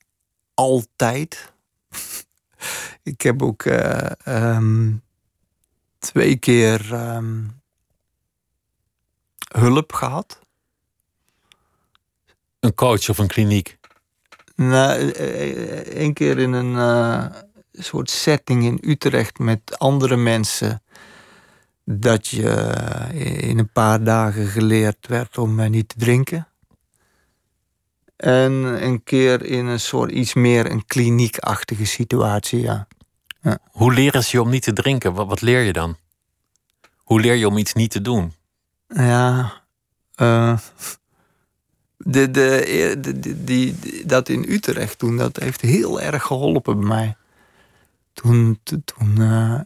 altijd. 0.54 1.54
ik 3.12 3.20
heb 3.20 3.42
ook 3.42 3.64
uh, 3.64 4.10
um, 4.26 5.02
twee 5.98 6.36
keer 6.36 6.92
um, 6.92 7.60
hulp 9.48 9.92
gehad. 9.92 10.38
Een 12.60 12.74
coach 12.74 13.08
of 13.08 13.18
een 13.18 13.26
kliniek? 13.26 13.78
Nou, 14.54 15.12
een 15.98 16.12
keer 16.12 16.38
in 16.38 16.52
een 16.52 16.72
uh, 16.72 17.26
soort 17.72 18.10
setting 18.10 18.64
in 18.64 18.90
Utrecht 18.90 19.38
met 19.38 19.78
andere 19.78 20.16
mensen. 20.16 20.82
Dat 21.84 22.26
je 22.26 22.50
in 23.40 23.58
een 23.58 23.72
paar 23.72 24.04
dagen 24.04 24.46
geleerd 24.46 25.06
werd 25.06 25.38
om 25.38 25.70
niet 25.70 25.88
te 25.88 25.98
drinken. 25.98 26.48
En 28.16 28.52
een 28.52 29.02
keer 29.02 29.44
in 29.44 29.66
een 29.66 29.80
soort 29.80 30.10
iets 30.10 30.34
meer 30.34 30.70
een 30.70 30.86
kliniekachtige 30.86 31.84
situatie, 31.84 32.60
ja. 32.60 32.86
ja. 33.40 33.58
Hoe 33.70 33.94
leren 33.94 34.24
ze 34.24 34.36
je 34.36 34.42
om 34.42 34.50
niet 34.50 34.62
te 34.62 34.72
drinken? 34.72 35.14
Wat, 35.14 35.26
wat, 35.26 35.40
leer 35.40 35.60
je 35.60 35.72
dan? 35.72 35.96
Hoe 36.96 37.20
leer 37.20 37.34
je 37.34 37.46
om 37.46 37.56
iets 37.56 37.72
niet 37.72 37.90
te 37.90 38.00
doen? 38.00 38.32
Ja, 38.88 39.52
uh, 40.16 40.58
de, 41.96 42.30
de, 42.30 42.96
de, 43.00 43.44
die, 43.44 43.76
dat 44.06 44.28
in 44.28 44.44
Utrecht 44.48 44.98
toen, 44.98 45.16
dat 45.16 45.36
heeft 45.36 45.60
heel 45.60 46.00
erg 46.00 46.22
geholpen 46.22 46.78
bij 46.78 46.88
mij. 46.88 47.16
Toen, 48.12 48.60
toen 48.84 49.20
uh, 49.20 49.60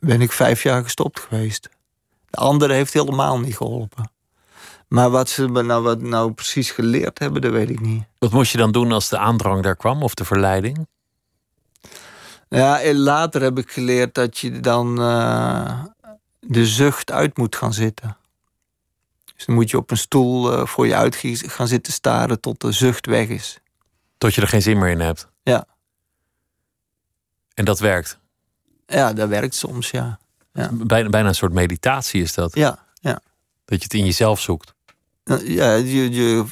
ben 0.00 0.20
ik 0.20 0.32
vijf 0.32 0.62
jaar 0.62 0.82
gestopt 0.82 1.20
geweest. 1.20 1.68
De 2.30 2.36
andere 2.36 2.72
heeft 2.72 2.92
helemaal 2.92 3.40
niet 3.40 3.56
geholpen. 3.56 4.10
Maar 4.90 5.10
wat 5.10 5.28
ze 5.28 5.46
nou, 5.46 5.82
wat 5.82 6.00
nou 6.00 6.32
precies 6.32 6.70
geleerd 6.70 7.18
hebben, 7.18 7.40
dat 7.42 7.52
weet 7.52 7.70
ik 7.70 7.80
niet. 7.80 8.04
Wat 8.18 8.30
moest 8.30 8.52
je 8.52 8.58
dan 8.58 8.72
doen 8.72 8.92
als 8.92 9.08
de 9.08 9.18
aandrang 9.18 9.62
daar 9.62 9.76
kwam 9.76 10.02
of 10.02 10.14
de 10.14 10.24
verleiding? 10.24 10.86
Ja, 12.48 12.94
later 12.94 13.42
heb 13.42 13.58
ik 13.58 13.70
geleerd 13.70 14.14
dat 14.14 14.38
je 14.38 14.60
dan 14.60 15.00
uh, 15.00 15.84
de 16.40 16.66
zucht 16.66 17.10
uit 17.10 17.38
moet 17.38 17.56
gaan 17.56 17.72
zitten. 17.72 18.16
Dus 19.34 19.46
dan 19.46 19.54
moet 19.54 19.70
je 19.70 19.76
op 19.76 19.90
een 19.90 19.96
stoel 19.96 20.52
uh, 20.52 20.66
voor 20.66 20.86
je 20.86 20.94
uit 20.94 21.16
gaan 21.26 21.68
zitten 21.68 21.92
staren 21.92 22.40
tot 22.40 22.60
de 22.60 22.72
zucht 22.72 23.06
weg 23.06 23.28
is. 23.28 23.58
Tot 24.18 24.34
je 24.34 24.40
er 24.40 24.48
geen 24.48 24.62
zin 24.62 24.78
meer 24.78 24.90
in 24.90 25.00
hebt? 25.00 25.28
Ja. 25.42 25.66
En 27.54 27.64
dat 27.64 27.78
werkt? 27.78 28.18
Ja, 28.86 29.12
dat 29.12 29.28
werkt 29.28 29.54
soms, 29.54 29.90
ja. 29.90 30.18
ja. 30.52 30.70
Bijna, 30.72 31.08
bijna 31.08 31.28
een 31.28 31.34
soort 31.34 31.52
meditatie 31.52 32.22
is 32.22 32.34
dat? 32.34 32.54
Ja, 32.54 32.86
ja. 32.94 33.20
Dat 33.64 33.78
je 33.78 33.84
het 33.84 33.94
in 33.94 34.04
jezelf 34.04 34.40
zoekt? 34.40 34.74
Ja, 35.24 35.74
je, 35.74 36.12
je 36.12 36.44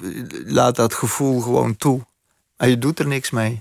laat 0.47 0.77
dat 0.77 0.95
gevoel 0.95 1.41
gewoon 1.41 1.77
toe. 1.77 2.07
En 2.57 2.69
je 2.69 2.79
doet 2.79 2.99
er 2.99 3.07
niks 3.07 3.31
mee. 3.31 3.61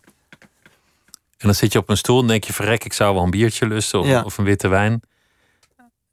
En 1.38 1.46
dan 1.46 1.56
zit 1.56 1.74
je 1.74 1.80
op 1.80 1.90
een 1.90 1.98
stoel 1.98 2.22
en 2.22 2.28
denk 2.28 2.44
je: 2.44 2.54
verrek, 2.54 2.84
ik 2.84 2.94
zou 2.94 3.14
wel 3.14 3.24
een 3.24 3.30
biertje 3.30 3.68
lusten 3.68 4.00
of, 4.00 4.08
ja. 4.08 4.24
of 4.24 4.38
een 4.38 4.46
witte 4.46 4.68
wijn. 4.68 5.02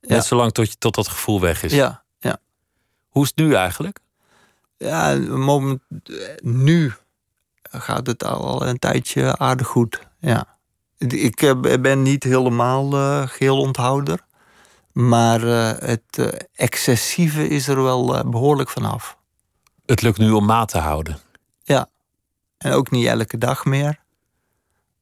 Net 0.01 0.11
Ja. 0.11 0.21
zolang 0.21 0.53
tot, 0.53 0.71
je, 0.71 0.79
tot 0.79 0.95
dat 0.95 1.09
gevoel 1.09 1.41
weg 1.41 1.63
is. 1.63 1.73
Ja, 1.73 2.03
ja. 2.19 2.39
Hoe 3.09 3.23
is 3.23 3.29
het 3.29 3.39
nu 3.39 3.55
eigenlijk? 3.55 3.99
Ja, 4.77 5.17
moment, 5.29 5.81
nu 6.43 6.93
gaat 7.63 8.07
het 8.07 8.25
al 8.25 8.67
een 8.67 8.79
tijdje 8.79 9.39
aardig 9.39 9.67
goed. 9.67 10.01
Ja. 10.19 10.57
Ik 10.99 11.43
eh, 11.43 11.81
ben 11.81 12.03
niet 12.03 12.23
helemaal 12.23 12.95
uh, 12.95 13.27
geheel 13.27 13.59
onthouder. 13.59 14.19
Maar 14.95 15.43
uh, 15.43 15.73
het 15.79 16.19
uh, 16.19 16.29
excessieve 16.53 17.49
is 17.49 17.69
er 17.69 17.83
wel 17.83 18.17
uh, 18.17 18.31
behoorlijk 18.31 18.71
vanaf. 18.71 19.19
Het 19.87 20.03
lukt 20.03 20.19
nu 20.19 20.31
om 20.31 20.45
maat 20.45 20.69
te 20.69 20.79
houden. 20.79 21.19
Ja, 21.63 21.89
en 22.59 22.73
ook 22.73 22.91
niet 22.91 23.07
elke 23.07 23.39
dag 23.39 23.65
meer. 23.65 24.01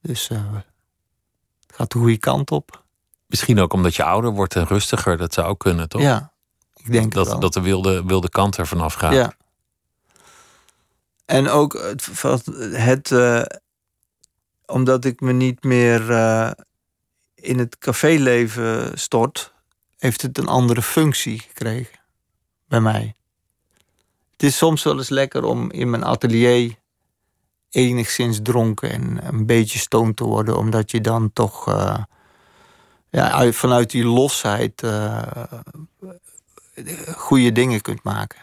Dus 0.00 0.28
het 0.28 1.74
gaat 1.74 1.92
de 1.92 1.98
goede 1.98 2.18
kant 2.18 2.50
op. 2.50 2.84
Misschien 3.26 3.60
ook 3.60 3.72
omdat 3.72 3.94
je 3.94 4.04
ouder 4.04 4.30
wordt 4.30 4.56
en 4.56 4.66
rustiger. 4.66 5.16
Dat 5.16 5.34
zou 5.34 5.46
ook 5.46 5.58
kunnen, 5.58 5.88
toch? 5.88 6.02
Ja, 6.02 6.32
ik 6.76 6.92
denk 6.92 7.12
dat, 7.12 7.40
dat 7.40 7.52
de 7.52 7.60
wilde, 7.60 8.04
wilde 8.04 8.28
kant 8.28 8.56
er 8.56 8.66
vanaf 8.66 8.94
gaat. 8.94 9.12
Ja. 9.12 9.32
En 11.24 11.48
ook 11.48 11.72
het, 11.72 12.08
het 12.72 13.12
omdat 14.66 15.04
ik 15.04 15.20
me 15.20 15.32
niet 15.32 15.64
meer 15.64 16.00
in 17.34 17.58
het 17.58 17.78
caféleven 17.78 18.98
stort, 18.98 19.52
heeft 20.02 20.22
het 20.22 20.38
een 20.38 20.48
andere 20.48 20.82
functie 20.82 21.40
gekregen 21.40 21.98
bij 22.68 22.80
mij. 22.80 23.14
Het 24.30 24.42
is 24.42 24.56
soms 24.56 24.82
wel 24.82 24.98
eens 24.98 25.08
lekker 25.08 25.44
om 25.44 25.70
in 25.70 25.90
mijn 25.90 26.04
atelier 26.04 26.74
enigszins 27.70 28.40
dronken 28.42 28.90
en 28.90 29.26
een 29.26 29.46
beetje 29.46 29.78
stoned 29.78 30.16
te 30.16 30.24
worden, 30.24 30.56
omdat 30.56 30.90
je 30.90 31.00
dan 31.00 31.32
toch 31.32 31.68
uh, 31.68 31.98
ja, 33.10 33.52
vanuit 33.52 33.90
die 33.90 34.04
losheid 34.04 34.82
uh, 34.82 35.22
goede 37.16 37.52
dingen 37.52 37.80
kunt 37.80 38.02
maken. 38.02 38.40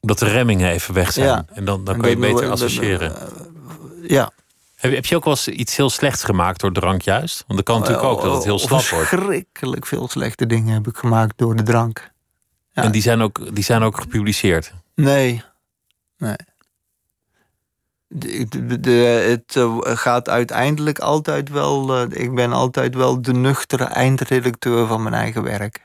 Dat 0.00 0.18
de 0.18 0.26
remmingen 0.28 0.70
even 0.70 0.94
weg 0.94 1.12
zijn. 1.12 1.26
Ja. 1.26 1.46
En 1.48 1.64
dan, 1.64 1.84
dan 1.84 2.00
kan 2.00 2.10
je 2.10 2.16
beter 2.16 2.50
associëren. 2.50 3.12
Uh, 4.02 4.08
ja. 4.08 4.32
Heb, 4.92 5.06
je 5.06 5.16
ook 5.16 5.24
wel 5.24 5.32
eens 5.32 5.48
iets 5.48 5.76
heel 5.76 5.90
slechts 5.90 6.24
gemaakt 6.24 6.60
door 6.60 6.72
drank 6.72 7.02
juist? 7.02 7.44
Want 7.46 7.58
dat 7.58 7.68
kan 7.68 7.78
natuurlijk 7.80 8.06
ook 8.08 8.22
dat 8.22 8.34
het 8.34 8.44
heel 8.44 8.58
slap 8.58 8.82
wordt. 8.88 9.08
Verschrikkelijk 9.08 9.86
veel 9.86 10.08
slechte 10.08 10.46
dingen 10.46 10.74
heb 10.74 10.86
ik 10.86 10.96
gemaakt 10.96 11.38
door 11.38 11.56
de 11.56 11.62
drank. 11.62 12.10
Ja. 12.72 12.82
En 12.82 12.92
die 12.92 13.02
zijn, 13.02 13.20
ook, 13.20 13.54
die 13.54 13.64
zijn 13.64 13.82
ook 13.82 14.00
gepubliceerd? 14.00 14.72
Nee. 14.94 15.42
nee. 16.18 16.36
de, 18.08 18.46
de, 18.48 18.80
de- 18.80 18.90
het 19.28 19.56
eh, 19.56 19.76
gaat 19.96 20.28
uiteindelijk 20.28 20.98
altijd 20.98 21.48
wel. 21.48 21.96
eh, 21.96 22.22
ik 22.22 22.34
ben 22.34 22.52
altijd 22.52 22.94
wel 22.94 23.22
de 23.22 23.32
nuchtere 23.32 23.84
eindredacteur 23.84 24.86
van 24.86 25.02
mijn 25.02 25.14
eigen 25.14 25.42
werk. 25.42 25.80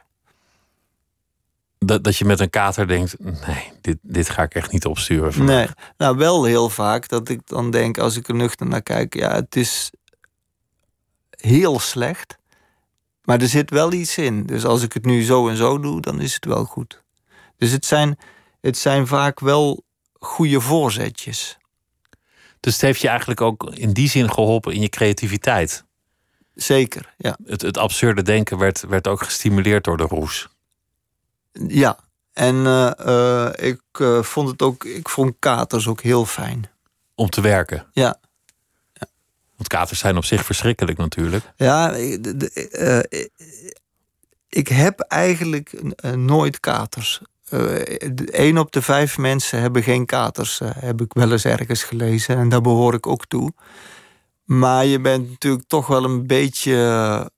Dat, 1.86 2.04
dat 2.04 2.18
je 2.18 2.26
met 2.26 2.40
een 2.40 2.50
kater 2.50 2.88
denkt: 2.88 3.20
nee, 3.20 3.72
dit, 3.82 3.98
dit 4.02 4.30
ga 4.30 4.44
ik 4.44 4.54
echt 4.54 4.72
niet 4.72 4.86
opsturen. 4.86 5.34
vandaag. 5.34 5.66
Nee, 5.66 5.86
nou 5.98 6.18
wel 6.18 6.44
heel 6.44 6.70
vaak 6.70 7.08
dat 7.08 7.30
ik 7.30 7.42
dan 7.46 7.72
denk, 7.72 7.98
als 7.98 8.18
ik 8.18 8.28
er 8.28 8.36
nuchter 8.36 8.68
naar 8.68 8.82
kijk, 8.82 9.16
ja, 9.16 9.34
het 9.36 9.56
is 9.56 9.92
heel 11.30 11.80
slecht. 11.80 12.38
Maar 13.24 13.42
er 13.42 13.48
zit 13.48 13.70
wel 13.70 13.94
iets 13.94 14.18
in. 14.18 14.46
Dus 14.46 14.66
als 14.66 14.84
ik 14.84 14.94
het 14.94 15.06
nu 15.06 15.24
zo 15.24 15.50
en 15.50 15.56
zo 15.56 15.80
doe, 15.80 16.02
dan 16.02 16.22
is 16.22 16.34
het 16.34 16.46
wel 16.46 16.66
goed. 16.66 17.04
Dus 17.58 17.72
het 17.72 17.86
zijn, 17.86 18.18
het 18.62 18.78
zijn 18.78 19.08
vaak 19.08 19.40
wel 19.40 19.84
goede 20.20 20.62
voorzetjes. 20.62 21.58
Dus 22.60 22.74
het 22.74 22.82
heeft 22.82 23.02
je 23.02 23.08
eigenlijk 23.08 23.42
ook 23.42 23.72
in 23.74 23.94
die 23.94 24.10
zin 24.10 24.32
geholpen 24.32 24.74
in 24.74 24.82
je 24.82 24.90
creativiteit. 24.90 25.86
Zeker, 26.56 27.14
ja. 27.18 27.38
Het, 27.46 27.62
het 27.62 27.78
absurde 27.78 28.22
denken 28.22 28.58
werd, 28.58 28.82
werd 28.82 29.08
ook 29.08 29.24
gestimuleerd 29.24 29.84
door 29.84 29.98
de 29.98 30.04
roes. 30.04 30.48
Ja, 31.68 31.98
en 32.34 32.66
eh, 32.66 32.92
eh, 33.48 33.70
ik 33.70 33.82
eh, 33.92 34.22
vond 34.24 34.50
het 34.50 34.62
ook, 34.62 34.84
ik 34.84 35.10
vond 35.10 35.34
katers 35.40 35.88
ook 35.88 36.02
heel 36.02 36.26
fijn. 36.26 36.70
Om 37.16 37.30
te 37.30 37.42
werken. 37.42 37.86
Ja. 37.92 38.20
Want 39.56 39.68
katers 39.72 40.00
zijn 40.00 40.18
op 40.18 40.26
zich 40.26 40.46
verschrikkelijk 40.46 40.98
natuurlijk. 40.98 41.52
Ja, 41.56 41.92
ik- 41.94 42.24
de- 42.24 42.38
de- 42.38 43.32
ik 44.50 44.68
heb 44.68 45.00
eigenlijk 45.00 45.82
nooit 46.16 46.60
katers. 46.60 47.22
Eén 48.26 48.58
op 48.60 48.72
de 48.72 48.82
vijf 48.82 49.18
mensen 49.18 49.60
hebben 49.60 49.84
geen 49.84 50.06
katers, 50.06 50.60
heb 50.64 51.02
ik 51.02 51.14
wel 51.14 51.32
eens 51.32 51.46
ergens 51.46 51.84
gelezen. 51.84 52.38
En 52.38 52.50
daar 52.50 52.62
behoor 52.62 52.94
ik 52.94 53.08
ook 53.08 53.26
toe. 53.26 53.54
Maar 54.44 54.86
je 54.86 55.00
bent 55.02 55.30
natuurlijk 55.30 55.64
toch 55.68 55.88
wel 55.88 56.04
een 56.04 56.28
beetje 56.28 57.30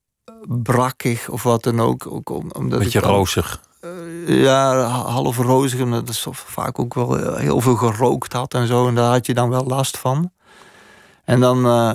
brakkig 0.47 1.30
of 1.30 1.43
wat 1.43 1.64
dan 1.64 1.80
ook. 1.80 2.05
ook 2.07 2.30
om- 2.30 2.51
omdat 2.51 2.80
Beetje 2.80 2.99
rozig. 2.99 3.62
Ja, 4.25 4.84
half 4.88 5.38
rozig. 5.38 5.82
Omdat 5.82 6.07
het 6.07 6.25
vaak 6.32 6.79
ook 6.79 6.93
wel 6.93 7.19
eh, 7.19 7.39
heel 7.39 7.61
veel 7.61 7.75
gerookt 7.75 8.34
had 8.34 8.53
en 8.53 8.67
zo. 8.67 8.88
En 8.88 8.95
daar 8.95 9.11
had 9.11 9.25
je 9.25 9.34
dan 9.34 9.49
wel 9.49 9.65
last 9.65 9.97
van. 9.97 10.32
En 11.23 11.39
dan, 11.39 11.65
eh, 11.65 11.93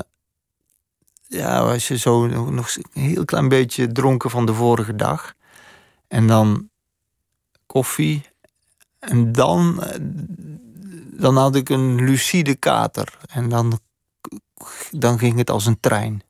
ja, 1.27 1.65
was 1.65 1.89
je 1.89 1.99
zo 1.99 2.27
nog 2.27 2.77
een 2.93 3.03
heel 3.03 3.25
klein 3.25 3.49
beetje 3.49 3.93
dronken 3.93 4.31
van 4.31 4.47
de 4.47 4.55
vorige 4.55 4.97
dag. 4.97 5.35
En 6.09 6.27
dan 6.27 6.69
koffie. 7.67 8.23
En 8.99 9.33
dan, 9.33 9.83
eh, 9.83 9.99
dan 11.13 11.37
had 11.37 11.57
ik 11.57 11.69
een 11.69 11.95
lucide 12.05 12.55
kater. 12.55 13.19
En 13.29 13.49
dan, 13.49 13.81
dan 14.91 15.19
ging 15.19 15.39
het 15.39 15.51
als 15.51 15.67
een 15.67 15.81
trein. 15.81 16.23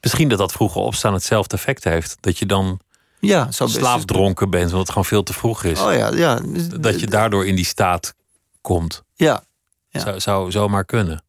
Misschien 0.00 0.28
dat 0.28 0.38
dat 0.38 0.52
vroege 0.52 0.78
opstaan 0.78 1.12
hetzelfde 1.12 1.56
effect 1.56 1.84
heeft. 1.84 2.16
Dat 2.20 2.38
je 2.38 2.46
dan 2.46 2.80
Ja, 3.26 3.50
zou 3.52 3.68
best 3.70 3.80
slaapdronken 3.80 4.50
bent, 4.50 4.64
omdat 4.64 4.78
het 4.80 4.88
gewoon 4.88 5.04
veel 5.04 5.22
te 5.22 5.32
vroeg 5.32 5.64
is. 5.64 5.80
Oh 5.80 5.92
ja, 5.94 6.10
ja. 6.14 6.40
Dat 6.80 7.00
je 7.00 7.06
daardoor 7.06 7.46
in 7.46 7.54
die 7.56 7.64
staat 7.64 8.14
komt. 8.60 9.02
Ja, 9.14 9.44
Ja. 9.88 10.00
Zou, 10.00 10.20
zou 10.20 10.50
zomaar 10.50 10.84
kunnen. 10.84 11.24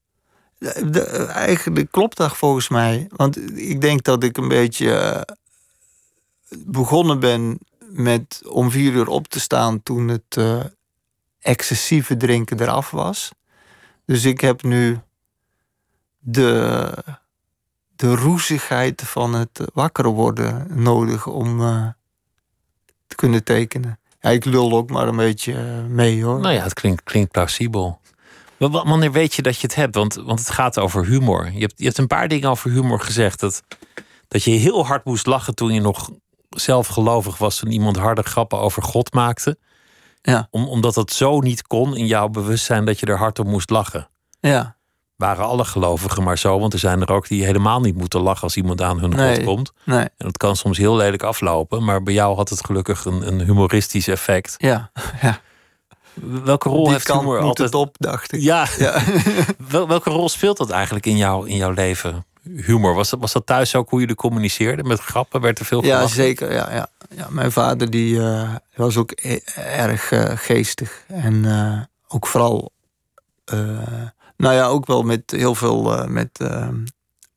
De- 0.57 0.89
de- 0.89 1.05
eigenlijk 1.25 1.91
klopt 1.91 2.17
dat 2.17 2.37
volgens 2.37 2.69
mij. 2.69 3.07
Want 3.15 3.57
ik 3.59 3.81
denk 3.81 4.03
dat 4.03 4.23
ik 4.23 4.37
een 4.37 4.47
beetje 4.47 4.91
eh, 4.93 5.21
begonnen 6.65 7.19
ben 7.19 7.59
met 7.79 8.41
om 8.47 8.71
vier 8.71 8.91
uur 8.93 9.07
op 9.07 9.27
te 9.27 9.39
staan 9.39 9.83
toen 9.83 10.07
het 10.07 10.37
eh, 10.37 10.59
excessieve 11.39 12.17
drinken 12.17 12.61
eraf 12.61 12.91
was. 12.91 13.31
Dus 14.05 14.25
ik 14.25 14.41
heb 14.41 14.63
nu 14.63 14.99
de, 16.19 16.91
de 17.95 18.15
roezigheid 18.15 19.01
van 19.05 19.33
het 19.33 19.61
wakker 19.73 20.07
worden 20.07 20.67
nodig 20.69 21.27
om 21.27 21.61
eh, 21.61 21.87
te 23.07 23.15
kunnen 23.15 23.43
tekenen. 23.43 23.99
Ja, 24.19 24.29
ik 24.29 24.45
lul 24.45 24.71
ook 24.71 24.89
maar 24.89 25.07
een 25.07 25.15
beetje 25.15 25.53
eh, 25.53 25.83
mee 25.87 26.23
hoor. 26.23 26.39
Nou 26.39 26.53
ja, 26.53 26.63
het 26.63 26.73
klinkt, 26.73 27.03
klinkt 27.03 27.31
plausibel. 27.31 27.99
Wanneer 28.57 29.11
weet 29.11 29.33
je 29.33 29.41
dat 29.41 29.55
je 29.55 29.67
het 29.67 29.75
hebt? 29.75 29.95
Want, 29.95 30.13
want 30.15 30.39
het 30.39 30.49
gaat 30.49 30.79
over 30.79 31.05
humor. 31.05 31.51
Je 31.53 31.59
hebt, 31.59 31.73
je 31.75 31.85
hebt 31.85 31.97
een 31.97 32.07
paar 32.07 32.27
dingen 32.27 32.49
over 32.49 32.71
humor 32.71 32.99
gezegd. 32.99 33.39
Dat, 33.39 33.63
dat 34.27 34.43
je 34.43 34.51
heel 34.51 34.85
hard 34.85 35.05
moest 35.05 35.25
lachen 35.25 35.55
toen 35.55 35.73
je 35.73 35.81
nog 35.81 36.09
zelfgelovig 36.49 37.37
was. 37.37 37.57
Toen 37.59 37.71
iemand 37.71 37.97
harde 37.97 38.21
grappen 38.23 38.59
over 38.59 38.83
God 38.83 39.13
maakte. 39.13 39.57
Ja. 40.21 40.47
Om, 40.51 40.67
omdat 40.67 40.93
dat 40.93 41.11
zo 41.11 41.39
niet 41.39 41.67
kon 41.67 41.95
in 41.95 42.07
jouw 42.07 42.27
bewustzijn 42.27 42.85
dat 42.85 42.99
je 42.99 43.05
er 43.05 43.17
hard 43.17 43.39
om 43.39 43.47
moest 43.47 43.69
lachen. 43.69 44.07
Ja, 44.39 44.74
Waren 45.15 45.45
alle 45.45 45.65
gelovigen 45.65 46.23
maar 46.23 46.37
zo? 46.37 46.59
Want 46.59 46.73
er 46.73 46.79
zijn 46.79 47.01
er 47.01 47.11
ook 47.11 47.27
die 47.27 47.45
helemaal 47.45 47.79
niet 47.79 47.95
moeten 47.97 48.19
lachen 48.21 48.43
als 48.43 48.55
iemand 48.55 48.81
aan 48.81 48.99
hun 48.99 49.09
Nee. 49.09 49.35
God 49.35 49.43
komt. 49.45 49.71
nee, 49.83 49.99
En 49.99 50.11
dat 50.17 50.37
kan 50.37 50.55
soms 50.55 50.77
heel 50.77 50.95
lelijk 50.95 51.23
aflopen. 51.23 51.83
Maar 51.83 52.03
bij 52.03 52.13
jou 52.13 52.35
had 52.35 52.49
het 52.49 52.65
gelukkig 52.65 53.05
een, 53.05 53.27
een 53.27 53.39
humoristisch 53.41 54.07
effect. 54.07 54.55
ja. 54.57 54.91
ja. 55.21 55.39
Welke 56.43 56.69
rol 56.69 56.91
heeft 56.91 57.11
humor 57.13 57.39
altijd... 57.39 57.73
op, 57.73 57.95
dacht 57.99 58.33
ik. 58.33 58.41
Ja, 58.41 58.67
Ja. 58.77 59.01
Wel- 59.69 59.87
welke 59.87 60.09
rol 60.09 60.29
speelt 60.29 60.57
dat 60.57 60.69
eigenlijk 60.69 61.05
in, 61.05 61.17
jou, 61.17 61.49
in 61.49 61.55
jouw 61.55 61.71
leven? 61.71 62.25
Humor, 62.43 62.93
was 62.93 63.09
dat, 63.09 63.19
was 63.19 63.33
dat 63.33 63.45
thuis 63.45 63.75
ook 63.75 63.89
hoe 63.89 63.99
jullie 63.99 64.15
communiceerden? 64.15 64.87
Met 64.87 64.99
grappen 64.99 65.41
werd 65.41 65.59
er 65.59 65.65
veel 65.65 65.83
Ja, 65.83 65.95
gelachen? 65.95 66.15
zeker. 66.15 66.53
Ja, 66.53 66.71
ja. 66.73 66.87
Ja, 67.15 67.27
mijn 67.29 67.51
vader 67.51 67.89
die, 67.89 68.19
eh, 68.21 68.49
was 68.75 68.97
ook 68.97 69.11
e- 69.15 69.39
erg 69.55 70.11
eh, 70.11 70.31
geestig. 70.35 71.03
En 71.07 71.45
eh, 71.45 71.81
ook 72.07 72.27
vooral... 72.27 72.71
nou 74.37 74.53
ja, 74.53 74.65
ook 74.65 74.85
wel 74.85 75.03
met 75.03 75.31
heel 75.31 75.55
veel 75.55 75.97
eh, 75.97 76.07
met 76.07 76.39
eh, 76.39 76.69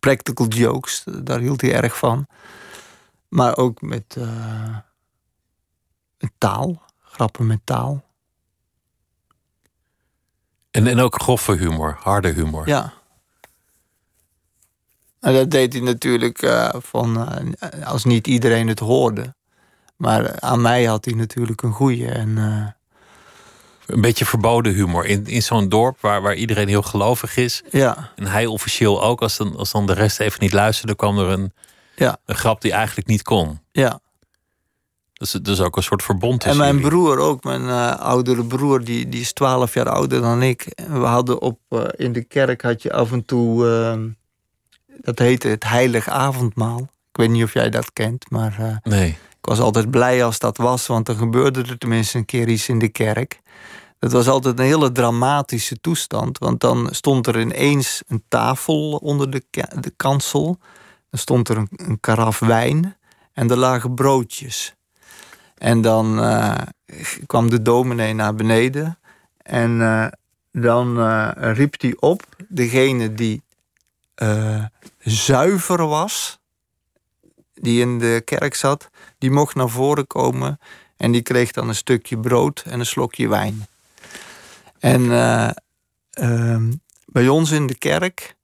practical 0.00 0.46
jokes. 0.46 1.04
Daar 1.22 1.38
hield 1.38 1.60
hij 1.60 1.74
erg 1.74 1.98
van. 1.98 2.26
Maar 3.28 3.56
ook 3.56 3.82
met, 3.82 4.16
eh, 4.18 4.76
met 6.18 6.32
taal. 6.38 6.82
Grappen 7.00 7.46
met 7.46 7.60
taal. 7.64 8.04
En, 10.70 10.86
en 10.86 11.00
ook 11.00 11.22
grove 11.22 11.52
humor, 11.52 11.96
harde 12.00 12.28
humor. 12.28 12.68
Ja. 12.68 12.92
En 15.20 15.34
dat 15.34 15.50
deed 15.50 15.72
hij 15.72 15.82
natuurlijk 15.82 16.38
van, 16.72 17.28
als 17.84 18.04
niet 18.04 18.26
iedereen 18.26 18.68
het 18.68 18.78
hoorde. 18.78 19.34
Maar 19.96 20.40
aan 20.40 20.60
mij 20.60 20.84
had 20.84 21.04
hij 21.04 21.14
natuurlijk 21.14 21.62
een 21.62 21.72
goeie. 21.72 22.08
En 22.08 22.36
Een 23.88 24.00
beetje 24.00 24.24
verboden 24.26 24.72
humor. 24.74 25.06
In, 25.06 25.26
in 25.26 25.42
zo'n 25.42 25.68
dorp 25.68 26.00
waar, 26.00 26.22
waar 26.22 26.34
iedereen 26.34 26.68
heel 26.68 26.82
gelovig 26.82 27.36
is. 27.36 27.62
ja, 27.70 28.12
En 28.16 28.26
hij 28.26 28.46
officieel 28.46 29.02
ook. 29.02 29.22
Als 29.22 29.36
dan, 29.36 29.56
als 29.56 29.70
dan 29.72 29.86
de 29.86 29.92
rest 29.92 30.20
even 30.20 30.38
niet 30.42 30.52
luisterde, 30.52 30.96
kwam 30.96 31.18
er 31.18 31.28
een, 31.28 31.52
ja, 31.96 32.16
een 32.24 32.34
grap 32.34 32.60
die 32.60 32.72
eigenlijk 32.72 33.06
niet 33.08 33.22
kon. 33.22 33.60
ja. 33.72 34.00
Dus 35.12 35.32
het 35.32 35.48
is 35.48 35.60
ook 35.60 35.76
een 35.76 35.82
soort 35.82 36.02
verbond 36.02 36.32
En 36.32 36.38
tussen 36.38 36.58
mijn 36.58 36.74
jullie. 36.74 36.88
broer 36.90 37.18
ook, 37.18 37.44
mijn 37.44 37.68
eh, 37.68 38.00
oudere 38.00 38.44
broer, 38.44 38.84
die, 38.84 39.08
die 39.08 39.20
is 39.20 39.32
twaalf 39.32 39.74
jaar 39.74 39.88
ouder 39.88 40.20
dan 40.20 40.42
ik. 40.42 40.62
En 40.66 41.00
we 41.00 41.06
hadden 41.06 41.40
op, 41.40 41.58
eh, 41.68 41.84
in 41.96 42.12
de 42.12 42.24
kerk 42.24 42.62
had 42.62 42.82
je 42.82 42.92
af 42.92 43.12
en 43.12 43.24
toe, 43.24 43.68
eh, 43.68 43.98
dat 45.00 45.18
heette 45.18 45.48
het 45.48 45.64
heilig 45.64 46.08
avondmaal. 46.08 46.80
Ik 46.80 47.16
weet 47.16 47.28
niet 47.30 47.44
of 47.44 47.52
jij 47.52 47.70
dat 47.70 47.92
kent, 47.92 48.30
maar 48.30 48.56
eh, 48.58 48.76
Nee. 48.82 49.18
Ik 49.40 49.46
was 49.46 49.60
altijd 49.60 49.90
blij 49.90 50.24
als 50.24 50.38
dat 50.38 50.56
was, 50.56 50.86
want 50.86 51.06
dan 51.06 51.16
gebeurde 51.16 51.62
er 51.62 51.78
tenminste 51.78 52.18
een 52.18 52.24
keer 52.24 52.48
iets 52.48 52.68
in 52.68 52.78
de 52.78 52.88
kerk. 52.88 53.40
Dat 53.98 54.12
was 54.12 54.28
altijd 54.28 54.58
een 54.58 54.64
hele 54.64 54.92
dramatische 54.92 55.80
toestand, 55.80 56.38
want 56.38 56.60
dan 56.60 56.88
stond 56.90 57.26
er 57.26 57.40
ineens 57.40 58.02
een 58.06 58.22
tafel 58.28 58.96
onder 59.02 59.30
de, 59.30 59.42
de 59.80 59.92
kansel. 59.96 60.58
Dan 61.10 61.20
stond 61.20 61.48
er 61.48 61.56
een, 61.56 62.00
karaf 62.00 62.38
wijn 62.38 62.96
en 63.32 63.50
er 63.50 63.56
lagen 63.56 63.94
broodjes. 63.94 64.74
En 65.54 65.80
dan 65.80 66.20
eh, 66.20 66.54
kwam 67.26 67.50
de 67.50 67.62
dominee 67.62 68.14
naar 68.14 68.34
beneden 68.34 68.98
en 69.36 69.80
eh, 69.80 70.06
dan 70.52 71.00
eh, 71.00 71.30
riep 71.34 71.80
hij 71.80 71.96
op 71.98 72.22
degene 72.48 73.14
die 73.14 73.42
zuiver 74.98 75.86
was, 75.86 76.38
die 77.54 77.80
in 77.80 77.98
de 77.98 78.22
kerk 78.24 78.54
zat, 78.54 78.90
die 79.18 79.30
mocht 79.30 79.54
naar 79.54 79.68
voren 79.68 80.06
komen 80.06 80.58
en 80.96 81.12
die 81.12 81.22
kreeg 81.22 81.52
dan 81.52 81.68
een 81.68 81.74
stukje 81.74 82.18
brood 82.18 82.62
en 82.66 82.78
een 82.78 82.86
slokje 82.86 83.28
wijn. 83.28 83.66
En 84.78 85.12
eh, 85.12 85.50
ehm, 86.10 86.72
bij 87.06 87.28
ons 87.28 87.50
in 87.50 87.66
de 87.66 87.78
kerk 87.78 88.36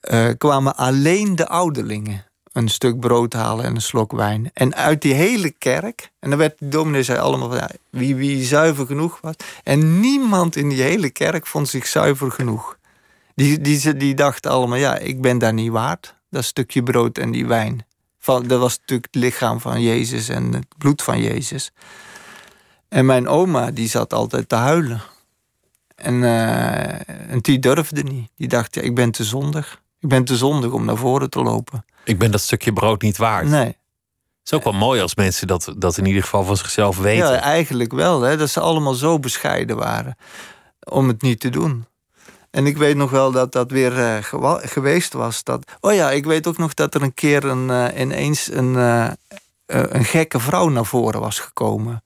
eh, 0.00 0.28
kwamen 0.38 0.76
alleen 0.76 1.36
de 1.36 1.48
ouderlingen 1.48 2.26
een 2.52 2.68
stuk 2.68 3.00
brood 3.00 3.32
halen 3.32 3.64
en 3.64 3.74
een 3.74 3.80
slok 3.80 4.12
wijn. 4.12 4.50
En 4.54 4.74
uit 4.74 5.02
die 5.02 5.14
hele 5.14 5.50
kerk, 5.50 6.10
en 6.18 6.30
dan 6.30 6.38
werd 6.38 6.58
de 6.58 6.68
dominee 6.68 7.02
zei 7.02 7.18
allemaal 7.18 7.54
ja, 7.54 7.70
wie, 7.90 8.16
wie 8.16 8.44
zuiver 8.44 8.86
genoeg 8.86 9.18
was. 9.20 9.34
En 9.64 10.00
niemand 10.00 10.56
in 10.56 10.68
die 10.68 10.82
hele 10.82 11.10
kerk 11.10 11.46
vond 11.46 11.68
zich 11.68 11.86
zuiver 11.86 12.30
genoeg. 12.30 12.78
Die, 13.34 13.60
die, 13.60 13.96
die 13.96 14.14
dachten 14.14 14.50
allemaal, 14.50 14.78
ja, 14.78 14.98
ik 14.98 15.20
ben 15.20 15.38
daar 15.38 15.52
niet 15.52 15.70
waard. 15.70 16.14
Dat 16.30 16.44
stukje 16.44 16.82
brood 16.82 17.18
en 17.18 17.30
die 17.30 17.46
wijn. 17.46 17.86
Van, 18.28 18.46
dat 18.46 18.60
was 18.60 18.78
natuurlijk 18.78 19.08
het 19.10 19.22
lichaam 19.22 19.60
van 19.60 19.82
Jezus 19.82 20.28
en 20.28 20.52
het 20.52 20.66
bloed 20.78 21.02
van 21.02 21.22
Jezus. 21.22 21.70
En 22.88 23.06
mijn 23.06 23.28
oma, 23.28 23.70
die 23.70 23.88
zat 23.88 24.12
altijd 24.12 24.48
te 24.48 24.54
huilen. 24.54 25.02
En, 25.94 26.14
uh, 26.14 27.30
en 27.30 27.38
die 27.40 27.58
durfde 27.58 28.02
niet. 28.02 28.30
Die 28.36 28.48
dacht, 28.48 28.74
ja, 28.74 28.82
ik 28.82 28.94
ben 28.94 29.10
te 29.10 29.24
zondig. 29.24 29.82
Ik 30.00 30.08
ben 30.08 30.24
te 30.24 30.36
zondig 30.36 30.72
om 30.72 30.84
naar 30.84 30.96
voren 30.96 31.30
te 31.30 31.42
lopen. 31.42 31.84
Ik 32.04 32.18
ben 32.18 32.30
dat 32.30 32.40
stukje 32.40 32.72
brood 32.72 33.02
niet 33.02 33.16
waard. 33.16 33.46
Nee. 33.46 33.66
Het 33.66 33.76
is 34.44 34.52
ook 34.52 34.64
wel 34.64 34.72
mooi 34.72 35.00
als 35.00 35.14
mensen 35.14 35.46
dat, 35.46 35.74
dat 35.76 35.96
in 35.96 36.06
ieder 36.06 36.22
geval 36.22 36.44
van 36.44 36.56
zichzelf 36.56 36.98
weten. 36.98 37.32
Ja, 37.32 37.40
eigenlijk 37.40 37.92
wel. 37.92 38.22
Hè, 38.22 38.36
dat 38.36 38.50
ze 38.50 38.60
allemaal 38.60 38.94
zo 38.94 39.18
bescheiden 39.18 39.76
waren 39.76 40.16
om 40.90 41.08
het 41.08 41.22
niet 41.22 41.40
te 41.40 41.50
doen. 41.50 41.86
En 42.50 42.66
ik 42.66 42.76
weet 42.76 42.96
nog 42.96 43.10
wel 43.10 43.32
dat 43.32 43.52
dat 43.52 43.70
weer 43.70 43.98
uh, 43.98 44.16
geweest 44.60 45.12
was. 45.12 45.44
Dat, 45.44 45.72
oh 45.80 45.94
ja, 45.94 46.10
ik 46.10 46.24
weet 46.24 46.46
ook 46.46 46.58
nog 46.58 46.74
dat 46.74 46.94
er 46.94 47.02
een 47.02 47.14
keer 47.14 47.44
een, 47.44 47.68
uh, 47.68 48.00
ineens 48.00 48.52
een, 48.52 48.74
uh, 48.74 49.10
een 49.66 50.04
gekke 50.04 50.40
vrouw 50.40 50.68
naar 50.68 50.84
voren 50.84 51.20
was 51.20 51.38
gekomen. 51.38 52.02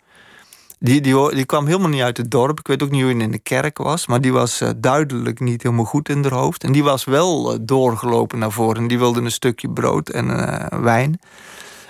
Die, 0.79 1.01
die, 1.01 1.35
die 1.35 1.45
kwam 1.45 1.67
helemaal 1.67 1.89
niet 1.89 2.03
uit 2.03 2.17
het 2.17 2.31
dorp. 2.31 2.59
Ik 2.59 2.67
weet 2.67 2.83
ook 2.83 2.91
niet 2.91 3.03
hoe 3.03 3.13
hij 3.13 3.21
in 3.21 3.31
de 3.31 3.39
kerk 3.39 3.79
was. 3.79 4.07
Maar 4.07 4.21
die 4.21 4.33
was 4.33 4.63
duidelijk 4.77 5.41
niet 5.41 5.63
helemaal 5.63 5.85
goed 5.85 6.09
in 6.09 6.23
haar 6.23 6.33
hoofd. 6.33 6.65
En 6.65 6.73
die 6.73 6.85
was 6.85 7.05
wel 7.05 7.65
doorgelopen 7.65 8.39
naar 8.39 8.53
voren. 8.53 8.83
En 8.83 8.89
die 8.89 8.99
wilde 8.99 9.21
een 9.21 9.33
stukje 9.33 9.71
brood 9.71 10.09
en 10.09 10.27
wijn. 10.83 11.21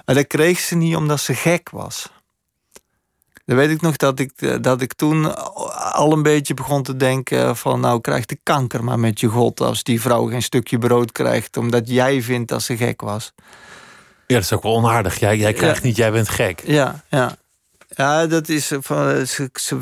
Maar 0.05 0.15
dat 0.15 0.27
kreeg 0.27 0.61
ze 0.61 0.75
niet 0.75 0.97
omdat 0.97 1.21
ze 1.21 1.35
gek 1.35 1.71
was. 1.71 2.11
Dan 3.45 3.57
weet 3.57 3.71
ik 3.71 3.81
nog 3.81 3.97
dat 3.97 4.19
ik, 4.19 4.33
eh, 4.37 4.55
dat 4.61 4.81
ik 4.81 4.95
toen 4.95 5.37
al 5.93 6.13
een 6.13 6.23
beetje 6.23 6.55
begon 6.55 6.83
te 6.83 6.97
denken 6.97 7.57
van... 7.57 7.81
nou, 7.81 8.01
krijg 8.01 8.27
de 8.27 8.39
kanker 8.43 8.85
maar 8.85 8.99
met 8.99 9.21
je 9.21 9.29
god 9.29 9.61
als 9.61 9.83
die 9.83 10.01
vrouw 10.01 10.27
geen 10.27 10.43
stukje 10.43 10.79
brood 10.79 11.13
krijgt... 11.13 11.57
omdat 11.57 11.89
jij 11.89 12.23
vindt 12.23 12.49
dat 12.49 12.63
ze 12.63 12.77
gek 12.77 13.01
was. 13.01 13.33
Ja, 14.27 14.35
dat 14.35 14.43
is 14.43 14.53
ook 14.53 14.63
wel 14.63 14.75
onaardig. 14.75 15.19
Jij, 15.19 15.37
jij 15.37 15.53
krijgt 15.53 15.83
niet, 15.83 15.97
jij 15.97 16.13
bent 16.13 16.29
gek. 16.29 16.63
Ja, 16.67 17.05
ja. 17.09 17.37
Ja, 17.97 18.27
dat 18.27 18.49
is 18.49 18.71
eh, 18.71 18.79
van, 18.81 19.09
eh, 19.09 19.25
ze, 19.25 19.51
ze, 19.55 19.79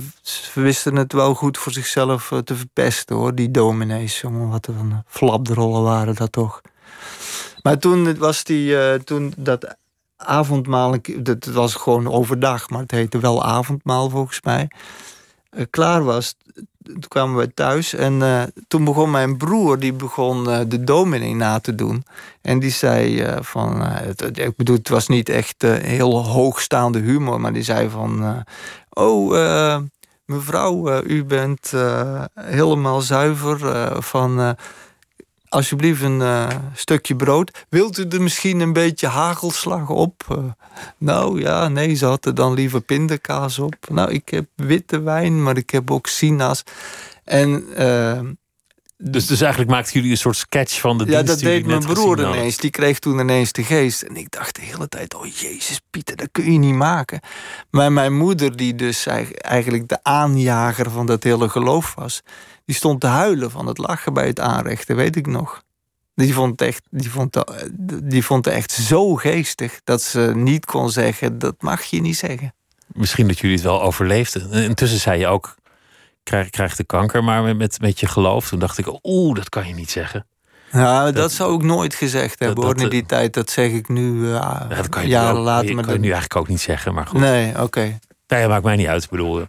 wisten 0.54 0.96
het 0.96 1.12
wel 1.12 1.34
goed 1.34 1.58
voor 1.58 1.72
zichzelf 1.72 2.32
te 2.44 2.56
verpesten 2.56 3.16
hoor, 3.16 3.34
die 3.34 3.50
dominees. 3.50 4.20
Jongen, 4.20 4.48
wat 4.48 4.66
een 4.66 5.02
flapdrollen 5.06 5.82
waren 5.82 6.14
dat 6.14 6.32
toch. 6.32 6.60
Maar 7.62 7.78
toen 7.78 8.18
was 8.18 8.44
die, 8.44 8.70
uh, 8.70 8.94
toen 8.94 9.32
dat 9.36 9.76
avondmaal, 10.26 10.96
het 11.22 11.46
was 11.52 11.74
gewoon 11.74 12.12
overdag, 12.12 12.70
maar 12.70 12.80
het 12.80 12.90
heette 12.90 13.18
wel 13.18 13.44
avondmaal 13.44 14.10
volgens 14.10 14.40
mij. 14.42 14.70
Uh, 15.50 15.64
klaar 15.70 16.04
was, 16.04 16.34
toen 16.82 17.08
kwamen 17.08 17.36
we 17.36 17.54
thuis 17.54 17.94
en 17.94 18.12
uh, 18.12 18.42
toen 18.68 18.84
begon 18.84 19.10
mijn 19.10 19.36
broer, 19.36 19.78
die 19.78 19.92
begon 19.92 20.48
uh, 20.48 20.60
de 20.66 20.84
dominee 20.84 21.34
na 21.34 21.58
te 21.58 21.74
doen. 21.74 22.04
En 22.42 22.58
die 22.58 22.70
zei 22.70 23.24
van, 23.40 23.80
het, 23.80 24.38
ik 24.38 24.56
bedoel, 24.56 24.76
het 24.76 24.88
was 24.88 25.08
niet 25.08 25.28
echt 25.28 25.62
heel 25.62 26.24
hoogstaande 26.24 26.98
humor, 26.98 27.40
maar 27.40 27.52
die 27.52 27.62
zei 27.62 27.88
van, 27.88 28.44
oh 28.90 29.78
mevrouw, 30.24 31.02
u 31.02 31.24
bent 31.24 31.72
helemaal 32.34 33.00
zuiver 33.00 33.58
van 34.02 34.56
alsjeblieft 35.50 36.02
een 36.02 36.20
uh, 36.20 36.48
stukje 36.74 37.16
brood. 37.16 37.66
Wilt 37.68 37.98
u 37.98 38.06
er 38.08 38.22
misschien 38.22 38.60
een 38.60 38.72
beetje 38.72 39.06
hagelslag 39.06 39.88
op? 39.88 40.26
Uh, 40.32 40.38
nou 40.98 41.40
ja, 41.40 41.68
nee, 41.68 41.94
ze 41.94 42.06
had 42.06 42.24
er 42.26 42.34
dan 42.34 42.54
liever 42.54 42.80
pindakaas 42.80 43.58
op. 43.58 43.76
Nou, 43.88 44.10
ik 44.10 44.28
heb 44.28 44.46
witte 44.54 45.00
wijn, 45.00 45.42
maar 45.42 45.56
ik 45.56 45.70
heb 45.70 45.90
ook 45.90 46.06
sinaas. 46.06 46.62
En... 47.24 47.64
Uh, 47.78 48.20
dus, 49.00 49.26
dus 49.26 49.40
eigenlijk 49.40 49.70
maakten 49.70 49.92
jullie 49.92 50.10
een 50.10 50.16
soort 50.16 50.36
sketch 50.36 50.80
van 50.80 50.98
de 50.98 51.04
Ja, 51.06 51.22
dat 51.22 51.38
deed 51.38 51.66
mijn 51.66 51.80
broer 51.80 52.18
ineens. 52.18 52.56
Die 52.56 52.70
kreeg 52.70 52.98
toen 52.98 53.18
ineens 53.18 53.52
de 53.52 53.64
geest. 53.64 54.02
En 54.02 54.16
ik 54.16 54.30
dacht 54.30 54.54
de 54.54 54.62
hele 54.62 54.88
tijd, 54.88 55.14
oh 55.14 55.26
jezus 55.26 55.80
Pieter, 55.90 56.16
dat 56.16 56.28
kun 56.32 56.52
je 56.52 56.58
niet 56.58 56.74
maken. 56.74 57.20
Maar 57.70 57.92
mijn 57.92 58.16
moeder, 58.16 58.56
die 58.56 58.74
dus 58.74 59.06
eigenlijk 59.06 59.88
de 59.88 59.98
aanjager 60.02 60.90
van 60.90 61.06
dat 61.06 61.22
hele 61.22 61.48
geloof 61.48 61.94
was... 61.94 62.22
Die 62.70 62.78
stond 62.78 63.00
te 63.00 63.06
huilen 63.06 63.50
van 63.50 63.66
het 63.66 63.78
lachen 63.78 64.12
bij 64.12 64.26
het 64.26 64.40
aanrechten, 64.40 64.96
weet 64.96 65.16
ik 65.16 65.26
nog. 65.26 65.62
Die 66.14 66.34
vond, 66.34 66.50
het 66.50 66.68
echt, 66.68 66.82
die, 66.90 67.10
vond 67.10 67.44
die 68.02 68.24
vond 68.24 68.44
het 68.44 68.54
echt 68.54 68.72
zo 68.72 69.14
geestig 69.14 69.80
dat 69.84 70.02
ze 70.02 70.32
niet 70.34 70.64
kon 70.64 70.90
zeggen: 70.90 71.38
dat 71.38 71.54
mag 71.62 71.82
je 71.82 72.00
niet 72.00 72.16
zeggen. 72.16 72.54
Misschien 72.86 73.26
dat 73.26 73.38
jullie 73.38 73.56
het 73.56 73.64
wel 73.64 73.82
overleefden. 73.82 74.52
Intussen 74.52 75.00
zei 75.00 75.18
je 75.18 75.26
ook: 75.26 75.54
krijg, 76.22 76.50
krijg 76.50 76.76
de 76.76 76.84
kanker, 76.84 77.24
maar 77.24 77.56
met, 77.56 77.80
met 77.80 78.00
je 78.00 78.06
geloof. 78.06 78.48
Toen 78.48 78.58
dacht 78.58 78.78
ik: 78.78 78.86
oeh, 79.02 79.34
dat 79.34 79.48
kan 79.48 79.68
je 79.68 79.74
niet 79.74 79.90
zeggen. 79.90 80.26
Ja, 80.72 81.10
dat, 81.10 81.32
zou 81.32 81.54
ik 81.54 81.62
nooit 81.62 81.94
gezegd 81.94 82.38
hebben 82.38 82.64
hoor. 82.64 82.80
In 82.80 82.88
die 82.88 83.06
tijd, 83.06 83.34
dat 83.34 83.50
zeg 83.50 83.70
ik 83.70 83.88
nu 83.88 84.12
uh, 84.12 84.32
ja, 84.32 84.66
dat 84.68 84.88
kan 84.88 85.02
je 85.02 85.08
jaren 85.08 85.38
ook, 85.38 85.44
later. 85.44 85.76
Dat 85.76 85.84
kan 85.84 85.94
je 85.94 86.00
nu 86.00 86.10
eigenlijk 86.10 86.36
ook 86.36 86.48
niet 86.48 86.60
zeggen, 86.60 86.94
maar 86.94 87.06
goed. 87.06 87.20
Nee, 87.20 87.50
oké. 87.50 87.62
Okay. 87.62 87.98
Nee, 88.26 88.48
maakt 88.48 88.64
mij 88.64 88.76
niet 88.76 88.86
uit. 88.86 89.04
Ik 89.04 89.10
bedoel, 89.10 89.46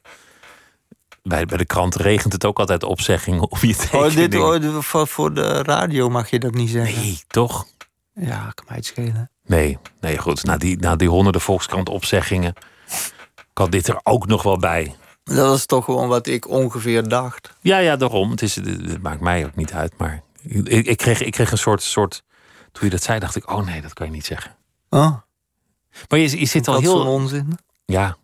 bij, 1.23 1.45
bij 1.45 1.57
de 1.57 1.65
krant 1.65 1.95
regent 1.95 2.33
het 2.33 2.45
ook 2.45 2.59
altijd 2.59 2.83
opzeggingen 2.83 3.41
op 3.51 3.57
je 3.57 3.75
tekening. 3.75 4.05
Oh, 4.05 4.59
dit, 4.59 4.65
oh, 4.65 4.81
voor, 4.81 5.07
voor 5.07 5.33
de 5.33 5.63
radio 5.63 6.09
mag 6.09 6.29
je 6.29 6.39
dat 6.39 6.53
niet 6.53 6.69
zeggen. 6.69 7.01
Nee, 7.01 7.19
toch? 7.27 7.65
Ja, 8.13 8.51
kan 8.53 8.65
mij 8.67 8.77
het 8.77 8.85
schelen. 8.85 9.29
Nee, 9.45 9.77
nee 9.99 10.17
goed. 10.17 10.43
Na 10.43 10.57
die, 10.57 10.79
na 10.79 10.95
die 10.95 11.09
honderden 11.09 11.41
Volkskrant 11.41 11.89
opzeggingen 11.89 12.53
kan 13.53 13.69
dit 13.69 13.87
er 13.87 13.99
ook 14.03 14.27
nog 14.27 14.43
wel 14.43 14.57
bij. 14.57 14.95
Dat 15.35 15.57
is 15.57 15.65
toch 15.65 15.85
gewoon 15.85 16.07
wat 16.07 16.27
ik 16.27 16.47
ongeveer 16.47 17.07
dacht. 17.07 17.53
Ja, 17.59 17.77
ja, 17.77 17.95
daarom. 17.95 18.31
Het, 18.31 18.41
is, 18.41 18.55
het 18.55 19.01
maakt 19.01 19.21
mij 19.21 19.45
ook 19.45 19.55
niet 19.55 19.73
uit. 19.73 19.93
Maar 19.97 20.21
ik, 20.41 20.85
ik, 20.85 20.97
kreeg, 20.97 21.21
ik 21.21 21.31
kreeg 21.31 21.51
een 21.51 21.57
soort, 21.57 21.81
soort... 21.81 22.23
Toen 22.71 22.85
je 22.85 22.89
dat 22.89 23.03
zei, 23.03 23.19
dacht 23.19 23.35
ik... 23.35 23.49
Oh 23.49 23.65
nee, 23.65 23.81
dat 23.81 23.93
kan 23.93 24.05
je 24.05 24.11
niet 24.11 24.25
zeggen. 24.25 24.55
Oh. 24.89 25.17
Maar 26.09 26.19
je, 26.19 26.39
je 26.39 26.45
zit 26.45 26.67
al 26.67 26.79
heel... 26.79 27.05
onzin. 27.05 27.57
Ja, 27.85 28.17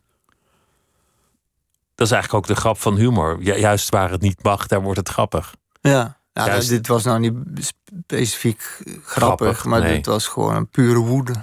dat 1.97 2.08
is 2.08 2.14
eigenlijk 2.14 2.34
ook 2.34 2.55
de 2.55 2.62
grap 2.62 2.80
van 2.80 2.95
humor. 2.95 3.41
Juist 3.41 3.89
waar 3.89 4.12
het 4.12 4.22
niet 4.22 4.43
mag, 4.43 4.68
daar 4.68 4.82
wordt 4.82 4.99
het 4.99 5.10
grappig. 5.10 5.55
Ja, 5.82 6.18
nou, 6.34 6.66
dit 6.66 6.88
was 6.88 7.03
nou 7.03 7.20
niet 7.20 7.34
specifiek 7.55 8.82
grappig, 9.03 9.66
maar 9.66 9.82
dit 9.82 10.05
was 10.05 10.28
gewoon 10.28 10.55
een 10.55 10.70
pure 10.70 10.99
woede 10.99 11.34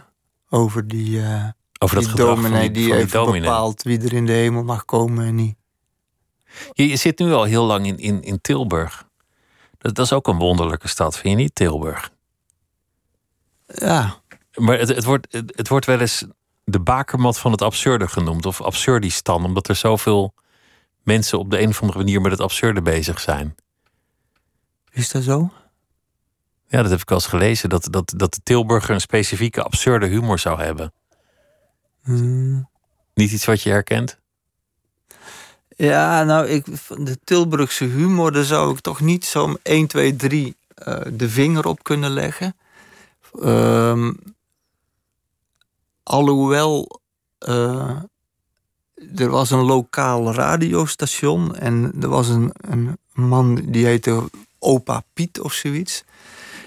over 0.48 0.88
die, 0.88 1.18
uh, 1.18 1.48
over 1.84 1.96
dat 1.96 2.04
die 2.04 2.14
dominee 2.14 2.70
die, 2.70 3.06
bepaalt 3.06 3.82
wie 3.82 4.00
er 4.00 4.12
in 4.12 4.26
de 4.26 4.32
hemel 4.32 4.62
mag 4.62 4.84
komen 4.84 5.26
en 5.26 5.34
niet. 5.34 5.56
Je, 6.72 6.88
je 6.88 6.96
zit 6.96 7.18
nu 7.18 7.32
al 7.32 7.44
heel 7.44 7.64
lang 7.64 7.86
in, 7.86 7.98
in, 7.98 8.22
in 8.22 8.40
Tilburg. 8.40 9.08
Dat, 9.78 9.94
dat, 9.94 10.04
is 10.04 10.12
ook 10.12 10.26
een 10.26 10.38
wonderlijke 10.38 10.88
stad, 10.88 11.18
vind 11.18 11.36
je 11.36 11.42
niet, 11.42 11.54
Tilburg? 11.54 12.10
Ja. 13.66 14.16
Maar 14.54 14.78
het, 14.78 14.88
het, 14.88 15.04
wordt, 15.04 15.32
het, 15.32 15.52
het 15.56 15.68
wordt 15.68 15.86
wel 15.86 16.00
eens 16.00 16.24
de 16.64 16.80
bakermat 16.80 17.38
van 17.38 17.50
het 17.50 17.62
absurde 17.62 18.08
genoemd, 18.08 18.46
of 18.46 18.60
absurdistan, 18.60 19.44
omdat 19.44 19.68
er 19.68 19.76
zoveel 19.76 20.34
mensen 21.02 21.38
op 21.38 21.50
de 21.50 21.60
een 21.60 21.68
of 21.68 21.80
andere 21.80 21.98
manier 21.98 22.20
met 22.20 22.30
het 22.30 22.40
absurde 22.40 22.82
bezig 22.82 23.20
zijn. 23.20 23.54
Is 24.90 25.10
dat 25.10 25.22
zo? 25.22 25.52
Ja, 26.66 26.82
dat 26.82 26.90
heb 26.90 27.00
ik 27.00 27.10
al 27.10 27.16
eens 27.16 27.26
gelezen. 27.26 27.68
Dat, 27.68 27.86
dat, 27.90 28.12
dat 28.16 28.34
de 28.34 28.40
Tilburger 28.42 28.94
een 28.94 29.00
specifieke 29.00 29.62
absurde 29.62 30.06
humor 30.06 30.38
zou 30.38 30.60
hebben. 30.60 30.92
Hmm. 32.04 32.68
Niet 33.14 33.32
iets 33.32 33.44
wat 33.44 33.62
je 33.62 33.70
herkent? 33.70 34.18
Ja, 35.76 36.24
nou, 36.24 36.46
ik, 36.46 36.66
de 36.98 37.18
Tilburgse 37.24 37.84
humor, 37.84 38.32
daar 38.32 38.44
zou 38.44 38.72
ik 38.72 38.80
toch 38.80 39.00
niet 39.00 39.24
zo 39.24 39.56
1, 39.62 39.86
2, 39.86 40.16
3 40.16 40.56
uh, 40.88 41.00
de 41.12 41.28
vinger 41.28 41.66
op 41.66 41.82
kunnen 41.82 42.10
leggen. 42.10 42.56
Um, 43.42 44.18
alhoewel 46.02 47.00
uh, 47.48 47.98
er 49.16 49.28
was 49.28 49.50
een 49.50 49.64
lokaal 49.64 50.34
radiostation 50.34 51.56
en 51.56 51.92
er 52.00 52.08
was 52.08 52.28
een, 52.28 52.52
een 52.60 52.98
man 53.12 53.54
die 53.54 53.86
heette 53.86 54.30
Opa 54.58 55.02
Piet 55.12 55.40
of 55.40 55.52
zoiets. 55.52 56.04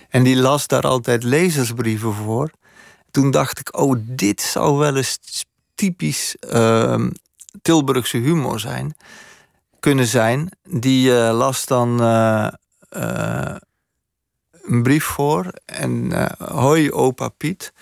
En 0.10 0.24
die 0.24 0.36
las 0.36 0.68
daar 0.68 0.88
altijd 0.88 1.24
lezersbrieven 1.24 2.14
voor. 2.14 2.52
Toen 3.12 3.32
dacht 3.32 3.60
ik, 3.60 3.78
oh, 3.78 3.96
dit 4.00 4.42
zou 4.42 4.78
wel 4.78 4.96
eens 4.96 5.20
typisch 5.76 6.36
uh, 6.54 7.06
Tilburgse 7.62 8.18
humor 8.18 8.60
zijn. 8.60 8.96
Kunnen 9.80 10.06
zijn. 10.06 10.50
Die 10.64 11.10
uh, 11.10 11.38
las 11.38 11.66
dan 11.66 12.02
uh, 12.02 12.48
een 14.62 14.84
brief 14.84 15.04
voor. 15.04 15.52
En 15.66 16.12
hoi, 16.38 16.92
opa 16.92 17.30
Piet. 17.30 17.74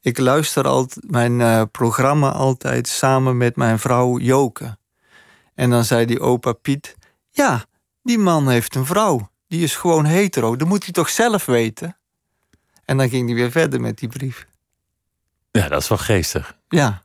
Ik 0.00 0.18
luister 0.18 0.66
altijd 0.66 1.10
mijn 1.10 1.70
programma 1.70 2.30
altijd 2.30 2.88
samen 2.88 3.36
met 3.36 3.56
mijn 3.56 3.78
vrouw 3.78 4.18
Joke. 4.18 4.76
En 5.54 5.70
dan 5.70 5.84
zei 5.84 6.06
die 6.06 6.20
opa 6.20 6.52
Piet: 6.52 6.96
Ja, 7.30 7.64
die 8.02 8.18
man 8.18 8.48
heeft 8.48 8.74
een 8.74 8.86
vrouw. 8.86 9.30
Die 9.48 9.62
is 9.62 9.76
gewoon 9.76 10.04
hetero. 10.04 10.56
Dat 10.56 10.68
moet 10.68 10.84
hij 10.84 10.92
toch 10.92 11.08
zelf 11.08 11.44
weten? 11.44 11.96
En 12.84 12.96
dan 12.96 13.08
ging 13.08 13.26
hij 13.26 13.34
weer 13.34 13.50
verder 13.50 13.80
met 13.80 13.98
die 13.98 14.08
brief. 14.08 14.46
Ja, 15.56 15.68
dat 15.68 15.82
is 15.82 15.88
wel 15.88 15.98
geestig. 15.98 16.56
Ja. 16.68 17.02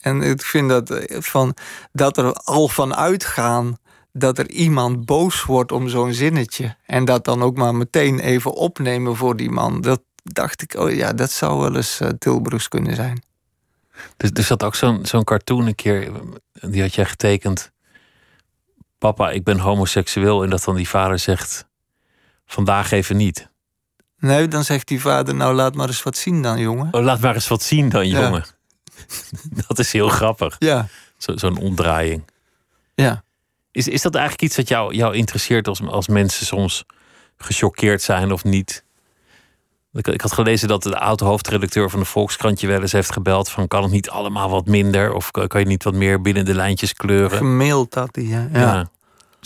En 0.00 0.22
ik 0.22 0.42
vind 0.42 0.68
dat, 0.68 0.90
eh, 0.90 1.20
van, 1.20 1.54
dat 1.92 2.16
er 2.16 2.32
al 2.32 2.68
van 2.68 2.94
uitgaan 2.94 3.76
dat 4.12 4.38
er 4.38 4.50
iemand 4.50 5.04
boos 5.04 5.44
wordt 5.44 5.72
om 5.72 5.88
zo'n 5.88 6.12
zinnetje. 6.12 6.76
En 6.86 7.04
dat 7.04 7.24
dan 7.24 7.42
ook 7.42 7.56
maar 7.56 7.74
meteen 7.74 8.18
even 8.18 8.54
opnemen 8.54 9.16
voor 9.16 9.36
die 9.36 9.50
man. 9.50 9.80
Dat, 9.80 10.02
dacht 10.22 10.62
ik, 10.62 10.74
oh 10.74 10.90
ja, 10.90 11.12
dat 11.12 11.30
zou 11.30 11.60
wel 11.60 11.76
eens 11.76 12.00
uh, 12.00 12.56
kunnen 12.68 12.94
zijn. 12.94 13.22
Dus 14.16 14.30
er 14.30 14.42
zat 14.42 14.62
ook 14.62 14.74
zo'n 14.74 15.06
zo'n 15.06 15.24
cartoon 15.24 15.66
een 15.66 15.74
keer, 15.74 16.10
die 16.52 16.82
had 16.82 16.94
jij 16.94 17.04
getekend. 17.04 17.72
papa, 18.98 19.30
ik 19.30 19.44
ben 19.44 19.58
homoseksueel. 19.58 20.42
En 20.42 20.50
dat 20.50 20.64
dan 20.64 20.76
die 20.76 20.88
vader 20.88 21.18
zegt, 21.18 21.66
vandaag 22.46 22.90
even 22.90 23.16
niet. 23.16 23.50
Nee, 24.22 24.48
dan 24.48 24.64
zegt 24.64 24.88
die 24.88 25.00
vader, 25.00 25.34
nou 25.34 25.54
laat 25.54 25.74
maar 25.74 25.86
eens 25.88 26.02
wat 26.02 26.16
zien 26.16 26.42
dan, 26.42 26.58
jongen. 26.58 26.88
Oh, 26.94 27.02
laat 27.02 27.20
maar 27.20 27.34
eens 27.34 27.48
wat 27.48 27.62
zien 27.62 27.88
dan, 27.88 28.08
Ja. 28.08 28.20
jongen. 28.20 28.44
dat 29.68 29.78
is 29.78 29.92
heel 29.92 30.08
grappig. 30.08 30.56
Ja, 30.58 30.86
Zo- 31.16 31.36
Zo'n 31.36 31.58
omdraaiing. 31.58 32.24
ja. 32.94 33.22
Is, 33.70 33.88
is 33.88 34.02
dat 34.02 34.14
eigenlijk 34.14 34.44
iets 34.44 34.56
dat 34.56 34.68
jou, 34.68 34.94
jou 34.94 35.14
interesseert 35.14 35.68
als, 35.68 35.82
als 35.82 36.08
mensen 36.08 36.46
soms 36.46 36.84
gechoqueerd 37.36 38.02
zijn 38.02 38.32
of 38.32 38.44
niet? 38.44 38.84
Ik, 39.92 40.06
ik 40.08 40.20
had 40.20 40.32
gelezen 40.32 40.68
dat 40.68 40.82
de 40.82 40.98
oud-hoofdredacteur 40.98 41.90
van 41.90 41.98
de 42.00 42.04
Volkskrant 42.06 42.60
je 42.60 42.66
wel 42.66 42.80
eens 42.80 42.92
heeft 42.92 43.12
gebeld 43.12 43.48
van 43.48 43.68
kan 43.68 43.82
het 43.82 43.92
niet 43.92 44.10
allemaal 44.10 44.50
wat 44.50 44.66
minder 44.66 45.12
of 45.12 45.30
kan 45.30 45.60
je 45.60 45.66
niet 45.66 45.84
wat 45.84 45.94
meer 45.94 46.20
binnen 46.20 46.44
de 46.44 46.54
lijntjes 46.54 46.92
kleuren? 46.92 47.36
Gemaild 47.38 47.94
had 47.94 48.14
hij, 48.16 48.24
ja. 48.24 48.48
ja. 48.52 48.90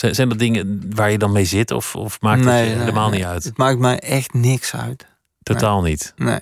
Zijn 0.01 0.29
dat 0.29 0.39
dingen 0.39 0.95
waar 0.95 1.11
je 1.11 1.19
dan 1.19 1.33
mee 1.33 1.45
zit 1.45 1.71
of, 1.71 1.97
of 1.97 2.21
maakt 2.21 2.39
het 2.39 2.49
Nee, 2.49 2.63
je 2.63 2.69
nee, 2.71 2.79
helemaal 2.79 3.09
nee. 3.09 3.19
niet 3.19 3.29
uit? 3.29 3.45
Het 3.45 3.57
maakt 3.57 3.79
mij 3.79 3.99
echt 3.99 4.33
niks 4.33 4.75
uit. 4.75 5.07
Totaal 5.43 5.83
niet. 5.83 6.13
Nee. 6.17 6.41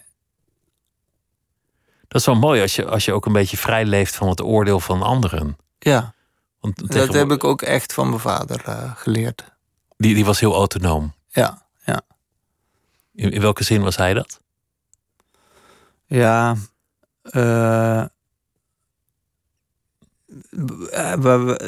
Dat 2.09 2.21
is 2.21 2.27
wel 2.27 2.35
mooi 2.35 2.63
als 2.63 2.77
je, 2.77 2.87
als 2.87 3.05
je 3.05 3.13
ook 3.13 3.27
een 3.27 3.33
beetje 3.33 3.57
vrij 3.57 3.85
leeft 3.85 4.15
van 4.15 4.29
het 4.29 4.41
oordeel 4.43 4.81
van 4.81 5.03
anderen. 5.03 5.57
Ja, 5.79 6.15
Want 6.61 6.93
dat 6.93 7.13
heb 7.13 7.31
ik 7.31 7.45
ook 7.45 7.63
echt 7.63 7.93
van 7.93 8.09
mijn 8.09 8.21
vader 8.21 8.63
eh, 8.65 8.97
geleerd. 8.97 9.45
die, 9.97 10.15
die 10.15 10.25
was 10.25 10.41
heel 10.41 10.55
autonoom. 10.55 11.15
Ja, 11.29 11.67
ja. 11.85 12.03
In, 13.15 13.31
in 13.31 13.41
welke 13.41 13.65
zin 13.65 13.83
was 13.83 13.97
hij 13.97 14.15
dat? 14.15 14.41
Ja, 16.07 16.57
eh, 17.23 18.05
wij, 21.21 21.59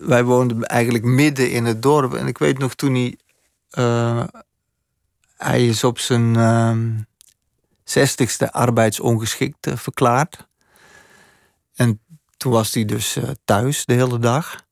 wij 0.00 0.24
woonden 0.24 0.62
eigenlijk 0.62 1.04
midden 1.04 1.50
in 1.50 1.64
het 1.64 1.82
dorp. 1.82 2.14
En 2.14 2.26
ik 2.26 2.38
weet 2.38 2.58
nog 2.58 2.74
toen 2.74 2.94
hij... 2.94 3.18
eh, 3.70 4.24
hij 5.36 5.66
is 5.66 5.84
op 5.84 5.98
zijn 5.98 6.36
ehm, 6.36 6.90
zestigste 7.84 8.52
arbeidsongeschikt 8.52 9.66
eh, 9.66 9.76
verklaard. 9.76 10.46
En 11.74 12.00
toen 12.36 12.52
was 12.52 12.74
hij 12.74 12.84
dus 12.84 13.16
eh, 13.16 13.30
thuis 13.44 13.84
de 13.84 13.92
hele 13.92 14.18
dag. 14.18 14.64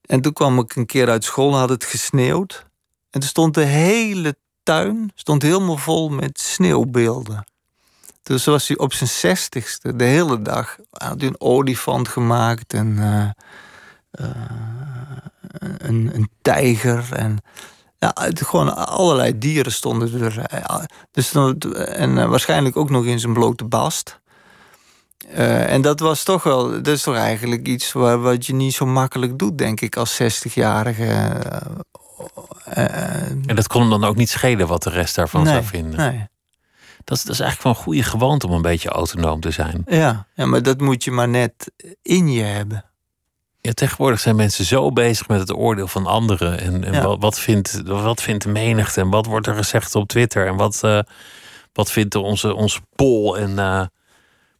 En 0.00 0.20
toen 0.20 0.32
kwam 0.32 0.58
ik 0.58 0.76
een 0.76 0.86
keer 0.86 1.08
uit 1.08 1.24
school, 1.24 1.56
had 1.56 1.68
het 1.68 1.84
gesneeuwd. 1.84 2.66
En 3.10 3.20
toen 3.20 3.28
stond 3.28 3.54
de 3.54 3.64
hele 3.64 4.36
tuin 4.62 5.10
stond 5.14 5.42
helemaal 5.42 5.76
vol 5.76 6.08
met 6.08 6.40
sneeuwbeelden. 6.40 7.44
Dus 8.28 8.44
was 8.44 8.68
hij 8.68 8.78
op 8.78 8.92
zijn 8.92 9.08
zestigste 9.08 9.96
de 9.96 10.04
hele 10.04 10.42
dag. 10.42 10.76
Had 10.90 11.20
hij 11.20 11.28
een 11.28 11.40
olifant 11.40 12.08
gemaakt 12.08 12.72
en 12.72 12.98
eh, 12.98 13.30
eh, 14.10 14.30
een, 15.78 16.10
een 16.14 16.30
tijger. 16.42 17.08
En 17.12 17.38
ja, 17.98 18.12
het, 18.14 18.42
gewoon 18.46 18.86
allerlei 18.86 19.38
dieren 19.38 19.72
stonden 19.72 20.20
er. 20.22 20.38
eh, 20.38 20.80
Dus 21.10 21.32
en 21.74 22.28
waarschijnlijk 22.30 22.76
ook 22.76 22.90
nog 22.90 23.04
in 23.04 23.20
zijn 23.20 23.32
blote 23.32 23.64
bast. 23.64 24.20
En 25.28 25.82
dat 25.82 26.00
was 26.00 26.22
toch 26.22 26.42
wel, 26.42 26.70
dat 26.70 26.86
is 26.86 27.02
toch 27.02 27.16
eigenlijk 27.16 27.66
iets 27.66 27.92
waar, 27.92 28.20
wat 28.20 28.46
je 28.46 28.54
niet 28.54 28.74
zo 28.74 28.86
makkelijk 28.86 29.38
doet, 29.38 29.58
denk 29.58 29.80
ik, 29.80 29.96
als 29.96 30.22
60-jarige. 30.22 31.04
eh, 32.64 32.84
eh, 32.84 33.30
En 33.46 33.54
dat 33.56 33.66
kon 33.66 33.80
hem 33.80 33.90
dan 33.90 34.04
ook 34.04 34.16
niet 34.16 34.30
schelen 34.30 34.66
wat 34.66 34.82
de 34.82 34.90
rest 34.90 35.14
daarvan 35.14 35.42
nee, 35.42 35.52
zou 35.52 35.64
vinden. 35.64 35.98
Nee. 35.98 36.26
Dat, 37.08 37.16
is, 37.16 37.22
dat 37.24 37.32
is 37.34 37.40
eigenlijk 37.40 37.62
wel 37.62 37.72
een 37.72 37.82
goede 37.92 38.02
gewoonte 38.10 38.46
om 38.46 38.52
een 38.52 38.62
beetje 38.62 38.88
autonoom 38.88 39.40
te 39.40 39.50
zijn. 39.50 39.82
Ja, 39.86 40.26
ja, 40.34 40.46
maar 40.46 40.62
dat 40.62 40.80
moet 40.80 41.04
je 41.04 41.10
maar 41.10 41.28
net 41.28 41.72
in 42.02 42.28
je 42.30 42.42
hebben. 42.42 42.84
Ja, 43.60 43.72
tegenwoordig 43.72 44.20
zijn 44.20 44.36
mensen 44.36 44.64
zo 44.64 44.92
bezig 44.92 45.28
met 45.28 45.40
het 45.40 45.52
oordeel 45.54 45.86
van 45.88 46.06
anderen. 46.06 46.60
En, 46.60 46.84
en 46.84 46.92
Ja. 46.92 47.02
wat, 47.02 47.20
wat, 47.20 47.38
vindt, 47.40 47.82
wat 47.84 48.22
vindt 48.22 48.42
de 48.44 48.48
menigte? 48.50 49.00
En 49.00 49.10
wat 49.10 49.26
wordt 49.26 49.46
er 49.46 49.54
gezegd 49.54 49.94
op 49.94 50.08
Twitter? 50.08 50.46
En 50.46 50.56
wat, 50.56 50.82
eh, 50.84 50.98
wat 51.72 51.90
vindt 51.90 52.14
onze, 52.14 52.54
onze 52.54 52.80
poll? 52.94 53.34
En 53.36 53.58
eh, 53.58 53.86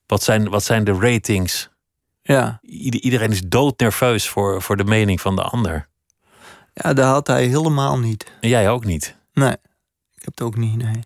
wat, 0.06 0.22
zijn, 0.22 0.48
wat 0.48 0.64
zijn 0.64 0.84
de 0.84 0.92
ratings? 1.00 1.68
Ja. 2.22 2.58
Ieder- 2.62 3.00
iedereen 3.00 3.30
is 3.30 3.42
doodnerveus 3.46 4.28
voor, 4.28 4.62
voor 4.62 4.76
de 4.76 4.84
mening 4.84 5.20
van 5.20 5.36
de 5.36 5.42
ander. 5.42 5.88
ja, 6.74 6.92
dat 6.92 7.06
had 7.06 7.26
hij 7.26 7.46
helemaal 7.46 7.98
niet. 7.98 8.32
En 8.40 8.48
jij 8.48 8.70
ook 8.70 8.84
niet. 8.84 9.16
Nee, 9.32 9.52
ik 10.14 10.22
heb 10.24 10.30
het 10.30 10.42
ook 10.42 10.56
niet, 10.56 10.76
nee. 10.76 11.00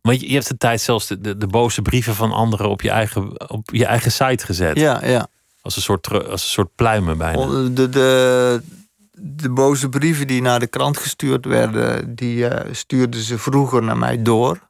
Want 0.00 0.20
je, 0.20 0.26
je 0.26 0.34
hebt 0.34 0.48
de 0.48 0.56
tijd 0.56 0.80
zelfs 0.80 1.06
de, 1.06 1.20
de, 1.20 1.36
de 1.36 1.46
boze 1.46 1.82
brieven 1.82 2.14
van 2.14 2.32
anderen 2.32 2.68
op 2.68 2.82
je 2.82 2.90
eigen, 2.90 3.50
op 3.50 3.70
je 3.72 3.86
eigen 3.86 4.12
site 4.12 4.44
gezet. 4.44 4.78
Ja, 4.78 5.06
ja. 5.06 5.26
Als, 5.60 5.76
een 5.76 5.82
soort, 5.82 6.10
als 6.12 6.42
een 6.42 6.48
soort 6.48 6.74
pluimen 6.74 7.18
bijna. 7.18 7.68
De, 7.68 7.88
de, 7.88 8.62
de 9.18 9.50
boze 9.50 9.88
brieven 9.88 10.26
die 10.26 10.42
naar 10.42 10.60
de 10.60 10.66
krant 10.66 10.96
gestuurd 10.96 11.44
werden, 11.44 12.14
die 12.14 12.48
eh, 12.48 12.74
stuurden 12.74 13.20
ze 13.20 13.38
vroeger 13.38 13.82
naar 13.82 13.96
mij 13.96 14.22
door. 14.22 14.68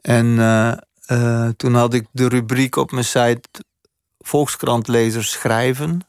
En 0.00 0.38
eh, 0.38 0.72
eh, 1.06 1.48
toen 1.56 1.74
had 1.74 1.94
ik 1.94 2.06
de 2.12 2.28
rubriek 2.28 2.76
op 2.76 2.90
mijn 2.90 3.04
site 3.04 3.48
Volkskrantlezers 4.18 5.30
schrijven. 5.30 6.00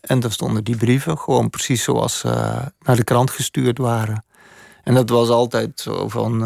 En 0.00 0.20
daar 0.20 0.32
stonden 0.32 0.64
die 0.64 0.76
brieven 0.76 1.18
gewoon 1.18 1.50
precies 1.50 1.82
zoals 1.82 2.18
ze 2.18 2.28
naar 2.80 2.96
de 2.96 3.04
krant 3.04 3.30
gestuurd 3.30 3.78
waren. 3.78 4.24
En 4.82 4.94
dat 4.94 5.08
was 5.08 5.28
altijd 5.28 5.80
zo 5.80 6.08
van: 6.08 6.42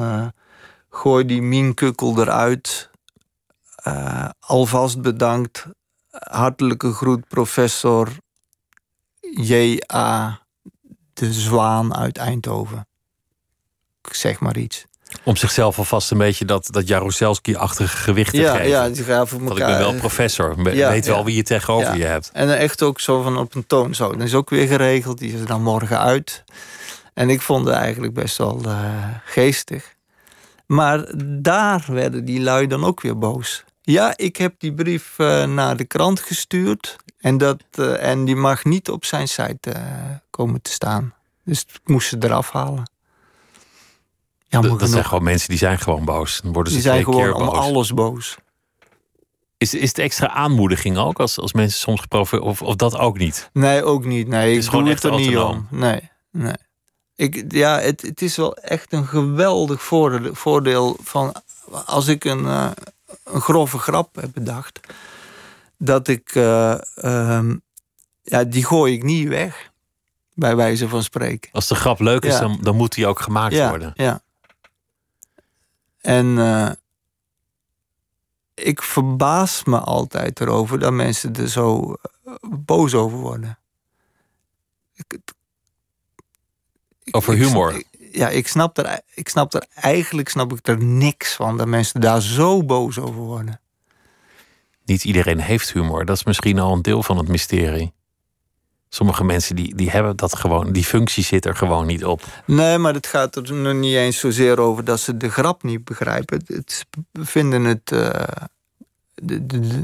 gooi 0.92 1.24
die 1.26 1.42
minkukkel 1.42 2.20
eruit. 2.20 2.90
Eh, 3.76 4.28
alvast 4.40 5.00
bedankt. 5.02 5.66
Hartelijke 6.10 6.92
groet, 6.92 7.28
professor 7.28 8.08
J.A. 9.20 10.40
de 11.12 11.32
Zwaan 11.32 11.96
uit 11.96 12.16
Eindhoven. 12.18 12.86
Ik 14.08 14.14
zeg 14.14 14.40
maar 14.40 14.56
iets. 14.56 14.86
Om 15.24 15.36
zichzelf 15.36 15.78
alvast 15.78 16.10
een 16.10 16.18
beetje 16.18 16.44
dat, 16.44 16.68
dat 16.70 16.88
Jaruzelski-achtige 16.88 17.96
gewicht 17.96 18.30
te 18.30 18.40
Ja, 18.40 18.52
geven. 18.52 18.68
ja, 18.68 18.88
die 18.88 19.04
Want 19.04 19.30
elkaar. 19.30 19.50
ik 19.50 19.56
ben 19.58 19.78
wel 19.78 19.94
professor. 19.94 20.74
Ja, 20.74 20.90
weet 20.90 21.06
wel 21.06 21.18
ja. 21.18 21.24
wie 21.24 21.36
je 21.36 21.42
tegenover 21.42 21.96
je 21.96 22.04
hebt. 22.04 22.30
En 22.32 22.58
echt 22.58 22.82
ook 22.82 23.00
zo 23.00 23.22
van 23.22 23.36
op 23.38 23.54
een 23.54 23.66
toon. 23.66 23.94
Zo, 23.94 24.12
dat 24.12 24.20
is 24.26 24.34
ook 24.34 24.50
weer 24.50 24.66
geregeld. 24.66 25.18
Die 25.18 25.32
is 25.32 25.40
er 25.40 25.46
dan 25.46 25.62
morgen 25.62 25.98
uit. 25.98 26.44
En 27.14 27.30
ik 27.30 27.40
vond 27.40 27.66
het 27.66 27.74
eigenlijk 27.74 28.14
best 28.14 28.36
wel 28.36 28.60
eh, 28.64 29.04
geestig. 29.24 29.91
Maar 30.66 31.12
daar 31.24 31.84
werden 31.88 32.24
die 32.24 32.40
lui 32.40 32.66
dan 32.66 32.84
ook 32.84 33.00
weer 33.00 33.18
boos. 33.18 33.64
Ja, 33.82 34.16
ik 34.16 34.36
heb 34.36 34.54
die 34.58 34.74
brief 34.74 35.18
eh, 35.18 35.44
naar 35.44 35.76
de 35.76 35.84
krant 35.84 36.20
gestuurd. 36.20 36.96
En, 37.18 37.38
dat, 37.38 37.62
eh, 37.70 38.10
en 38.10 38.24
die 38.24 38.36
mag 38.36 38.64
niet 38.64 38.90
op 38.90 39.04
zijn 39.04 39.28
site 39.28 39.70
eh, 39.70 39.82
komen 40.30 40.62
te 40.62 40.70
staan. 40.70 41.14
Dus 41.44 41.60
ik 41.60 41.80
moest 41.84 42.08
ze 42.08 42.16
eraf 42.20 42.50
halen. 42.50 42.90
Jammer 44.48 44.78
Dat, 44.78 44.88
zijn 44.88 45.04
gewoon 45.04 45.24
mensen 45.24 45.48
die 45.48 45.58
zijn 45.58 45.78
gewoon 45.78 46.04
boos. 46.04 46.40
Dan 46.42 46.52
worden 46.52 46.72
ze 46.72 46.78
Die 46.78 46.88
zijn 46.88 47.04
gewoon 47.04 47.34
om 47.34 47.48
alles 47.48 47.94
boos. 47.94 48.36
Is, 49.56 49.74
is 49.74 49.88
het 49.88 49.98
extra 49.98 50.28
aanmoediging 50.28 50.96
ook 50.96 51.20
als, 51.20 51.38
als 51.38 51.52
mensen 51.52 51.80
soms 51.80 52.00
geprobeerd 52.00 52.42
of, 52.42 52.62
of 52.62 52.76
dat 52.76 52.98
ook 52.98 53.18
niet? 53.18 53.50
Nee, 53.52 53.84
ook 53.84 54.04
niet. 54.04 54.28
Nee, 54.28 54.56
is 54.56 54.64
ik 54.64 54.70
gewoon 54.70 54.84
doe 54.84 54.92
echt 54.92 55.02
het 55.02 55.12
er 55.12 55.18
niet 55.18 55.38
om. 55.38 55.66
Nee, 55.70 56.10
nee. 56.30 56.54
Ik, 57.14 57.52
ja, 57.52 57.78
het, 57.78 58.02
het 58.02 58.22
is 58.22 58.36
wel 58.36 58.56
echt 58.56 58.92
een 58.92 59.06
geweldig 59.06 59.82
voordeel, 59.82 60.34
voordeel 60.34 60.96
van 61.02 61.34
als 61.84 62.06
ik 62.08 62.24
een, 62.24 62.46
eh, 62.46 62.70
een 63.24 63.40
grove 63.40 63.78
grap 63.78 64.14
heb 64.14 64.32
bedacht, 64.32 64.80
dat 65.76 66.08
ik, 66.08 66.34
eh, 66.34 66.96
ehm, 67.04 67.56
ja, 68.22 68.44
die 68.44 68.64
gooi 68.64 68.94
ik 68.94 69.02
niet 69.02 69.28
weg, 69.28 69.70
bij 70.34 70.56
wijze 70.56 70.88
van 70.88 71.02
spreken. 71.02 71.50
Als 71.52 71.68
de 71.68 71.74
grap 71.74 72.00
leuk 72.00 72.24
is, 72.24 72.32
Ja. 72.32 72.40
dan, 72.40 72.58
dan 72.60 72.76
moet 72.76 72.94
die 72.94 73.06
ook 73.06 73.20
gemaakt 73.20 73.54
ja, 73.54 73.68
worden. 73.68 73.92
Ja. 73.96 74.22
En 76.00 76.38
eh, 76.38 76.70
ik 78.54 78.82
verbaas 78.82 79.64
me 79.64 79.78
altijd 79.78 80.40
erover 80.40 80.78
dat 80.78 80.92
mensen 80.92 81.34
er 81.34 81.48
zo 81.48 81.96
boos 82.50 82.94
over 82.94 83.18
worden. 83.18 83.58
Ik, 84.94 85.18
Over 87.10 87.34
humor. 87.34 87.74
ik- 87.74 87.86
ja, 88.12 88.28
ik 88.28 88.48
snap, 88.48 88.78
er, 88.78 89.00
ik 89.14 89.28
snap 89.28 89.54
er 89.54 89.66
eigenlijk 89.74 90.28
snap 90.28 90.52
ik 90.52 90.66
er 90.68 90.82
niks 90.84 91.34
van 91.34 91.56
dat 91.56 91.66
mensen 91.66 92.00
daar 92.00 92.22
zo 92.22 92.64
boos 92.64 92.98
over 92.98 93.20
worden. 93.20 93.60
Niet 94.84 95.04
iedereen 95.04 95.40
heeft 95.40 95.72
humor. 95.72 96.04
Dat 96.04 96.16
is 96.16 96.24
misschien 96.24 96.58
al 96.58 96.72
een 96.72 96.82
deel 96.82 97.02
van 97.02 97.16
het 97.18 97.28
mysterie. 97.28 97.92
Sommige 98.88 99.24
mensen 99.24 99.56
die, 99.56 99.74
die 99.74 99.90
hebben 99.90 100.16
dat 100.16 100.36
gewoon, 100.36 100.72
die 100.72 100.84
functie 100.84 101.24
zit 101.24 101.44
er 101.44 101.56
gewoon 101.56 101.86
niet 101.86 102.04
op. 102.04 102.22
Nee, 102.46 102.78
maar 102.78 102.94
het 102.94 103.06
gaat 103.06 103.36
er 103.36 103.52
nog 103.52 103.74
niet 103.74 103.94
eens 103.94 104.18
zozeer 104.18 104.58
over 104.60 104.84
dat 104.84 105.00
ze 105.00 105.16
de 105.16 105.30
grap 105.30 105.62
niet 105.62 105.84
begrijpen. 105.84 106.42
Het, 106.46 106.86
vinden 107.12 107.64
het. 107.64 107.92
eh, 107.92 108.24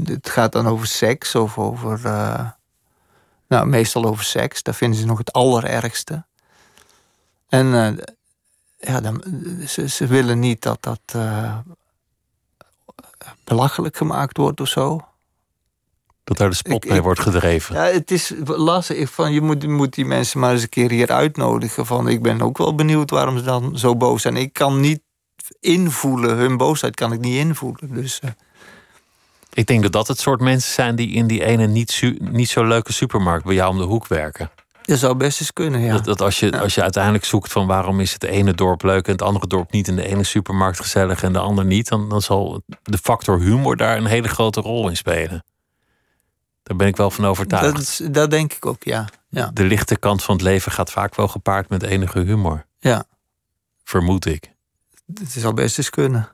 het 0.05 0.29
gaat 0.29 0.51
dan 0.51 0.67
over 0.67 0.87
seks 0.87 1.35
of 1.35 1.57
over. 1.57 2.05
eh, 2.05 2.49
nou, 3.47 3.67
meestal 3.67 4.05
over 4.05 4.23
seks. 4.23 4.63
Dat 4.63 4.75
vinden 4.75 4.99
ze 4.99 5.05
nog 5.05 5.17
het 5.17 5.33
allerergste. 5.33 6.25
En 7.49 7.73
eh, 7.97 8.05
ja, 8.79 9.01
dan, 9.01 9.23
ze, 9.67 9.89
ze 9.89 10.07
willen 10.07 10.39
niet 10.39 10.61
dat 10.61 10.77
dat 10.83 10.99
eh, 11.05 11.57
belachelijk 13.43 13.97
gemaakt 13.97 14.37
wordt 14.37 14.61
of 14.61 14.67
zo. 14.67 14.99
Dat 16.23 16.37
daar 16.37 16.49
de 16.49 16.55
spot 16.55 16.85
mee 16.85 16.97
ik- 16.97 17.03
wordt 17.03 17.19
gedreven. 17.19 17.75
Ja, 17.75 17.83
het 17.83 18.11
is 18.11 18.33
lastig. 18.45 19.11
Van, 19.11 19.31
je 19.31 19.41
moet, 19.41 19.61
je 19.61 19.67
moet 19.69 19.93
die 19.93 20.05
mensen 20.05 20.39
maar 20.39 20.51
eens 20.51 20.61
een 20.61 20.69
keer 20.69 20.89
hier 20.89 21.11
uitnodigen. 21.11 21.85
Van, 21.85 22.07
ik 22.07 22.21
ben 22.21 22.41
ook 22.41 22.57
wel 22.57 22.75
benieuwd 22.75 23.09
waarom 23.09 23.37
ze 23.37 23.43
dan 23.43 23.77
zo 23.77 23.95
boos 23.95 24.21
zijn. 24.21 24.37
Ik 24.37 24.53
kan 24.53 24.79
niet 24.79 25.01
invoelen, 25.59 26.37
hun 26.37 26.57
boosheid 26.57 26.95
kan 26.95 27.13
ik 27.13 27.19
niet 27.19 27.35
invoelen. 27.35 27.93
Dus 27.93 28.19
eh, 28.19 28.29
Ik 29.53 29.67
denk 29.67 29.81
dat 29.83 29.91
dat 29.91 30.07
het 30.07 30.19
soort 30.19 30.41
mensen 30.41 30.73
zijn 30.73 30.95
die 30.95 31.11
in 31.11 31.27
die 31.27 31.43
ene 31.45 31.67
niet, 31.67 32.01
niet 32.19 32.49
zo 32.49 32.63
leuke 32.63 32.93
supermarkt 32.93 33.45
bij 33.45 33.55
jou 33.55 33.69
om 33.71 33.77
de 33.77 33.83
hoek 33.83 34.07
werken. 34.07 34.49
Dat 34.89 34.99
zou 34.99 35.15
best 35.15 35.39
eens 35.39 35.53
kunnen, 35.53 35.79
ja. 35.81 35.93
Dat, 35.93 36.05
dat 36.05 36.21
als, 36.21 36.39
je, 36.39 36.59
als 36.59 36.75
je 36.75 36.81
uiteindelijk 36.81 37.25
zoekt 37.25 37.51
van 37.51 37.67
waarom 37.67 37.99
is 37.99 38.13
het 38.13 38.23
ene 38.23 38.53
dorp 38.53 38.83
leuk 38.83 39.05
en 39.05 39.11
het 39.11 39.21
andere 39.21 39.47
dorp 39.47 39.71
niet, 39.71 39.87
en 39.87 39.95
de 39.95 40.07
ene 40.07 40.23
supermarkt 40.23 40.79
gezellig 40.79 41.23
en 41.23 41.33
de 41.33 41.39
ander 41.39 41.65
niet, 41.65 41.87
dan, 41.87 42.09
dan 42.09 42.21
zal 42.21 42.61
de 42.83 42.97
factor 42.97 43.39
humor 43.39 43.77
daar 43.77 43.97
een 43.97 44.05
hele 44.05 44.27
grote 44.27 44.61
rol 44.61 44.89
in 44.89 44.97
spelen. 44.97 45.43
Daar 46.63 46.77
ben 46.77 46.87
ik 46.87 46.95
wel 46.95 47.11
van 47.11 47.25
overtuigd. 47.25 47.99
Dat, 47.99 48.13
dat 48.13 48.31
denk 48.31 48.53
ik 48.53 48.65
ook, 48.65 48.83
ja. 48.83 49.09
ja. 49.29 49.51
De 49.53 49.63
lichte 49.63 49.97
kant 49.97 50.23
van 50.23 50.35
het 50.35 50.43
leven 50.43 50.71
gaat 50.71 50.91
vaak 50.91 51.15
wel 51.15 51.27
gepaard 51.27 51.69
met 51.69 51.83
enige 51.83 52.19
humor. 52.19 52.65
Ja. 52.79 53.03
Vermoed 53.83 54.25
ik. 54.25 54.51
Het 55.13 55.31
zou 55.31 55.53
best 55.53 55.77
eens 55.77 55.89
kunnen. 55.89 56.29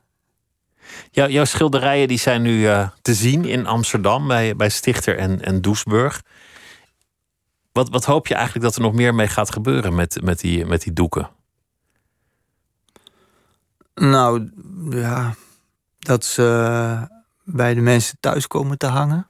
Jou- 1.11 1.31
jouw 1.31 1.45
schilderijen 1.45 2.07
die 2.07 2.19
zijn 2.19 2.41
nu 2.41 2.67
eh, 2.67 2.87
te 3.01 3.13
zien 3.13 3.45
in 3.45 3.65
Amsterdam 3.65 4.27
bij, 4.27 4.55
bij 4.55 4.69
Stichter 4.69 5.17
en, 5.17 5.41
en 5.41 5.61
Doesburg. 5.61 6.21
Wat, 7.75 7.89
wat 7.89 8.05
hoop 8.05 8.27
je 8.27 8.33
eigenlijk 8.33 8.65
dat 8.65 8.75
er 8.75 8.81
nog 8.81 8.93
meer 8.93 9.15
mee 9.15 9.27
gaat 9.27 9.51
gebeuren 9.51 9.95
met, 9.95 10.21
met, 10.23 10.39
die, 10.39 10.65
met 10.65 10.81
die 10.81 10.93
doeken? 10.93 11.29
Nou, 13.95 14.51
ja. 14.89 15.35
Dat 15.99 16.25
ze 16.25 16.43
eh, 16.43 17.17
bij 17.43 17.73
de 17.73 17.81
mensen 17.81 18.17
thuis 18.19 18.47
komen 18.47 18.77
te 18.77 18.85
hangen. 18.85 19.27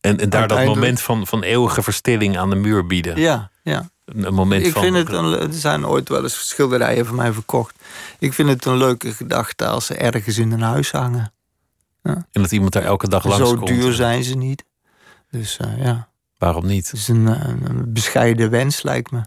En, 0.00 0.18
en 0.18 0.30
daar 0.30 0.48
dat 0.48 0.64
moment 0.64 1.00
van, 1.00 1.26
van 1.26 1.42
eeuwige 1.42 1.82
verstilling 1.82 2.38
aan 2.38 2.50
de 2.50 2.56
muur 2.56 2.86
bieden. 2.86 3.20
Ja, 3.20 3.50
ja. 3.62 3.90
Een, 4.04 4.34
moment 4.34 4.66
Ik 4.66 4.72
van. 4.72 4.82
vind 4.82 4.96
het 4.96 5.08
een, 5.12 5.24
er 5.24 5.52
zijn 5.52 5.86
ooit 5.86 6.08
wel 6.08 6.22
eens 6.22 6.48
schilderijen 6.48 7.06
van 7.06 7.14
mij 7.14 7.32
verkocht. 7.32 7.74
Ik 8.18 8.32
vind 8.32 8.48
het 8.48 8.64
een 8.64 8.76
leuke 8.76 9.12
gedachte 9.12 9.66
als 9.66 9.86
ze 9.86 9.94
ergens 9.94 10.38
in 10.38 10.52
een 10.52 10.62
huis 10.62 10.90
hangen. 10.90 11.32
En 12.02 12.26
dat 12.32 12.52
iemand 12.52 12.72
daar 12.72 12.82
elke 12.84 13.08
dag 13.08 13.24
langs 13.24 13.48
Zo 13.48 13.54
komt. 13.56 13.66
duur 13.66 13.92
zijn 13.92 14.24
ze 14.24 14.36
niet. 14.36 14.64
Dus 15.30 15.56
eh, 15.56 15.84
ja, 15.84 16.08
Waarom 16.38 16.66
niet? 16.66 16.90
het 16.90 17.00
is 17.00 17.08
een, 17.08 17.26
een, 17.26 17.92
bescheiden 17.92 18.50
wens, 18.50 18.82
lijkt 18.82 19.10
me. 19.10 19.20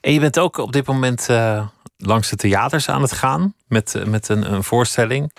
En 0.00 0.12
je 0.12 0.20
bent 0.20 0.38
ook 0.38 0.56
op 0.56 0.72
dit 0.72 0.86
moment 0.86 1.28
eh, 1.28 1.66
langs 1.96 2.30
de 2.30 2.36
theaters 2.36 2.88
aan 2.88 3.02
het 3.02 3.12
gaan 3.12 3.54
met, 3.66 3.94
eh, 3.94 4.04
met 4.04 4.28
een, 4.28 4.52
een 4.52 4.64
voorstelling. 4.64 5.32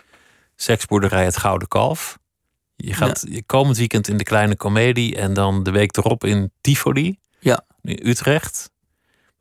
Seksboerderij 0.55 1.25
Het 1.25 1.37
Gouden 1.37 1.67
Kalf. 1.67 2.17
Je 2.75 2.93
gaat 2.93 3.25
je 3.29 3.43
komend 3.43 3.77
weekend 3.77 4.07
in 4.07 4.17
de 4.17 4.23
Kleine 4.23 4.57
Comedie 4.57 5.15
en 5.15 5.33
dan 5.33 5.63
de 5.63 5.71
week 5.71 5.97
erop 5.97 6.23
in 6.23 6.51
Tivoli. 6.61 7.19
Ja. 7.39 7.65
In 7.81 7.99
Utrecht. 8.03 8.69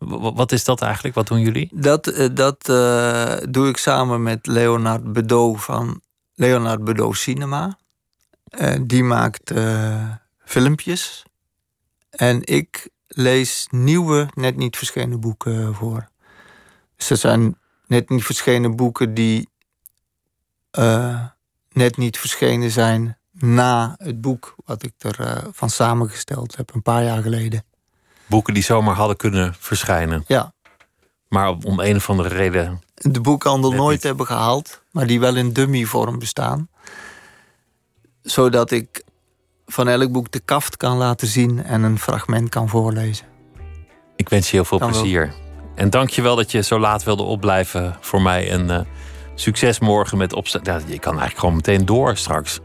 Wat 0.09 0.53
is 0.53 0.65
dat 0.65 0.83
eigenlijk? 0.83 1.15
Wat 1.15 1.27
doen 1.27 1.41
jullie? 1.41 1.69
Dat, 1.73 2.07
eh, 2.07 2.29
dat 2.33 2.69
eh, 2.69 3.37
doe 3.49 3.69
ik 3.69 3.77
samen 3.77 4.23
met 4.23 4.47
Leonard 4.47 5.13
Bedeau 5.13 5.59
van 5.59 6.01
Leonard 6.35 6.85
Bedeau 6.85 7.15
Cinema. 7.15 7.79
Eh, 8.45 8.81
die 8.83 9.05
maakt 9.05 9.51
eh, 9.51 10.11
filmpjes. 10.45 11.23
En 12.17 12.41
ik 12.45 12.89
lees 13.07 13.67
nieuwe, 13.71 14.29
net 14.35 14.57
niet 14.57 14.77
verschenen 14.77 15.21
boeken 15.21 15.75
voor. 15.75 16.09
Dus 16.97 17.09
dat 17.09 17.19
zijn 17.19 17.59
net 17.87 18.09
niet 18.09 18.25
verschenen 18.25 18.77
boeken 18.77 19.15
die 19.15 19.49
eh, 20.71 21.25
net 21.73 21.97
niet 21.97 22.19
verschenen 22.19 22.71
zijn 22.71 23.19
na 23.31 23.95
het 23.99 24.21
boek 24.21 24.55
wat 24.65 24.83
ik 24.83 24.93
ervan 24.99 25.53
van 25.55 25.71
samengesteld 25.71 26.57
heb 26.57 26.75
een 26.75 26.83
paar 26.83 27.05
jaar 27.05 27.23
geleden. 27.23 27.65
Boeken 28.27 28.55
die 28.55 28.63
zomaar 28.63 28.95
hadden 28.95 29.17
kunnen 29.17 29.55
verschijnen. 29.59 30.25
Ja, 30.27 30.53
Maar 31.29 31.49
om- 31.51 31.81
een 31.81 31.97
of 31.97 32.11
andere 32.11 32.29
reden. 32.29 32.83
de 32.95 33.21
boekhandel 33.21 33.73
nooit 33.73 33.93
niet. 33.95 34.03
hebben 34.03 34.27
gehaald, 34.27 34.83
maar 34.91 35.07
die 35.07 35.21
wel 35.21 35.37
in 35.37 35.53
dummy 35.53 35.85
vorm 35.85 36.19
bestaan. 36.19 36.69
Zodat 38.23 38.71
ik 38.71 39.05
van 39.67 39.89
elk 39.89 40.13
boek 40.13 40.31
de 40.33 40.41
kaft 40.45 40.77
kan 40.77 40.97
laten 40.97 41.27
zien 41.29 41.65
en 41.65 41.83
een 41.83 41.99
fragment 41.99 42.49
kan 42.49 42.69
voorlezen. 42.69 43.27
Ik 44.17 44.29
wens 44.29 44.51
je 44.51 44.57
heel 44.57 44.65
veel 44.65 44.79
Kan 44.79 44.91
wel. 44.91 45.01
plezier. 45.01 45.33
En 45.75 45.91
dank 45.91 46.11
je 46.11 46.23
wel 46.23 46.37
dat 46.37 46.51
je 46.51 46.63
zo 46.63 46.79
laat 46.79 47.03
wilde 47.05 47.23
opblijven 47.23 47.97
voor 48.01 48.23
mij. 48.23 48.51
En 48.51 48.71
eh, 48.71 48.81
succes 49.35 49.79
morgen 49.79 50.19
met 50.19 50.33
opstaan. 50.33 50.61
Ja, 50.65 50.75
je 50.87 50.99
kan 50.99 51.11
eigenlijk 51.13 51.39
gewoon 51.39 51.55
meteen 51.55 51.85
door 51.85 52.17
straks. 52.17 52.61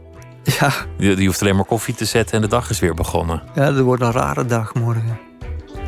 Ja, 0.58 0.72
Je, 0.98 1.16
je 1.16 1.26
hoeft 1.26 1.42
alleen 1.42 1.56
maar 1.56 1.64
koffie 1.64 1.94
te 1.94 2.04
zetten 2.04 2.34
en 2.36 2.40
de 2.42 2.48
dag 2.48 2.70
is 2.70 2.78
weer 2.78 2.94
begonnen. 2.94 3.42
ja 3.54 3.72
dat 3.72 3.84
wordt 3.84 4.02
een 4.02 4.12
rare 4.12 4.44
dag 4.46 4.74
morgen. 4.74 5.18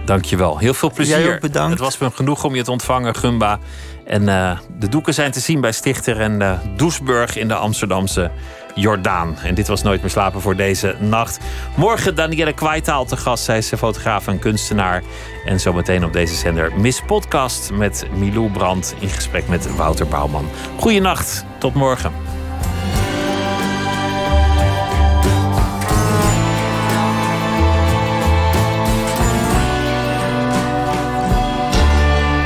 Dank 0.04 0.24
je 0.24 0.36
wel. 0.36 0.58
Heel 0.58 0.74
veel 0.74 0.90
plezier. 0.92 1.20
Jij 1.20 1.34
ook 1.34 1.40
bedankt. 1.40 1.70
Het 1.70 1.80
was 1.80 1.98
me 1.98 2.10
genoeg 2.10 2.44
om 2.44 2.54
je 2.54 2.62
te 2.62 2.70
ontvangen, 2.70 3.14
Gumba. 3.14 3.58
En 4.04 4.28
eh, 4.28 4.58
de 4.78 4.88
doeken 4.88 5.14
zijn 5.14 5.30
te 5.30 5.40
zien 5.40 5.60
bij 5.60 5.72
Stichter 5.72 6.20
en 6.20 6.42
eh 6.42 6.58
Doesburg 6.76 7.36
in 7.36 7.48
de 7.48 7.54
Amsterdamse 7.54 8.30
Jordaan. 8.74 9.36
En 9.42 9.54
dit 9.54 9.68
was 9.68 9.82
Nooit 9.82 10.00
meer 10.00 10.10
slapen 10.10 10.40
voor 10.40 10.56
deze 10.56 10.96
nacht. 10.98 11.38
Morgen 11.76 12.14
Danielle 12.14 12.52
Kwijtaal 12.52 13.04
te 13.04 13.16
gast. 13.16 13.44
Zij 13.44 13.58
is 13.58 13.72
fotograaf 13.76 14.26
en 14.26 14.38
kunstenaar. 14.38 15.02
En 15.44 15.60
zometeen 15.60 16.04
op 16.04 16.12
deze 16.12 16.34
zender 16.34 16.72
Miss 16.76 17.02
Podcast 17.06 17.72
met 17.72 18.06
Milou 18.14 18.50
Brandt 18.50 18.94
in 18.98 19.08
gesprek 19.08 19.48
met 19.48 19.76
Wouter 19.76 20.06
Bouwman. 20.06 20.48
Goeienacht, 20.78 21.44
tot 21.58 21.74
morgen. 21.74 22.12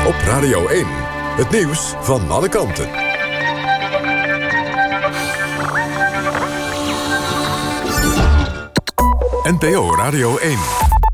Op 0.07 0.15
Radio 0.27 0.67
1. 0.67 0.87
Het 1.37 1.51
nieuws 1.51 1.95
van 2.01 2.31
alle 2.31 2.49
kanten. 2.49 3.06
NPO 9.47 9.95
Radio 9.95 10.39
1. 10.41 11.06